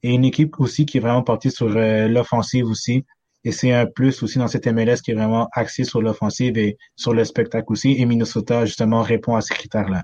et 0.03 0.13
une 0.13 0.25
équipe 0.25 0.59
aussi 0.59 0.85
qui 0.85 0.97
est 0.97 1.01
vraiment 1.01 1.23
partie 1.23 1.51
sur 1.51 1.67
euh, 1.75 2.07
l'offensive 2.07 2.65
aussi. 2.65 3.05
Et 3.43 3.51
c'est 3.51 3.71
un 3.71 3.87
plus 3.87 4.21
aussi 4.23 4.37
dans 4.37 4.47
cette 4.47 4.67
MLS 4.67 4.97
qui 5.03 5.11
est 5.11 5.15
vraiment 5.15 5.47
axé 5.53 5.83
sur 5.83 6.01
l'offensive 6.01 6.57
et 6.57 6.77
sur 6.95 7.13
le 7.13 7.23
spectacle 7.25 7.71
aussi. 7.71 7.95
Et 7.99 8.05
Minnesota, 8.05 8.65
justement, 8.65 9.01
répond 9.01 9.35
à 9.35 9.41
ces 9.41 9.55
critères-là. 9.55 10.03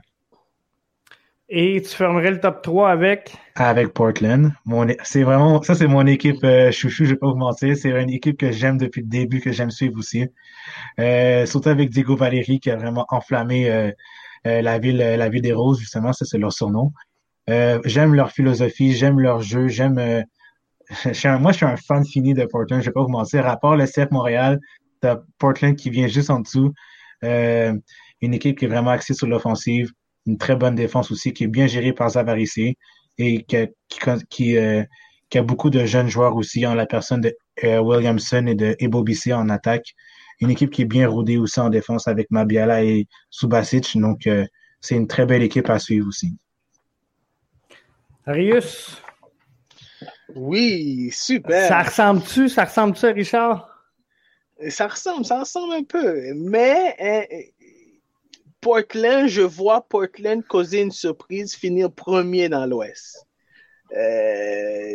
Et 1.50 1.82
tu 1.82 1.90
fermerais 1.90 2.32
le 2.32 2.40
top 2.40 2.62
3 2.62 2.90
avec? 2.92 3.36
Avec 3.56 3.94
Portland. 3.94 4.52
c'est 5.04 5.24
vraiment, 5.24 5.62
ça 5.62 5.76
c'est 5.76 5.88
mon 5.88 6.06
équipe 6.06 6.44
euh, 6.44 6.72
chouchou, 6.72 7.06
je 7.06 7.12
vais 7.12 7.18
pas 7.18 7.28
vous 7.28 7.38
mentir. 7.38 7.76
C'est 7.78 7.90
une 7.90 8.10
équipe 8.10 8.38
que 8.38 8.52
j'aime 8.52 8.78
depuis 8.78 9.02
le 9.02 9.08
début, 9.08 9.40
que 9.40 9.52
j'aime 9.52 9.72
suivre 9.72 9.98
aussi. 9.98 10.28
Euh, 11.00 11.46
surtout 11.46 11.70
avec 11.70 11.90
Diego 11.90 12.16
Valeri 12.16 12.60
qui 12.60 12.70
a 12.70 12.76
vraiment 12.76 13.06
enflammé 13.10 13.70
euh, 13.70 13.92
la 14.44 14.78
ville, 14.78 14.98
la 14.98 15.30
ville 15.30 15.42
des 15.42 15.54
Roses, 15.54 15.80
justement, 15.80 16.12
ça 16.14 16.26
c'est 16.26 16.38
leur 16.38 16.52
surnom. 16.52 16.92
Euh, 17.50 17.80
j'aime 17.86 18.14
leur 18.14 18.32
philosophie, 18.32 18.94
j'aime 18.94 19.20
leur 19.20 19.42
jeu, 19.42 19.68
j'aime. 19.68 19.98
Euh, 19.98 20.24
moi, 21.40 21.52
je 21.52 21.58
suis 21.58 21.66
un 21.66 21.78
fan 21.78 22.06
fini 22.06 22.34
de 22.34 22.46
Portland. 22.46 22.82
Je 22.82 22.88
vais 22.88 22.94
pas 22.94 23.04
vous 23.04 23.10
mentir. 23.10 23.48
À 23.48 23.58
part 23.58 23.76
le 23.76 23.86
CF 23.86 24.12
Montréal, 24.12 24.60
t'as 25.02 25.18
Portland 25.38 25.76
qui 25.76 25.90
vient 25.90 26.08
juste 26.08 26.30
en 26.30 26.42
dessous. 26.42 26.74
Euh, 27.24 27.74
une 28.22 28.34
équipe 28.34 28.58
qui 28.58 28.66
est 28.66 28.68
vraiment 28.68 28.92
axée 28.92 29.14
sur 29.14 29.28
l'offensive, 29.28 29.92
une 30.28 30.38
très 30.38 30.56
bonne 30.56 30.76
défense 30.76 31.12
aussi, 31.12 31.34
qui 31.34 31.46
est 31.46 31.48
bien 31.48 31.68
gérée 31.68 31.94
par 31.94 32.10
Zavarissé 32.10 32.78
et 33.18 33.44
qui 33.44 33.58
a, 33.58 33.68
qui, 34.30 34.58
qui, 35.30 35.38
a 35.38 35.44
beaucoup 35.44 35.70
de 35.70 35.86
jeunes 35.86 36.10
joueurs 36.10 36.36
aussi 36.36 36.66
en 36.68 36.76
la 36.76 36.86
personne 36.86 37.22
de 37.22 37.36
Williamson 37.64 38.46
et 38.48 38.56
de 38.56 38.76
Ebobissé 38.80 39.34
en 39.34 39.50
attaque. 39.50 39.96
Une 40.40 40.52
équipe 40.52 40.70
qui 40.70 40.84
est 40.84 40.86
bien 40.86 41.08
rodée 41.08 41.38
aussi 41.38 41.60
en 41.60 41.70
défense 41.70 42.08
avec 42.08 42.30
Mabiala 42.30 42.84
et 42.84 43.08
Subasic. 43.32 43.98
Donc, 43.98 44.30
c'est 44.82 44.96
une 44.96 45.08
très 45.08 45.26
belle 45.26 45.42
équipe 45.42 45.70
à 45.70 45.80
suivre 45.80 46.08
aussi. 46.08 46.38
Arius? 48.26 49.02
Oui, 50.36 51.10
super. 51.12 51.68
Ça 51.68 51.82
ressemble-tu, 51.82 52.50
ça 52.50 52.66
ressemble-tu 52.66 53.06
à 53.06 53.12
Richard? 53.12 53.70
Ça 54.70 54.88
ressemble, 54.88 55.26
ça 55.26 55.40
ressemble 55.40 55.74
un 55.74 55.84
peu. 55.84 56.34
Mais 56.36 56.96
Portland, 58.68 59.30
je 59.30 59.44
vois 59.44 59.88
Portland 59.88 60.46
causer 60.46 60.82
une 60.82 60.92
surprise, 60.92 61.56
finir 61.56 61.90
premier 61.90 62.50
dans 62.50 62.66
l'Ouest. 62.66 63.26
Euh, 63.94 64.92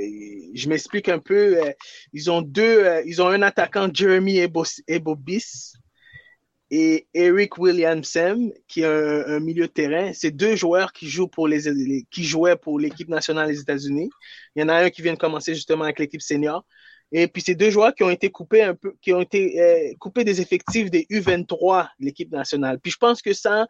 je 0.53 0.69
m'explique 0.69 1.09
un 1.09 1.19
peu. 1.19 1.57
Euh, 1.57 1.73
ils 2.13 2.31
ont 2.31 2.43
deux, 2.43 2.85
euh, 2.85 3.03
ils 3.07 3.23
ont 3.23 3.29
un 3.29 3.41
attaquant, 3.41 3.89
Jeremy 3.91 4.47
Ebobis, 4.87 5.73
et 6.71 7.07
Eric 7.15 7.57
Williamson, 7.57 8.53
qui 8.69 8.83
est 8.83 8.85
un, 8.85 9.41
milieu 9.41 9.69
de 9.69 9.73
terrain. 9.73 10.13
C'est 10.13 10.33
deux 10.33 10.55
joueurs 10.55 10.93
qui 10.93 11.09
jouent 11.09 11.29
pour 11.29 11.49
les, 11.49 12.05
qui 12.11 12.25
jouaient 12.25 12.57
pour 12.57 12.79
l'équipe 12.79 13.09
nationale 13.09 13.49
des 13.49 13.61
États-Unis. 13.61 14.11
Il 14.55 14.61
y 14.61 14.63
en 14.65 14.69
a 14.69 14.85
un 14.85 14.91
qui 14.91 15.01
vient 15.01 15.15
de 15.15 15.19
commencer 15.19 15.55
justement 15.55 15.85
avec 15.85 15.99
l'équipe 15.99 16.21
senior. 16.21 16.67
Et 17.13 17.29
puis, 17.29 17.43
c'est 17.43 17.55
deux 17.55 17.71
joueurs 17.71 17.95
qui 17.95 18.03
ont 18.03 18.11
été 18.11 18.31
coupés 18.31 18.63
un 18.63 18.75
peu, 18.75 18.95
qui 19.01 19.13
ont 19.13 19.21
été 19.21 19.61
euh, 19.61 19.95
coupés 20.01 20.25
des 20.25 20.41
effectifs 20.41 20.91
des 20.91 21.07
U23, 21.11 21.89
l'équipe 22.01 22.33
nationale. 22.33 22.81
Puis, 22.81 22.91
je 22.93 22.97
pense 22.97 23.21
que 23.21 23.33
ça, 23.33 23.67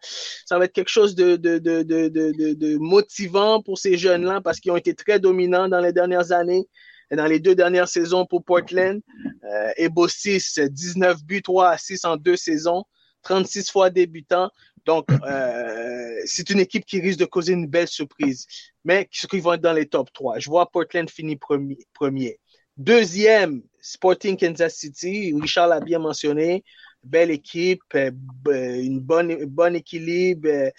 ça 0.47 0.59
va 0.59 0.65
être 0.65 0.73
quelque 0.73 0.91
chose 0.91 1.15
de, 1.15 1.37
de, 1.37 1.59
de, 1.59 1.83
de, 1.83 2.09
de, 2.09 2.55
de 2.55 2.77
motivant 2.79 3.61
pour 3.61 3.79
ces 3.79 3.99
jeunes-là 3.99 4.41
parce 4.41 4.61
qu'ils 4.61 4.73
ont 4.73 4.77
été 4.77 4.95
très 4.95 5.19
dominants 5.19 5.69
dans 5.69 5.81
les 5.81 5.93
dernières 5.93 6.33
années 6.33 6.69
dans 7.17 7.27
les 7.27 7.41
deux 7.41 7.55
dernières 7.55 7.89
saisons 7.89 8.27
pour 8.27 8.45
Portland. 8.45 9.01
Euh, 9.45 9.71
Ebo 9.77 10.09
6, 10.09 10.59
19 10.59 11.23
buts, 11.25 11.43
3 11.43 11.71
à 11.71 11.79
6 11.79 12.05
en 12.05 12.17
deux 12.17 12.37
saisons, 12.37 12.85
36 13.23 13.71
fois 13.71 13.91
débutant. 13.91 14.51
Donc, 14.85 15.07
euh, 15.11 16.15
c'est 16.25 16.51
une 16.51 16.59
équipe 16.59 16.85
qui 16.85 17.01
risque 17.01 17.21
de 17.21 17.25
causer 17.25 17.53
une 17.53 17.67
belle 17.67 17.89
surprise. 17.89 18.47
Mais 18.85 19.09
ce 19.13 19.27
qu'ils 19.27 19.43
vont 19.43 19.53
être 19.53 19.61
dans 19.61 19.73
les 19.73 19.87
top 19.87 20.13
3. 20.13 20.39
Je 20.39 20.51
vois 20.51 20.71
Portland 20.71 21.09
finir 21.09 21.39
premier. 21.41 21.79
premier. 21.93 22.41
Deuxième, 22.79 23.63
Sporting 23.83 24.39
Kansas 24.39 24.77
City. 24.77 25.35
Richard 25.39 25.69
l'a 25.69 25.81
bien 25.81 25.99
mentionné. 25.99 26.65
Belle 27.05 27.31
équipe, 27.31 27.83
euh, 27.95 28.11
une 28.47 28.99
bonne, 28.99 29.45
bon 29.45 29.77
équilibre, 29.77 30.49
euh, 30.49 30.71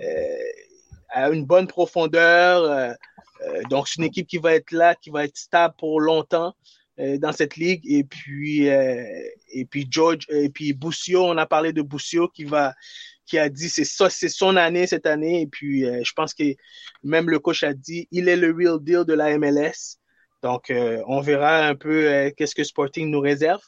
euh, 0.00 1.32
une 1.32 1.44
bonne 1.44 1.66
profondeur. 1.66 2.94
donc, 3.70 3.88
c'est 3.88 3.96
une 3.96 4.04
équipe 4.04 4.28
qui 4.28 4.38
va 4.38 4.54
être 4.54 4.70
là, 4.70 4.94
qui 4.94 5.10
va 5.10 5.24
être 5.24 5.36
stable 5.36 5.74
pour 5.78 6.00
longtemps 6.00 6.54
dans 6.96 7.32
cette 7.32 7.56
ligue. 7.56 7.82
Et 7.90 8.04
puis, 8.04 8.66
et 8.66 9.64
puis 9.68 9.88
George, 9.90 10.26
et 10.28 10.48
puis 10.48 10.72
Boussio, 10.72 11.24
on 11.24 11.36
a 11.38 11.46
parlé 11.46 11.72
de 11.72 11.82
Boussio 11.82 12.28
qui 12.28 12.44
va, 12.44 12.74
qui 13.26 13.38
a 13.38 13.48
dit 13.48 13.68
c'est 13.68 13.84
ça, 13.84 14.08
c'est 14.10 14.28
son 14.28 14.56
année 14.56 14.86
cette 14.86 15.06
année. 15.06 15.42
Et 15.42 15.46
puis, 15.48 15.82
je 15.82 16.12
pense 16.14 16.34
que 16.34 16.54
même 17.02 17.28
le 17.28 17.40
coach 17.40 17.64
a 17.64 17.74
dit, 17.74 18.06
il 18.12 18.28
est 18.28 18.36
le 18.36 18.52
real 18.52 18.78
deal 18.80 19.04
de 19.04 19.14
la 19.14 19.36
MLS. 19.38 19.98
Donc, 20.42 20.70
euh, 20.70 21.02
on 21.06 21.20
verra 21.20 21.66
un 21.66 21.76
peu 21.76 22.08
euh, 22.08 22.30
qu'est-ce 22.36 22.54
que 22.54 22.64
Sporting 22.64 23.10
nous 23.10 23.20
réserve. 23.20 23.62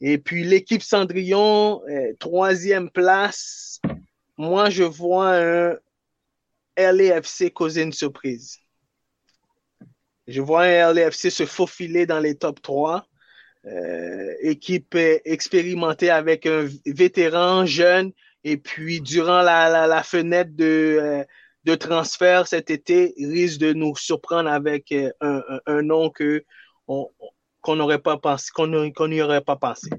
Et 0.00 0.18
puis, 0.18 0.44
l'équipe 0.44 0.82
Cendrillon, 0.82 1.82
euh, 1.88 2.12
troisième 2.18 2.90
place. 2.90 3.80
Moi, 4.36 4.68
je 4.68 4.82
vois 4.82 5.36
un 5.38 5.78
LAFC 6.76 7.50
causer 7.50 7.82
une 7.82 7.94
surprise. 7.94 8.58
Je 10.28 10.42
vois 10.42 10.64
un 10.64 10.92
LAFC 10.92 11.30
se 11.30 11.46
faufiler 11.46 12.04
dans 12.04 12.20
les 12.20 12.34
top 12.34 12.60
3. 12.60 13.06
équipe 14.42 14.94
expérimentée 15.24 16.10
avec 16.10 16.44
un 16.44 16.68
vétéran 16.84 17.64
jeune. 17.64 18.12
Et 18.44 18.58
puis, 18.58 19.00
durant 19.00 19.40
la, 19.40 19.86
la 19.86 20.02
fenêtre 20.02 20.50
de 20.54 21.24
de 21.66 21.74
transfert 21.74 22.46
cet 22.46 22.70
été 22.70 23.12
risque 23.18 23.58
de 23.58 23.72
nous 23.72 23.96
surprendre 23.96 24.48
avec 24.48 24.92
euh, 24.92 25.10
un, 25.66 25.82
nom 25.82 26.10
que 26.10 26.44
qu'on 26.86 27.76
n'aurait 27.76 27.98
pas 27.98 28.16
pensé, 28.16 28.50
qu'on 28.54 28.68
n'y 29.08 29.20
pas 29.40 29.56
pensé. 29.56 29.90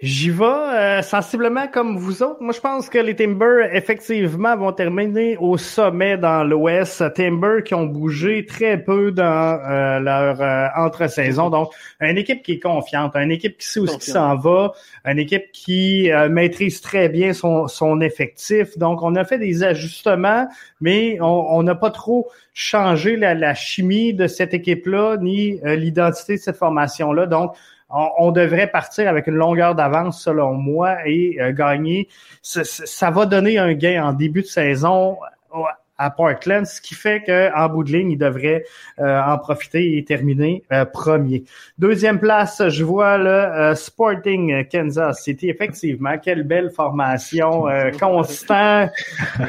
J'y 0.00 0.30
vais 0.30 0.44
euh, 0.44 1.02
sensiblement 1.02 1.66
comme 1.66 1.96
vous 1.96 2.22
autres. 2.22 2.40
Moi, 2.40 2.52
je 2.52 2.60
pense 2.60 2.88
que 2.88 2.98
les 2.98 3.16
Timbers, 3.16 3.74
effectivement, 3.74 4.56
vont 4.56 4.70
terminer 4.70 5.36
au 5.38 5.56
sommet 5.56 6.16
dans 6.16 6.44
l'Ouest. 6.44 7.02
Timbers 7.14 7.64
qui 7.64 7.74
ont 7.74 7.86
bougé 7.86 8.46
très 8.46 8.80
peu 8.80 9.10
dans 9.10 9.24
euh, 9.24 9.98
leur 9.98 10.40
euh, 10.40 10.68
entre-saison. 10.76 11.50
Donc, 11.50 11.72
une 12.00 12.16
équipe 12.16 12.44
qui 12.44 12.52
est 12.52 12.60
confiante, 12.60 13.16
une 13.16 13.32
équipe 13.32 13.58
qui 13.58 13.66
sait 13.66 13.80
où 13.80 13.88
s'en 13.88 14.36
va, 14.36 14.70
une 15.04 15.18
équipe 15.18 15.50
qui 15.52 16.08
maîtrise 16.30 16.80
très 16.80 17.08
bien 17.08 17.32
son, 17.32 17.66
son 17.66 18.00
effectif. 18.00 18.78
Donc, 18.78 19.02
on 19.02 19.16
a 19.16 19.24
fait 19.24 19.38
des 19.38 19.64
ajustements, 19.64 20.46
mais 20.80 21.18
on 21.20 21.60
n'a 21.64 21.74
pas 21.74 21.90
trop 21.90 22.28
changé 22.54 23.16
la, 23.16 23.34
la 23.34 23.54
chimie 23.54 24.14
de 24.14 24.28
cette 24.28 24.54
équipe-là, 24.54 25.16
ni 25.20 25.58
l'identité 25.64 26.36
de 26.36 26.40
cette 26.40 26.56
formation-là. 26.56 27.26
Donc, 27.26 27.56
on, 27.90 28.32
devrait 28.32 28.66
partir 28.66 29.08
avec 29.08 29.26
une 29.26 29.36
longueur 29.36 29.74
d'avance, 29.74 30.22
selon 30.22 30.54
moi, 30.54 30.98
et 31.06 31.40
euh, 31.40 31.52
gagner. 31.52 32.08
Ça, 32.42 33.10
va 33.10 33.26
donner 33.26 33.58
un 33.58 33.72
gain 33.74 34.04
en 34.04 34.12
début 34.12 34.42
de 34.42 34.46
saison 34.46 35.16
euh, 35.54 35.60
à 35.96 36.10
Portland, 36.10 36.64
ce 36.64 36.80
qui 36.80 36.94
fait 36.94 37.24
qu'en 37.24 37.68
bout 37.68 37.82
de 37.82 37.90
ligne, 37.90 38.12
il 38.12 38.18
devrait 38.18 38.64
euh, 39.00 39.20
en 39.20 39.36
profiter 39.38 39.96
et 39.96 40.04
terminer 40.04 40.62
premier. 40.92 41.44
Deuxième 41.78 42.20
place, 42.20 42.62
je 42.68 42.84
vois 42.84 43.18
le 43.18 43.74
Sporting 43.74 44.68
Kansas 44.68 45.22
City. 45.22 45.48
Effectivement, 45.48 46.16
quelle 46.18 46.44
belle 46.44 46.70
formation, 46.70 47.64
constant 47.98 48.88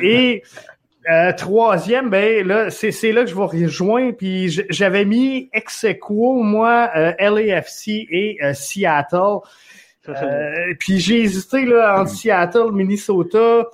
et 0.01 0.41
euh, 1.09 1.31
troisième, 1.33 2.09
ben 2.09 2.45
là, 2.45 2.69
c'est 2.69 3.11
là 3.11 3.23
que 3.23 3.29
je 3.29 3.35
vais 3.35 3.65
rejoindre. 3.65 4.15
Puis 4.17 4.49
j'avais 4.69 5.05
mis 5.05 5.49
ex 5.53 5.83
aequo, 5.83 6.43
moi, 6.43 6.89
euh, 6.95 7.13
LAFC 7.19 8.07
et 8.09 8.37
euh, 8.43 8.53
Seattle. 8.53 9.39
puis 10.79 10.99
j'ai 10.99 11.21
hésité 11.21 11.65
là 11.65 12.01
entre 12.01 12.11
Seattle, 12.11 12.71
Minnesota. 12.73 13.65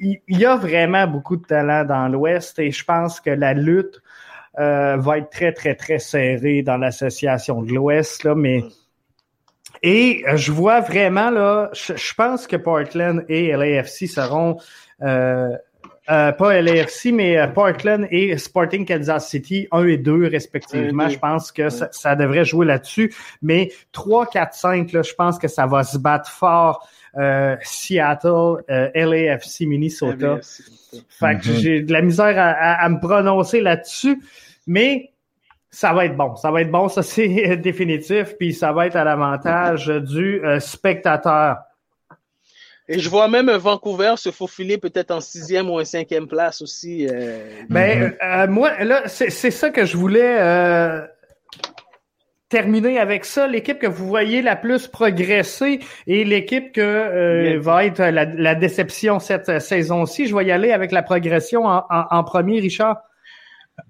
Il 0.00 0.20
y 0.28 0.44
a 0.44 0.56
vraiment 0.56 1.06
beaucoup 1.06 1.36
de 1.36 1.44
talent 1.44 1.84
dans 1.84 2.08
l'Ouest 2.08 2.58
et 2.58 2.70
je 2.70 2.84
pense 2.84 3.20
que 3.20 3.30
la 3.30 3.52
lutte 3.52 4.00
va 4.56 5.18
être 5.18 5.30
très, 5.30 5.52
très, 5.52 5.74
très 5.74 5.98
serrée 5.98 6.62
dans 6.62 6.78
l'association 6.78 7.62
de 7.62 7.72
l'Ouest. 7.72 8.24
Là, 8.24 8.34
mais 8.34 8.64
et 9.82 10.24
je 10.34 10.52
vois 10.52 10.80
vraiment 10.80 11.30
là, 11.30 11.70
je, 11.72 11.94
je, 11.96 12.14
pense 12.14 12.46
que 12.46 12.56
Portland 12.56 13.24
et 13.28 13.52
LAFC 13.52 14.06
seront 14.06 14.58
euh, 15.02 15.56
pas 16.06 16.60
LAFC, 16.60 17.12
mais 17.12 17.38
euh, 17.38 17.46
Portland 17.46 18.06
et 18.10 18.36
Sporting 18.36 18.84
Kansas 18.84 19.28
City, 19.28 19.68
1 19.70 19.86
et 19.86 19.96
2 19.98 20.26
respectivement. 20.28 21.08
Je 21.08 21.18
pense 21.18 21.52
que 21.52 21.68
ça, 21.68 22.16
devrait 22.16 22.44
jouer 22.44 22.66
là-dessus. 22.66 23.14
Mais 23.40 23.70
3, 23.92 24.26
4, 24.26 24.54
5, 24.54 24.92
là, 24.92 25.02
je 25.02 25.14
pense 25.14 25.38
que 25.38 25.48
ça 25.48 25.66
va 25.66 25.84
se 25.84 25.98
battre 25.98 26.28
fort. 26.28 26.88
Euh, 27.16 27.56
Seattle, 27.62 28.64
LAFC, 28.68 29.60
Minnesota. 29.66 30.38
Fait 30.40 31.38
que 31.38 31.46
mm-hmm. 31.46 31.60
j'ai 31.60 31.82
de 31.82 31.92
la 31.92 32.02
misère 32.02 32.34
à, 32.36 32.88
me 32.88 32.98
prononcer 32.98 33.60
là-dessus. 33.60 34.20
Mais 34.66 35.12
ça 35.70 35.92
va 35.92 36.06
être 36.06 36.16
bon. 36.16 36.34
Ça 36.36 36.50
va 36.50 36.62
être 36.62 36.70
bon, 36.70 36.88
ça 36.88 37.02
c'est 37.02 37.56
définitif. 37.62 38.36
Puis 38.38 38.54
ça 38.54 38.72
va 38.72 38.86
être 38.86 38.96
à 38.96 39.04
l'avantage 39.04 39.86
du 39.86 40.40
spectateur. 40.58 41.58
Et 42.88 42.98
je 42.98 43.08
vois 43.08 43.28
même 43.28 43.50
Vancouver 43.50 44.14
se 44.16 44.30
faufiler 44.30 44.76
peut-être 44.76 45.12
en 45.12 45.20
sixième 45.20 45.70
ou 45.70 45.80
en 45.80 45.84
cinquième 45.84 46.26
place 46.26 46.60
aussi. 46.62 47.06
Euh. 47.08 47.62
Ben, 47.68 48.00
mhm. 48.00 48.14
euh, 48.22 48.46
moi, 48.48 48.84
là, 48.84 49.02
c'est 49.06 49.30
ça 49.30 49.70
que 49.70 49.84
je 49.84 49.96
voulais 49.96 50.40
euh, 50.40 51.06
terminer 52.48 52.98
avec 52.98 53.24
ça. 53.24 53.46
L'équipe 53.46 53.78
que 53.78 53.86
vous 53.86 54.06
voyez 54.06 54.42
la 54.42 54.56
plus 54.56 54.88
progresser 54.88 55.78
et 56.08 56.24
l'équipe 56.24 56.72
que 56.72 57.56
va 57.58 57.84
être 57.84 58.02
la, 58.02 58.54
déception 58.56 59.20
cette 59.20 59.60
saison-ci. 59.60 60.26
Je 60.26 60.36
vais 60.36 60.46
y 60.46 60.50
aller 60.50 60.72
avec 60.72 60.90
la 60.90 61.02
progression 61.02 61.64
en, 61.66 62.24
premier, 62.24 62.58
Richard. 62.60 62.98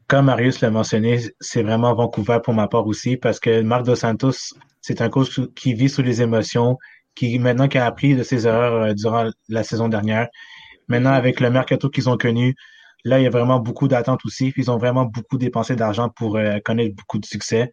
Comme 0.06 0.26
Marius 0.26 0.60
l'a 0.60 0.70
mentionné, 0.70 1.18
c'est 1.40 1.62
vraiment 1.62 1.94
Vancouver 1.94 2.38
pour 2.44 2.54
ma 2.54 2.68
part 2.68 2.86
aussi, 2.86 3.16
parce 3.16 3.40
que 3.40 3.62
Marc 3.62 3.84
Dos 3.84 3.96
Santos, 3.96 4.54
c'est 4.80 5.00
un 5.00 5.08
coach 5.08 5.40
qui 5.56 5.74
vit 5.74 5.88
sous 5.88 6.02
les 6.02 6.22
émotions, 6.22 6.78
qui 7.14 7.38
maintenant 7.38 7.68
qui 7.68 7.78
a 7.78 7.86
appris 7.86 8.14
de 8.14 8.22
ses 8.22 8.46
erreurs 8.46 8.74
euh, 8.74 8.94
durant 8.94 9.30
la 9.48 9.62
saison 9.64 9.88
dernière. 9.88 10.28
Maintenant, 10.88 11.12
avec 11.12 11.40
le 11.40 11.50
mercato 11.50 11.88
qu'ils 11.90 12.08
ont 12.08 12.16
connu, 12.16 12.54
là, 13.04 13.18
il 13.18 13.24
y 13.24 13.26
a 13.26 13.30
vraiment 13.30 13.58
beaucoup 13.58 13.88
d'attentes 13.88 14.24
aussi. 14.24 14.52
Ils 14.56 14.70
ont 14.70 14.78
vraiment 14.78 15.04
beaucoup 15.04 15.38
dépensé 15.38 15.76
d'argent 15.76 16.08
pour 16.08 16.36
euh, 16.36 16.58
connaître 16.64 16.94
beaucoup 16.94 17.18
de 17.18 17.26
succès. 17.26 17.72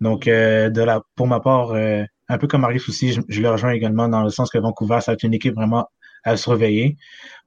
Donc, 0.00 0.26
euh, 0.26 0.70
de 0.70 0.82
la, 0.82 1.02
pour 1.14 1.26
ma 1.26 1.40
part, 1.40 1.72
un 1.72 2.38
peu 2.38 2.46
comme 2.46 2.62
Marius 2.62 2.88
aussi, 2.88 3.12
je, 3.12 3.40
le 3.40 3.50
rejoins 3.50 3.72
également 3.72 4.08
dans 4.08 4.22
le 4.22 4.30
sens 4.30 4.50
que 4.50 4.58
Vancouver, 4.58 5.00
ça 5.00 5.12
va 5.12 5.14
être 5.14 5.22
une 5.22 5.34
équipe 5.34 5.54
vraiment 5.54 5.88
à 6.24 6.36
surveiller. 6.36 6.96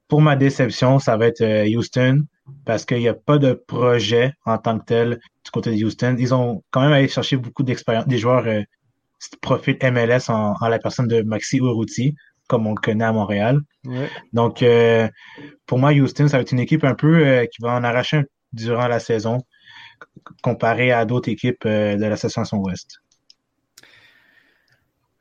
Pour 0.08 0.22
ma 0.22 0.36
déception, 0.36 0.98
ça 0.98 1.16
va 1.16 1.26
être 1.26 1.44
Houston 1.76 2.24
parce 2.64 2.86
qu'il 2.86 2.98
n'y 2.98 3.08
a 3.08 3.14
pas 3.14 3.36
de 3.36 3.52
projet 3.52 4.32
en 4.46 4.56
tant 4.56 4.78
que 4.78 4.84
tel 4.86 5.20
du 5.44 5.50
côté 5.50 5.76
de 5.76 5.84
Houston. 5.84 6.16
Ils 6.18 6.32
ont 6.32 6.62
quand 6.70 6.80
même 6.80 6.92
allé 6.92 7.08
chercher 7.08 7.36
beaucoup 7.36 7.62
d'expérience, 7.62 8.06
des 8.06 8.16
joueurs 8.16 8.46
profil 9.40 9.76
MLS 9.82 10.28
en, 10.28 10.54
la 10.68 10.78
personne 10.78 11.08
de 11.08 11.22
Maxi 11.22 11.58
Urruti, 11.58 12.14
comme 12.48 12.66
on 12.66 12.74
le 12.74 12.80
connaît 12.80 13.04
à 13.04 13.12
Montréal. 13.12 13.60
Donc, 14.32 14.62
euh, 14.62 15.08
pour 15.66 15.78
moi, 15.78 15.92
Houston, 15.92 16.28
ça 16.28 16.38
va 16.38 16.42
être 16.42 16.52
une 16.52 16.60
équipe 16.60 16.84
un 16.84 16.94
peu 16.94 17.26
euh, 17.26 17.46
qui 17.46 17.62
va 17.62 17.74
en 17.74 17.84
arracher 17.84 18.22
durant 18.52 18.88
la 18.88 19.00
saison, 19.00 19.42
comparé 20.42 20.92
à 20.92 21.04
d'autres 21.04 21.30
équipes 21.30 21.64
euh, 21.66 21.96
de 21.96 22.04
l'association 22.04 22.58
Ouest. 22.58 23.00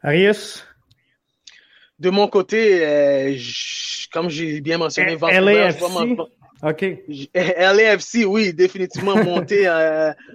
Arius? 0.03 0.65
De 1.99 2.11
mon 2.11 2.27
côté, 2.27 3.39
comme 4.13 4.29
j'ai 4.29 4.61
bien 4.61 4.77
mentionné, 4.77 5.15
Vancouver, 5.15 5.71
OK. 6.63 6.85
LAFC, 7.33 8.25
oui, 8.25 8.53
définitivement 8.53 9.15
monté 9.23 9.67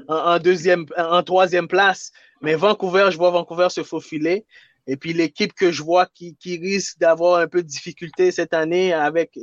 en, 0.08 0.38
deuxième, 0.38 0.86
en 0.96 1.22
troisième 1.22 1.68
place. 1.68 2.12
Mais 2.42 2.54
Vancouver, 2.54 3.08
je 3.10 3.16
vois 3.16 3.30
Vancouver 3.30 3.68
se 3.70 3.82
faufiler. 3.82 4.44
Et 4.88 4.96
puis 4.96 5.12
l'équipe 5.12 5.52
que 5.52 5.70
je 5.70 5.82
vois 5.82 6.06
qui, 6.06 6.34
qui 6.36 6.58
risque 6.58 6.98
d'avoir 6.98 7.38
un 7.38 7.46
peu 7.46 7.62
de 7.62 7.68
difficulté 7.68 8.32
cette 8.32 8.52
année 8.52 8.92
avec 8.92 9.38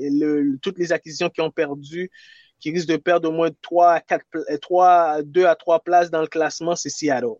toutes 0.62 0.78
les 0.78 0.91
acquisitions 0.91 1.30
qui 1.30 1.39
ont 1.39 1.52
perdu, 1.52 2.12
qui 2.60 2.72
risque 2.72 2.89
de 2.89 2.97
perdre 2.97 3.30
au 3.30 3.32
moins 3.32 3.50
3 3.62 4.02
4, 4.02 4.26
3, 4.62 5.24
2 5.24 5.45
à 5.45 5.56
3 5.56 5.80
places 5.80 6.12
dans 6.12 6.22
le 6.22 6.28
classement, 6.28 6.76
c'est 6.76 6.89
Seattle. 6.89 7.38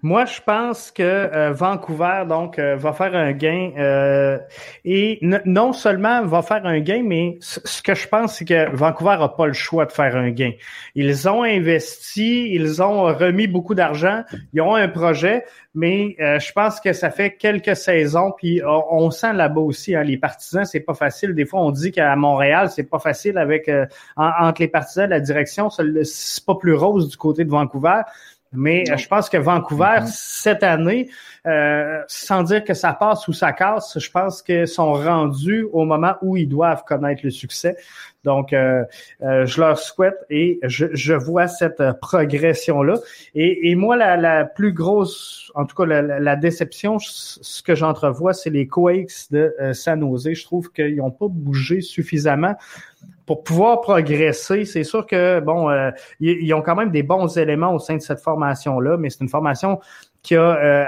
Moi, 0.00 0.24
je 0.24 0.40
pense 0.40 0.90
que 0.90 1.02
euh, 1.02 1.52
Vancouver 1.52 2.24
donc 2.28 2.58
euh, 2.58 2.76
va 2.76 2.92
faire 2.92 3.14
un 3.14 3.32
gain 3.32 3.72
euh, 3.78 4.38
et 4.84 5.18
non 5.44 5.72
seulement 5.72 6.24
va 6.24 6.42
faire 6.42 6.64
un 6.66 6.80
gain, 6.80 7.02
mais 7.04 7.38
ce 7.40 7.82
que 7.82 7.94
je 7.94 8.08
pense, 8.08 8.38
c'est 8.38 8.44
que 8.44 8.74
Vancouver 8.74 9.16
n'a 9.18 9.28
pas 9.28 9.46
le 9.46 9.52
choix 9.52 9.86
de 9.86 9.92
faire 9.92 10.16
un 10.16 10.30
gain. 10.30 10.52
Ils 10.94 11.28
ont 11.28 11.42
investi, 11.42 12.50
ils 12.52 12.82
ont 12.82 13.04
remis 13.04 13.46
beaucoup 13.46 13.74
d'argent, 13.74 14.22
ils 14.52 14.60
ont 14.60 14.74
un 14.74 14.88
projet, 14.88 15.44
mais 15.74 16.16
je 16.18 16.52
pense 16.52 16.80
que 16.80 16.92
ça 16.92 17.10
fait 17.10 17.36
quelques 17.36 17.76
saisons, 17.76 18.32
puis 18.36 18.60
on, 18.64 19.10
sent 19.10 19.32
là-bas 19.32 19.60
aussi 19.60 19.94
hein, 19.94 20.02
les 20.02 20.16
partisans, 20.16 20.64
c'est 20.64 20.80
pas 20.80 20.94
facile. 20.94 21.34
Des 21.34 21.46
fois, 21.46 21.60
on 21.60 21.70
dit 21.70 21.92
qu'à 21.92 22.14
Montréal, 22.16 22.70
c'est 22.70 22.88
pas 22.88 22.98
facile 22.98 23.38
avec 23.38 23.70
entre 24.16 24.60
les 24.60 24.68
partisans, 24.68 25.08
la 25.08 25.20
direction, 25.20 25.70
c'est 25.70 26.44
pas 26.44 26.54
plus 26.56 26.74
rose 26.74 27.08
du 27.08 27.16
côté 27.16 27.44
de 27.44 27.50
Vancouver. 27.50 28.02
Mais 28.52 28.84
euh, 28.90 28.96
je 28.96 29.08
pense 29.08 29.28
que 29.28 29.36
Vancouver, 29.36 30.00
mm-hmm. 30.00 30.12
cette 30.12 30.62
année, 30.62 31.08
euh, 31.46 32.02
sans 32.06 32.42
dire 32.42 32.62
que 32.64 32.74
ça 32.74 32.92
passe 32.92 33.26
ou 33.28 33.32
ça 33.32 33.52
casse, 33.52 33.98
je 33.98 34.10
pense 34.10 34.42
qu'ils 34.42 34.68
sont 34.68 34.92
rendus 34.92 35.66
au 35.72 35.84
moment 35.84 36.14
où 36.22 36.36
ils 36.36 36.48
doivent 36.48 36.84
connaître 36.84 37.22
le 37.24 37.30
succès. 37.30 37.76
Donc, 38.24 38.52
euh, 38.52 38.84
je 39.20 39.60
leur 39.60 39.78
souhaite 39.78 40.14
et 40.30 40.60
je, 40.62 41.12
vois 41.14 41.48
cette 41.48 41.82
progression-là. 42.00 42.94
Et, 43.34 43.74
moi, 43.74 43.96
la, 43.96 44.44
plus 44.44 44.72
grosse, 44.72 45.50
en 45.56 45.64
tout 45.64 45.74
cas 45.74 45.86
la, 45.86 46.36
déception, 46.36 46.98
ce 47.00 47.62
que 47.62 47.74
j'entrevois, 47.74 48.32
c'est 48.32 48.50
les 48.50 48.68
Quakes 48.68 49.32
de 49.32 49.52
San 49.72 50.00
Jose. 50.00 50.34
Je 50.34 50.44
trouve 50.44 50.70
qu'ils 50.70 50.96
n'ont 50.96 51.10
pas 51.10 51.26
bougé 51.28 51.80
suffisamment 51.80 52.54
pour 53.26 53.44
pouvoir 53.44 53.80
progresser, 53.80 54.64
c'est 54.64 54.84
sûr 54.84 55.06
que 55.06 55.40
bon, 55.40 55.70
euh, 55.70 55.90
ils, 56.20 56.52
ont 56.54 56.62
quand 56.62 56.74
même 56.74 56.90
des 56.90 57.02
bons 57.02 57.38
éléments 57.38 57.74
au 57.74 57.78
sein 57.78 57.96
de 57.96 58.02
cette 58.02 58.20
formation-là, 58.20 58.96
mais 58.96 59.10
c'est 59.10 59.20
une 59.20 59.28
formation 59.28 59.80
qui 60.22 60.36
a 60.36 60.56
euh, 60.56 60.84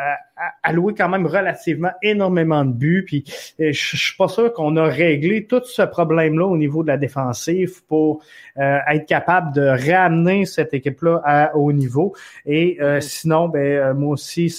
alloué 0.62 0.94
quand 0.94 1.08
même 1.08 1.26
relativement 1.26 1.90
énormément 2.02 2.64
de 2.64 2.72
buts. 2.72 3.04
Puis 3.06 3.24
euh, 3.60 3.72
je, 3.72 3.96
suis 3.96 4.16
pas 4.16 4.28
sûr 4.28 4.52
qu'on 4.52 4.76
a 4.76 4.84
réglé 4.84 5.46
tout 5.46 5.62
ce 5.64 5.82
problème-là 5.82 6.46
au 6.46 6.56
niveau 6.56 6.82
de 6.82 6.88
la 6.88 6.96
défensive 6.96 7.84
pour 7.86 8.22
être 8.56 9.06
capable 9.06 9.52
de 9.52 9.66
ramener 9.66 10.44
cette 10.44 10.74
équipe-là 10.74 11.20
à 11.24 11.56
haut 11.56 11.72
niveau. 11.72 12.14
Et 12.46 12.78
sinon, 13.00 13.48
ben 13.48 13.92
moi 13.94 14.12
aussi, 14.12 14.54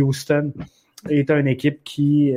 Houston 0.00 0.52
est 1.08 1.30
une 1.30 1.48
équipe 1.48 1.82
qui, 1.82 2.36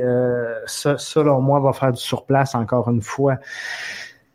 selon 0.66 1.40
moi, 1.40 1.60
va 1.60 1.72
faire 1.72 1.92
du 1.92 2.00
surplace 2.00 2.56
encore 2.56 2.90
une 2.90 3.02
fois 3.02 3.38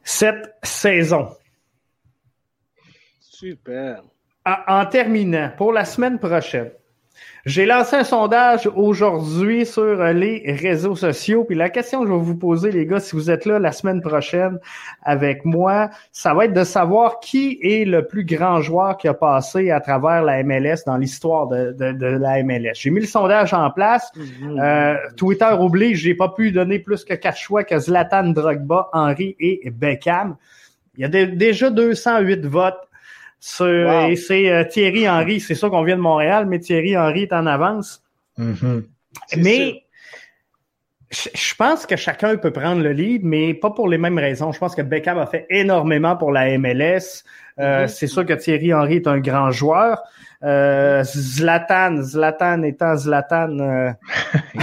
cette 0.06 0.56
saison. 0.64 1.36
Super. 3.20 4.04
En, 4.46 4.86
terminant, 4.86 5.52
pour 5.58 5.74
la 5.74 5.84
semaine 5.84 6.20
prochaine, 6.20 6.72
j'ai 7.46 7.66
lancé 7.68 7.96
un 7.96 8.04
sondage 8.04 8.68
aujourd'hui 8.76 9.66
sur 9.66 9.84
euh, 9.84 10.14
les 10.14 10.44
réseaux 10.60 10.96
sociaux. 10.96 11.44
Puis 11.44 11.56
la 11.56 11.70
question 11.70 12.02
que 12.02 12.08
je 12.08 12.12
vais 12.12 12.20
vous 12.20 12.36
poser, 12.36 12.72
les 12.72 12.86
gars, 12.86 13.00
si 13.00 13.16
vous 13.16 13.30
êtes 13.30 13.46
là 13.46 13.60
la 13.60 13.72
semaine 13.72 14.02
prochaine 14.02 14.60
avec 15.04 15.46
moi, 15.46 15.92
ça 16.12 16.34
va 16.34 16.46
être 16.46 16.54
de 16.54 16.64
savoir 16.64 17.20
qui 17.20 17.60
est 17.62 17.86
le 17.86 18.08
plus 18.08 18.26
grand 18.26 18.62
joueur 18.62 18.98
qui 18.98 19.08
a 19.08 19.14
passé 19.14 19.70
à 19.70 19.80
travers 19.80 20.24
la 20.24 20.44
MLS 20.44 20.86
dans 20.88 20.98
l'histoire 20.98 21.48
de, 21.48 21.72
de, 21.72 22.06
la 22.06 22.44
MLS. 22.44 22.74
J'ai 22.74 22.90
mis 22.90 23.02
le 23.02 23.06
sondage 23.06 23.54
en 23.54 23.70
place. 23.70 24.12
Mhm. 24.16 24.60
Euh, 24.60 24.96
Twitter 25.16 25.50
oblige, 25.52 26.00
j'ai 26.00 26.16
pas 26.16 26.30
pu 26.30 26.52
donner 26.52 26.80
plus 26.80 27.04
que 27.04 27.14
quatre 27.14 27.38
choix 27.38 27.64
que 27.64 27.78
Zlatan, 27.78 28.30
Drogba, 28.30 28.90
Henry 28.92 29.36
et 29.40 29.70
Beckham. 29.70 30.36
Il 30.98 31.02
y 31.02 31.06
a 31.06 31.26
déjà 31.26 31.70
208 31.70 32.46
votes 32.46 32.85
et 33.60 34.16
c'est 34.16 34.52
euh, 34.52 34.64
Thierry 34.64 35.08
Henry. 35.08 35.40
C'est 35.40 35.56
sûr 35.56 35.70
qu'on 35.70 35.84
vient 35.84 35.98
de 35.98 36.02
Montréal, 36.02 36.46
mais 36.48 36.60
Thierry 36.60 36.98
Henry 36.98 37.24
est 37.24 37.34
en 37.34 37.46
avance. 37.46 38.04
Mm-hmm. 38.40 38.84
Mais 39.38 39.84
je 41.12 41.56
pense 41.56 41.86
que 41.86 41.96
chacun 41.96 42.36
peut 42.38 42.52
prendre 42.52 42.82
le 42.82 42.92
lead, 42.92 43.24
mais 43.24 43.54
pas 43.54 43.70
pour 43.70 43.88
les 43.88 43.98
mêmes 43.98 44.18
raisons. 44.18 44.52
Je 44.52 44.60
pense 44.60 44.76
que 44.76 44.82
Beckham 44.82 45.18
a 45.20 45.28
fait 45.28 45.46
énormément 45.50 46.18
pour 46.18 46.32
la 46.32 46.58
MLS. 46.58 47.24
Euh, 47.60 47.86
mm-hmm. 47.86 47.88
C'est 47.88 48.08
sûr 48.08 48.26
que 48.26 48.34
Thierry 48.34 48.74
Henry 48.74 48.96
est 48.96 49.08
un 49.08 49.20
grand 49.20 49.52
joueur. 49.52 50.02
Euh, 50.44 51.04
Zlatan, 51.04 52.02
Zlatan 52.02 52.64
étant 52.64 52.98
Zlatan. 52.98 53.50
il, 54.56 54.62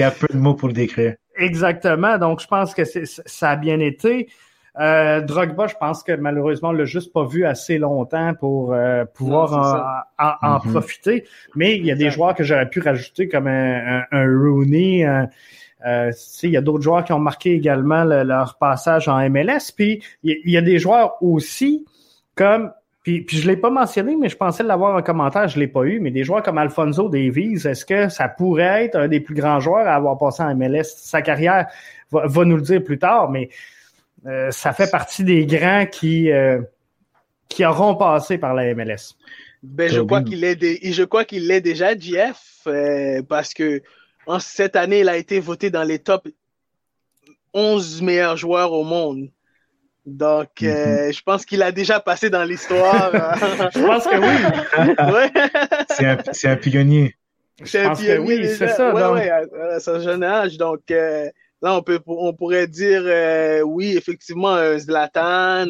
y 0.00 0.02
a, 0.02 0.10
peu 0.10 0.26
de 0.32 0.38
mots 0.38 0.54
pour 0.54 0.68
le 0.68 0.74
décrire. 0.74 1.14
Exactement. 1.36 2.18
Donc, 2.18 2.40
je 2.40 2.46
pense 2.46 2.74
que 2.74 2.82
ça 2.84 3.50
a 3.50 3.56
bien 3.56 3.80
été. 3.80 4.28
Euh, 4.80 5.20
Drogba, 5.20 5.66
je 5.66 5.74
pense 5.78 6.02
que 6.02 6.12
malheureusement, 6.12 6.70
on 6.70 6.72
l'a 6.72 6.86
juste 6.86 7.12
pas 7.12 7.24
vu 7.24 7.44
assez 7.44 7.76
longtemps 7.78 8.32
pour 8.34 8.72
euh, 8.72 9.04
pouvoir 9.04 10.06
en, 10.18 10.24
mm-hmm. 10.24 10.70
profiter. 10.70 11.24
Mais 11.54 11.76
il 11.76 11.84
y 11.84 11.90
a 11.90 11.94
des 11.94 12.10
joueurs 12.10 12.34
que 12.34 12.42
j'aurais 12.42 12.68
pu 12.68 12.80
rajouter 12.80 13.28
comme 13.28 13.48
un, 13.48 14.04
Rooney. 14.12 15.06
Euh, 15.84 16.10
il 16.42 16.50
y 16.50 16.56
a 16.56 16.62
d'autres 16.62 16.82
joueurs 16.82 17.04
qui 17.04 17.12
ont 17.12 17.18
marqué 17.18 17.52
également 17.52 18.04
leur 18.04 18.56
passage 18.56 19.08
en 19.08 19.18
MLS. 19.28 19.72
Puis 19.76 20.02
il 20.22 20.50
y, 20.50 20.56
a 20.56 20.62
des 20.62 20.78
joueurs 20.78 21.22
aussi 21.22 21.84
comme 22.34 22.72
puis, 23.02 23.22
puis 23.22 23.36
je 23.38 23.48
l'ai 23.48 23.56
pas 23.56 23.68
mentionné, 23.68 24.14
mais 24.14 24.28
je 24.28 24.36
pensais 24.36 24.62
l'avoir 24.62 24.94
en 24.96 25.02
commentaire, 25.02 25.48
je 25.48 25.58
l'ai 25.58 25.66
pas 25.66 25.82
eu, 25.82 25.98
mais 25.98 26.12
des 26.12 26.22
joueurs 26.22 26.40
comme 26.40 26.56
Alfonso 26.56 27.08
Davies, 27.08 27.66
est-ce 27.66 27.84
que 27.84 28.08
ça 28.08 28.28
pourrait 28.28 28.84
être 28.84 28.94
un 28.94 29.08
des 29.08 29.18
plus 29.18 29.34
grands 29.34 29.58
joueurs 29.58 29.88
à 29.88 29.96
avoir 29.96 30.16
passé 30.18 30.44
en 30.44 30.54
MLS? 30.54 30.84
Sa 30.84 31.20
carrière 31.20 31.66
va, 32.12 32.28
va 32.28 32.44
nous 32.44 32.54
le 32.54 32.62
dire 32.62 32.82
plus 32.82 33.00
tard, 33.00 33.28
mais 33.28 33.48
euh, 34.26 34.50
ça 34.50 34.72
fait 34.72 34.90
partie 34.90 35.24
des 35.24 35.46
grands 35.46 35.86
qui, 35.86 36.30
euh, 36.30 36.60
qui 37.48 37.64
auront 37.64 37.96
passé 37.96 38.38
par 38.38 38.54
la 38.54 38.72
MLS. 38.74 39.16
Ben, 39.62 39.88
je 39.90 40.00
crois 40.00 40.22
qu'il 40.22 40.44
est, 40.44 40.92
je 40.92 41.02
crois 41.04 41.24
qu'il 41.24 41.46
l'est 41.46 41.60
déjà, 41.60 41.96
Jeff, 41.96 42.62
euh, 42.66 43.22
parce 43.28 43.54
que 43.54 43.82
en 44.26 44.38
cette 44.38 44.76
année, 44.76 45.00
il 45.00 45.08
a 45.08 45.16
été 45.16 45.40
voté 45.40 45.70
dans 45.70 45.82
les 45.82 45.98
top 45.98 46.28
11 47.54 48.02
meilleurs 48.02 48.36
joueurs 48.36 48.72
au 48.72 48.84
monde. 48.84 49.28
Donc, 50.06 50.50
mm-hmm. 50.60 51.12
je 51.12 51.22
pense 51.22 51.44
qu'il 51.44 51.62
a 51.62 51.70
déjà 51.70 52.00
passé 52.00 52.30
dans 52.30 52.44
l'histoire. 52.44 53.10
je 53.74 53.86
pense 53.86 54.04
que 54.04 54.16
oui. 54.18 55.12
ouais. 55.12 56.24
C'est 56.32 56.48
un, 56.48 56.56
pionnier. 56.56 57.16
C'est 57.64 57.84
un 57.84 57.94
pionnier. 57.94 58.48
c'est 58.48 58.68
ça. 58.68 58.92
Ouais, 58.94 59.22
ouais, 59.22 59.30
à, 59.30 59.80
son 59.80 60.00
jeune 60.00 60.24
âge. 60.24 60.56
Donc, 60.58 60.80
Là, 61.62 61.76
on 61.76 61.82
peut, 61.82 62.00
on 62.06 62.34
pourrait 62.34 62.66
dire 62.66 63.02
euh, 63.04 63.60
oui, 63.62 63.96
effectivement, 63.96 64.56
Zlatan, 64.78 65.66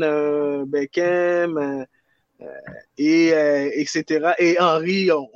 Beckham, 0.66 1.58
euh, 1.58 2.46
et 2.96 3.28
etc. 3.78 4.32
Et 4.38 4.56
Henry 4.58 5.10
ont, 5.12 5.28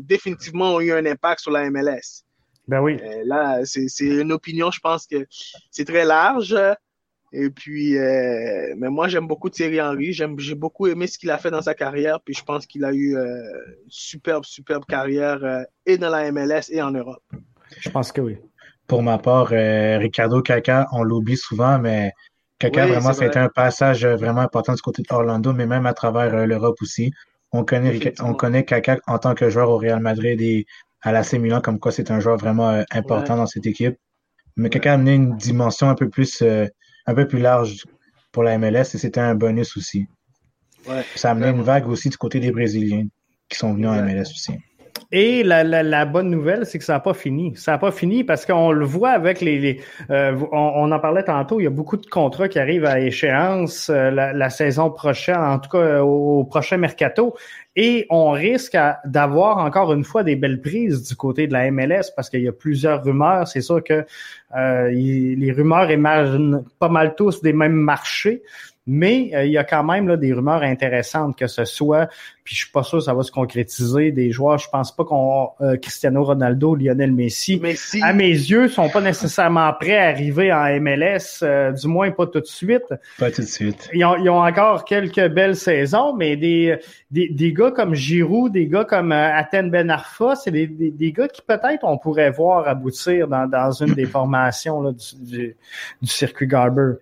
définitivement 0.00 0.80
eu 0.80 0.92
un 0.92 1.04
impact 1.04 1.40
sur 1.40 1.50
la 1.50 1.68
MLS. 1.70 2.22
Ben 2.68 2.80
oui. 2.80 2.98
Euh, 3.02 3.22
là, 3.24 3.60
c'est 3.64 3.88
une 4.00 4.30
opinion, 4.30 4.70
je 4.70 4.78
pense 4.78 5.08
que 5.08 5.26
c'est 5.72 5.84
très 5.84 6.04
large. 6.04 6.56
Et 7.32 7.50
puis, 7.50 7.96
mais 8.76 8.88
moi, 8.88 9.08
j'aime 9.08 9.26
beaucoup 9.26 9.50
Thierry 9.50 9.80
Henry. 9.80 10.12
J'ai 10.12 10.54
beaucoup 10.54 10.86
aimé 10.86 11.08
ce 11.08 11.18
qu'il 11.18 11.32
a 11.32 11.38
fait 11.38 11.50
dans 11.50 11.62
sa 11.62 11.74
carrière. 11.74 12.20
Puis, 12.20 12.32
je 12.32 12.44
pense 12.44 12.64
qu'il 12.64 12.84
a 12.84 12.92
eu 12.92 13.16
une 13.16 13.64
superbe, 13.88 14.44
superbe 14.44 14.84
carrière 14.86 15.66
et 15.84 15.98
dans 15.98 16.10
la 16.10 16.30
MLS 16.30 16.70
et 16.70 16.80
en 16.80 16.92
Europe. 16.92 17.24
Je 17.80 17.90
pense 17.90 18.12
que 18.12 18.20
oui. 18.20 18.38
Pour 18.86 19.02
ma 19.02 19.18
part, 19.18 19.48
euh, 19.52 19.98
Ricardo 19.98 20.42
Kaka, 20.42 20.86
on 20.92 21.02
l'oublie 21.02 21.36
souvent, 21.36 21.78
mais 21.78 22.12
Kaka, 22.58 22.86
vraiment, 22.86 23.12
c'était 23.12 23.38
un 23.38 23.48
passage 23.48 24.04
euh, 24.04 24.16
vraiment 24.16 24.40
important 24.40 24.74
du 24.74 24.80
côté 24.80 25.02
d'Orlando, 25.02 25.52
mais 25.52 25.66
même 25.66 25.86
à 25.86 25.94
travers 25.94 26.34
euh, 26.34 26.46
l'Europe 26.46 26.76
aussi. 26.80 27.10
On 27.52 27.64
connaît, 27.64 28.14
on 28.20 28.34
connaît 28.34 28.64
Kaka 28.64 28.98
en 29.06 29.18
tant 29.18 29.34
que 29.34 29.50
joueur 29.50 29.70
au 29.70 29.78
Real 29.78 30.00
Madrid 30.00 30.40
et 30.40 30.66
à 31.02 31.12
l'AC 31.12 31.34
Milan, 31.34 31.60
comme 31.60 31.78
quoi 31.78 31.92
c'est 31.92 32.10
un 32.10 32.20
joueur 32.20 32.36
vraiment 32.36 32.82
important 32.90 33.36
dans 33.36 33.46
cette 33.46 33.66
équipe. 33.66 33.96
Mais 34.56 34.70
Kaka 34.70 34.92
a 34.92 34.94
amené 34.94 35.14
une 35.14 35.36
dimension 35.36 35.88
un 35.88 35.94
peu 35.94 36.08
plus, 36.08 36.42
un 36.42 37.14
peu 37.14 37.26
plus 37.26 37.38
large 37.38 37.84
pour 38.32 38.42
la 38.42 38.58
MLS 38.58 38.94
et 38.94 38.98
c'était 38.98 39.20
un 39.20 39.34
bonus 39.34 39.76
aussi. 39.76 40.06
Ça 41.14 41.28
a 41.28 41.32
amené 41.32 41.48
une 41.48 41.62
vague 41.62 41.88
aussi 41.88 42.08
du 42.08 42.16
côté 42.16 42.40
des 42.40 42.50
Brésiliens 42.50 43.06
qui 43.48 43.58
sont 43.58 43.74
venus 43.74 43.88
en 43.88 44.02
MLS 44.02 44.30
aussi. 44.30 44.52
Et 45.12 45.44
la, 45.44 45.62
la, 45.62 45.82
la, 45.82 46.04
bonne 46.04 46.30
nouvelle, 46.30 46.66
c'est 46.66 46.78
que 46.78 46.84
ça 46.84 46.94
n'a 46.94 47.00
pas 47.00 47.14
fini. 47.14 47.54
Ça 47.56 47.72
n'a 47.72 47.78
pas 47.78 47.92
fini 47.92 48.24
parce 48.24 48.44
qu'on 48.44 48.72
le 48.72 48.84
voit 48.84 49.10
avec 49.10 49.40
les... 49.40 49.58
les 49.58 49.80
euh, 50.10 50.36
on, 50.50 50.90
en 50.90 50.98
parlait 50.98 51.22
tantôt, 51.22 51.60
il 51.60 51.64
y 51.64 51.66
a 51.66 51.70
beaucoup 51.70 51.96
de 51.96 52.06
contrats 52.06 52.48
qui 52.48 52.58
arrivent 52.58 52.84
à 52.84 52.98
échéance 52.98 53.88
euh, 53.88 54.10
la, 54.10 54.32
la, 54.32 54.50
saison 54.50 54.90
prochaine, 54.90 55.36
en 55.36 55.58
tout 55.58 55.70
cas 55.70 56.02
au, 56.02 56.44
prochain 56.44 56.76
mercato. 56.76 57.34
Et 57.76 58.06
on 58.10 58.30
risque 58.30 58.76
d'avoir 59.04 59.58
encore 59.58 59.92
une 59.92 60.04
fois 60.04 60.24
des 60.24 60.34
belles 60.34 60.60
prises 60.60 61.06
du 61.06 61.14
côté 61.14 61.46
de 61.46 61.52
la 61.52 61.70
MLS 61.70 62.10
parce 62.16 62.30
qu'il 62.30 62.40
y 62.40 62.48
a 62.48 62.52
plusieurs 62.52 63.04
rumeurs. 63.04 63.46
C'est 63.46 63.60
sûr 63.60 63.84
que 63.84 64.04
euh, 64.56 64.88
les 64.90 65.52
rumeurs 65.52 65.90
émergent 65.90 66.40
pas 66.78 66.88
mal 66.88 67.14
tous 67.14 67.42
des 67.42 67.52
mêmes 67.52 67.72
marchés. 67.74 68.42
Mais 68.86 69.30
euh, 69.34 69.44
il 69.44 69.52
y 69.52 69.58
a 69.58 69.64
quand 69.64 69.84
même 69.84 70.08
là, 70.08 70.16
des 70.16 70.32
rumeurs 70.32 70.62
intéressantes 70.62 71.36
que 71.36 71.46
ce 71.46 71.64
soit, 71.64 72.08
puis 72.46 72.54
je 72.54 72.60
suis 72.60 72.70
pas 72.70 72.84
sûr 72.84 72.98
que 72.98 73.04
ça 73.04 73.12
va 73.12 73.24
se 73.24 73.32
concrétiser, 73.32 74.12
des 74.12 74.30
joueurs, 74.30 74.58
je 74.58 74.68
pense 74.70 74.94
pas 74.94 75.04
qu'on 75.04 75.50
euh, 75.60 75.76
Cristiano 75.76 76.22
Ronaldo, 76.22 76.76
Lionel 76.76 77.12
Messi, 77.12 77.58
Messi. 77.58 78.00
à 78.02 78.12
mes 78.12 78.30
yeux, 78.30 78.68
sont 78.68 78.88
pas 78.88 79.00
nécessairement 79.00 79.72
prêts 79.72 79.98
à 79.98 80.08
arriver 80.08 80.52
en 80.52 80.80
MLS, 80.80 81.42
euh, 81.42 81.72
du 81.72 81.88
moins 81.88 82.12
pas 82.12 82.26
tout 82.26 82.40
de 82.40 82.46
suite. 82.46 82.94
Pas 83.18 83.32
tout 83.32 83.42
de 83.42 83.46
suite. 83.46 83.90
Ils 83.92 84.04
ont, 84.04 84.16
ils 84.16 84.30
ont 84.30 84.44
encore 84.44 84.84
quelques 84.84 85.26
belles 85.28 85.56
saisons, 85.56 86.14
mais 86.14 86.36
des, 86.36 86.78
des, 87.10 87.28
des 87.28 87.52
gars 87.52 87.72
comme 87.72 87.94
Giroud, 87.94 88.52
des 88.52 88.68
gars 88.68 88.84
comme 88.84 89.10
euh, 89.10 89.36
Aten 89.36 89.68
Ben 89.70 89.90
Arfa, 89.90 90.36
c'est 90.36 90.52
des, 90.52 90.68
des, 90.68 90.92
des 90.92 91.10
gars 91.10 91.26
qui 91.26 91.42
peut-être 91.42 91.82
on 91.82 91.98
pourrait 91.98 92.30
voir 92.30 92.68
aboutir 92.68 93.26
dans, 93.26 93.48
dans 93.48 93.72
une 93.72 93.94
des 93.94 94.06
formations 94.06 94.82
là, 94.82 94.92
du, 94.92 95.24
du, 95.24 95.56
du 96.00 96.08
circuit 96.08 96.46
Garber. 96.46 96.92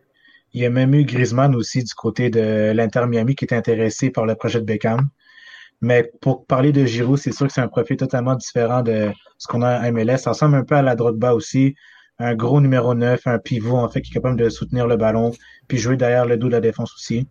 Il 0.55 0.63
y 0.63 0.67
a 0.67 0.71
même 0.71 0.95
eu 0.95 1.05
Griezmann 1.05 1.57
aussi 1.57 1.83
du 1.83 1.93
côté 1.95 2.31
de 2.31 2.73
l'Inter 2.73 3.07
Miami 3.09 3.35
qui 3.35 3.45
est 3.45 3.53
intéressé 3.53 4.11
par 4.11 4.25
le 4.25 4.37
projet 4.37 4.61
de 4.61 4.65
Beckham. 4.65 5.09
Mais 5.81 6.11
pour 6.21 6.47
parler 6.47 6.71
de 6.71 6.87
Giroud, 6.87 7.19
c'est 7.19 7.33
sûr 7.33 7.49
que 7.49 7.53
c'est 7.53 7.61
un 7.61 7.69
profil 7.69 7.97
totalement 7.97 8.37
différent 8.37 8.83
de 8.83 9.11
ce 9.37 9.49
qu'on 9.49 9.63
a 9.63 9.71
à 9.71 9.91
MLS. 9.91 10.19
Ça 10.19 10.31
ressemble 10.31 10.55
un 10.55 10.65
peu 10.65 10.77
à 10.77 10.83
la 10.83 10.95
Drogba 10.95 11.35
aussi. 11.35 11.75
Un 12.21 12.37
gros 12.37 12.61
numéro 12.61 12.95
9, 12.95 13.27
un 13.27 13.39
pivot 13.41 13.77
en 13.77 13.89
fait 13.89 14.01
qui 14.01 14.13
est 14.13 14.15
capable 14.15 14.39
de 14.39 14.49
soutenir 14.49 14.87
le 14.87 14.97
ballon, 14.97 15.33
puis 15.67 15.79
jouer 15.79 15.97
derrière 15.97 16.25
le 16.25 16.37
dos 16.37 16.47
de 16.47 16.53
la 16.53 16.61
défense 16.61 16.95
aussi. 16.95 17.27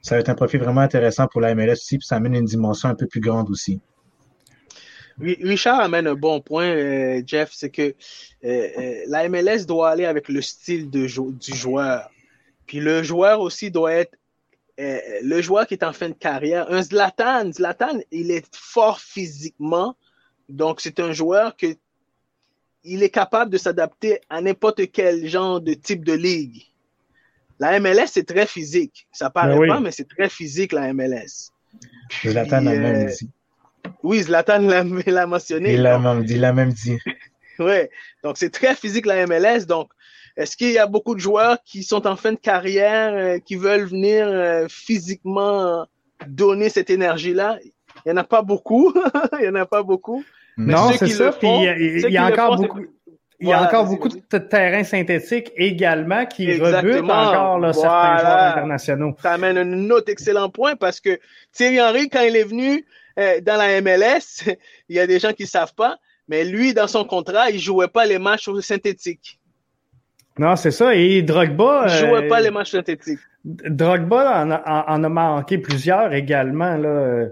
Ça 0.00 0.14
va 0.14 0.20
être 0.20 0.28
un 0.28 0.36
profil 0.36 0.60
vraiment 0.60 0.82
intéressant 0.82 1.26
pour 1.26 1.40
la 1.40 1.56
MLS 1.56 1.72
aussi, 1.72 1.98
puis 1.98 2.06
ça 2.06 2.16
amène 2.16 2.34
une 2.36 2.44
dimension 2.44 2.88
un 2.88 2.94
peu 2.94 3.08
plus 3.08 3.20
grande 3.20 3.50
aussi. 3.50 3.80
Richard 5.20 5.80
amène 5.80 6.06
un 6.06 6.14
bon 6.14 6.40
point, 6.40 6.66
euh, 6.66 7.22
Jeff, 7.26 7.50
c'est 7.52 7.70
que 7.70 7.82
euh, 7.82 7.92
euh, 8.44 8.94
la 9.08 9.28
MLS 9.28 9.66
doit 9.66 9.90
aller 9.90 10.04
avec 10.04 10.28
le 10.28 10.40
style 10.40 10.88
du 10.88 11.08
joueur. 11.08 12.08
Puis 12.66 12.80
le 12.80 13.02
joueur 13.02 13.40
aussi 13.40 13.70
doit 13.70 13.92
être 13.92 14.16
euh, 14.80 14.98
le 15.22 15.42
joueur 15.42 15.66
qui 15.66 15.74
est 15.74 15.84
en 15.84 15.92
fin 15.92 16.08
de 16.08 16.14
carrière. 16.14 16.70
Un 16.70 16.82
Zlatan, 16.82 17.52
Zlatan, 17.52 18.00
il 18.10 18.30
est 18.30 18.46
fort 18.54 19.00
physiquement. 19.00 19.96
Donc, 20.48 20.80
c'est 20.80 20.98
un 20.98 21.12
joueur 21.12 21.56
que 21.56 21.66
il 22.84 23.02
est 23.02 23.10
capable 23.10 23.50
de 23.50 23.58
s'adapter 23.58 24.20
à 24.28 24.40
n'importe 24.40 24.90
quel 24.90 25.26
genre 25.28 25.60
de 25.60 25.74
type 25.74 26.04
de 26.04 26.14
ligue. 26.14 26.62
La 27.60 27.78
MLS, 27.78 28.08
c'est 28.08 28.26
très 28.26 28.46
physique. 28.46 29.06
Ça 29.12 29.30
paraît 29.30 29.56
oui. 29.56 29.68
pas, 29.68 29.78
mais 29.78 29.92
c'est 29.92 30.08
très 30.08 30.28
physique, 30.28 30.72
la 30.72 30.92
MLS. 30.92 31.52
Zlatan 32.24 32.62
l'a 32.62 32.74
même 32.74 33.06
dit. 33.06 33.30
Oui, 34.02 34.22
Zlatan 34.22 34.60
l'a 34.60 35.26
mentionné. 35.26 35.74
Il 35.74 35.82
l'a 35.82 35.98
même 35.98 36.24
dit. 36.24 36.34
Il 36.34 36.40
l'a 36.40 36.52
même 36.52 36.72
dit. 36.72 36.98
oui, 37.58 37.88
donc 38.24 38.36
c'est 38.36 38.50
très 38.50 38.74
physique, 38.74 39.06
la 39.06 39.26
MLS. 39.26 39.66
Donc, 39.66 39.92
est-ce 40.36 40.56
qu'il 40.56 40.72
y 40.72 40.78
a 40.78 40.86
beaucoup 40.86 41.14
de 41.14 41.20
joueurs 41.20 41.58
qui 41.64 41.82
sont 41.82 42.06
en 42.06 42.16
fin 42.16 42.32
de 42.32 42.38
carrière, 42.38 43.14
euh, 43.14 43.38
qui 43.38 43.56
veulent 43.56 43.84
venir 43.84 44.26
euh, 44.26 44.66
physiquement 44.68 45.86
donner 46.26 46.68
cette 46.68 46.90
énergie-là? 46.90 47.58
Il 48.04 48.12
n'y 48.12 48.12
en 48.12 48.16
a 48.22 48.24
pas 48.24 48.42
beaucoup. 48.42 48.92
il 49.38 49.42
n'y 49.42 49.48
en 49.48 49.54
a 49.56 49.66
pas 49.66 49.82
beaucoup. 49.82 50.24
non, 50.56 50.92
c'est 50.92 51.08
ça. 51.08 51.32
Puis 51.32 51.48
il 51.48 52.10
y 52.10 52.16
a 52.16 52.26
encore 52.26 52.56
beaucoup. 52.56 52.86
Il 53.42 53.48
y 53.48 53.52
a 53.52 53.60
encore 53.60 53.86
beaucoup 53.86 54.08
de 54.08 54.38
terrains 54.38 54.84
synthétiques 54.84 55.50
également 55.56 56.26
qui 56.26 56.60
rebutent 56.60 57.02
encore 57.10 57.58
là, 57.58 57.72
certains 57.72 57.88
voilà. 57.88 58.18
joueurs 58.20 58.52
internationaux. 58.52 59.16
Ça 59.20 59.32
amène 59.32 59.58
un 59.58 59.90
autre 59.90 60.12
excellent 60.12 60.48
point 60.48 60.76
parce 60.76 61.00
que 61.00 61.18
Thierry 61.50 61.80
Henry, 61.80 62.08
quand 62.08 62.20
il 62.20 62.36
est 62.36 62.44
venu 62.44 62.86
euh, 63.18 63.40
dans 63.40 63.56
la 63.56 63.80
MLS, 63.80 64.44
il 64.88 64.94
y 64.94 65.00
a 65.00 65.08
des 65.08 65.18
gens 65.18 65.32
qui 65.32 65.42
ne 65.42 65.48
savent 65.48 65.74
pas, 65.74 65.98
mais 66.28 66.44
lui, 66.44 66.72
dans 66.72 66.86
son 66.86 67.04
contrat, 67.04 67.50
il 67.50 67.56
ne 67.56 67.60
jouait 67.60 67.88
pas 67.88 68.06
les 68.06 68.20
matchs 68.20 68.48
synthétiques. 68.60 69.40
Non, 70.38 70.56
c'est 70.56 70.70
ça. 70.70 70.94
Et 70.94 71.22
Drogba. 71.22 71.84
Il 71.86 71.90
jouait 71.90 72.24
euh, 72.24 72.28
pas 72.28 72.40
les 72.40 72.50
matchs 72.50 72.72
synthétiques. 72.72 73.20
Drogba 73.44 74.42
en 74.42 74.50
a, 74.50 74.84
en 74.88 75.04
a 75.04 75.08
manqué 75.08 75.58
plusieurs 75.58 76.12
également, 76.12 76.76
là. 76.76 77.26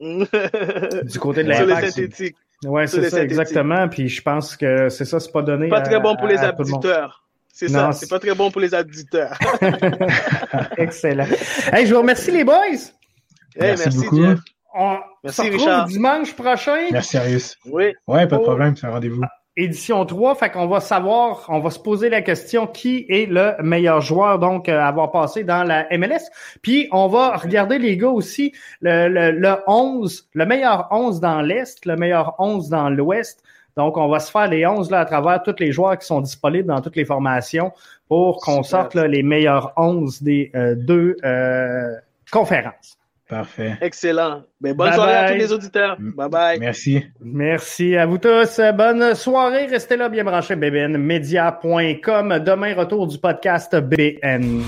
du 0.00 1.18
côté 1.20 1.44
de 1.44 1.48
la 1.48 1.56
Sur 1.56 1.66
les 1.66 1.90
synthétiques. 1.90 2.36
Oui, 2.64 2.88
c'est 2.88 3.10
ça, 3.10 3.22
exactement. 3.22 3.88
Puis 3.88 4.08
je 4.08 4.22
pense 4.22 4.56
que 4.56 4.88
c'est 4.88 5.04
ça, 5.04 5.20
c'est 5.20 5.32
pas 5.32 5.42
donné. 5.42 5.68
Pas 5.68 5.80
très 5.80 6.00
bon 6.00 6.16
pour 6.16 6.26
à, 6.26 6.32
les 6.32 6.38
auditeurs. 6.38 7.24
C'est 7.52 7.68
ça, 7.68 7.92
c'est 7.92 8.08
pas 8.08 8.18
très 8.18 8.34
bon 8.34 8.50
pour 8.50 8.60
les 8.60 8.74
auditeurs. 8.74 9.38
Excellent. 10.76 11.26
Hey, 11.72 11.86
je 11.86 11.94
vous 11.94 12.00
remercie 12.00 12.30
les 12.30 12.44
boys. 12.44 12.54
Hey, 12.64 12.80
merci, 13.56 13.84
merci 13.84 13.98
beaucoup. 13.98 14.24
Jeff. 14.24 14.38
On 14.74 14.96
merci, 15.22 15.36
se 15.36 15.42
retrouve 15.42 15.60
Richard. 15.60 15.86
dimanche 15.86 16.34
prochain. 16.34 16.88
Merci, 16.90 17.18
Arius. 17.18 17.58
Oui. 17.66 17.92
Ouais, 18.06 18.26
pas 18.26 18.38
de 18.38 18.42
problème, 18.42 18.74
c'est 18.74 18.86
un 18.86 18.90
rendez-vous 18.90 19.22
édition 19.56 20.04
3, 20.06 20.34
fait 20.34 20.50
qu'on 20.50 20.66
va 20.66 20.80
savoir, 20.80 21.44
on 21.48 21.60
va 21.60 21.70
se 21.70 21.78
poser 21.78 22.08
la 22.08 22.22
question 22.22 22.66
qui 22.66 23.04
est 23.08 23.30
le 23.30 23.54
meilleur 23.62 24.00
joueur 24.00 24.38
donc 24.38 24.68
à 24.68 24.86
avoir 24.86 25.10
passé 25.10 25.44
dans 25.44 25.62
la 25.62 25.86
MLS. 25.96 26.30
Puis 26.62 26.88
on 26.90 27.08
va 27.08 27.36
regarder 27.36 27.78
les 27.78 27.96
gars 27.96 28.08
aussi 28.08 28.52
le, 28.80 29.08
le, 29.08 29.30
le 29.30 29.56
11, 29.66 30.28
le 30.32 30.46
meilleur 30.46 30.88
11 30.90 31.20
dans 31.20 31.42
l'est, 31.42 31.84
le 31.84 31.96
meilleur 31.96 32.34
11 32.38 32.68
dans 32.70 32.88
l'ouest. 32.88 33.42
Donc 33.76 33.96
on 33.96 34.08
va 34.08 34.20
se 34.20 34.30
faire 34.30 34.48
les 34.48 34.66
11 34.66 34.90
là 34.90 35.00
à 35.00 35.04
travers 35.04 35.42
tous 35.42 35.56
les 35.58 35.72
joueurs 35.72 35.98
qui 35.98 36.06
sont 36.06 36.20
disponibles 36.20 36.68
dans 36.68 36.80
toutes 36.80 36.96
les 36.96 37.04
formations 37.04 37.72
pour 38.08 38.40
qu'on 38.40 38.62
sorte 38.62 38.94
là, 38.94 39.06
les 39.06 39.22
meilleurs 39.22 39.72
11 39.76 40.22
des 40.22 40.50
euh, 40.54 40.74
deux 40.76 41.16
euh, 41.24 41.94
conférences. 42.30 42.98
Parfait. 43.32 43.78
Excellent. 43.80 44.42
Ben, 44.60 44.74
bonne 44.74 44.88
bye 44.88 44.94
soirée 44.94 45.12
bye. 45.14 45.24
à 45.24 45.32
tous 45.32 45.38
les 45.38 45.52
auditeurs. 45.54 45.96
Bye 45.98 46.28
bye. 46.28 46.58
Merci. 46.60 47.02
Merci 47.18 47.96
à 47.96 48.04
vous 48.04 48.18
tous. 48.18 48.60
Bonne 48.74 49.14
soirée. 49.14 49.64
Restez 49.64 49.96
là 49.96 50.10
bien 50.10 50.22
branchés, 50.22 50.54
bbnmedia.com. 50.54 52.38
Demain, 52.44 52.74
retour 52.74 53.06
du 53.06 53.16
podcast 53.16 53.74
BN. 53.74 54.60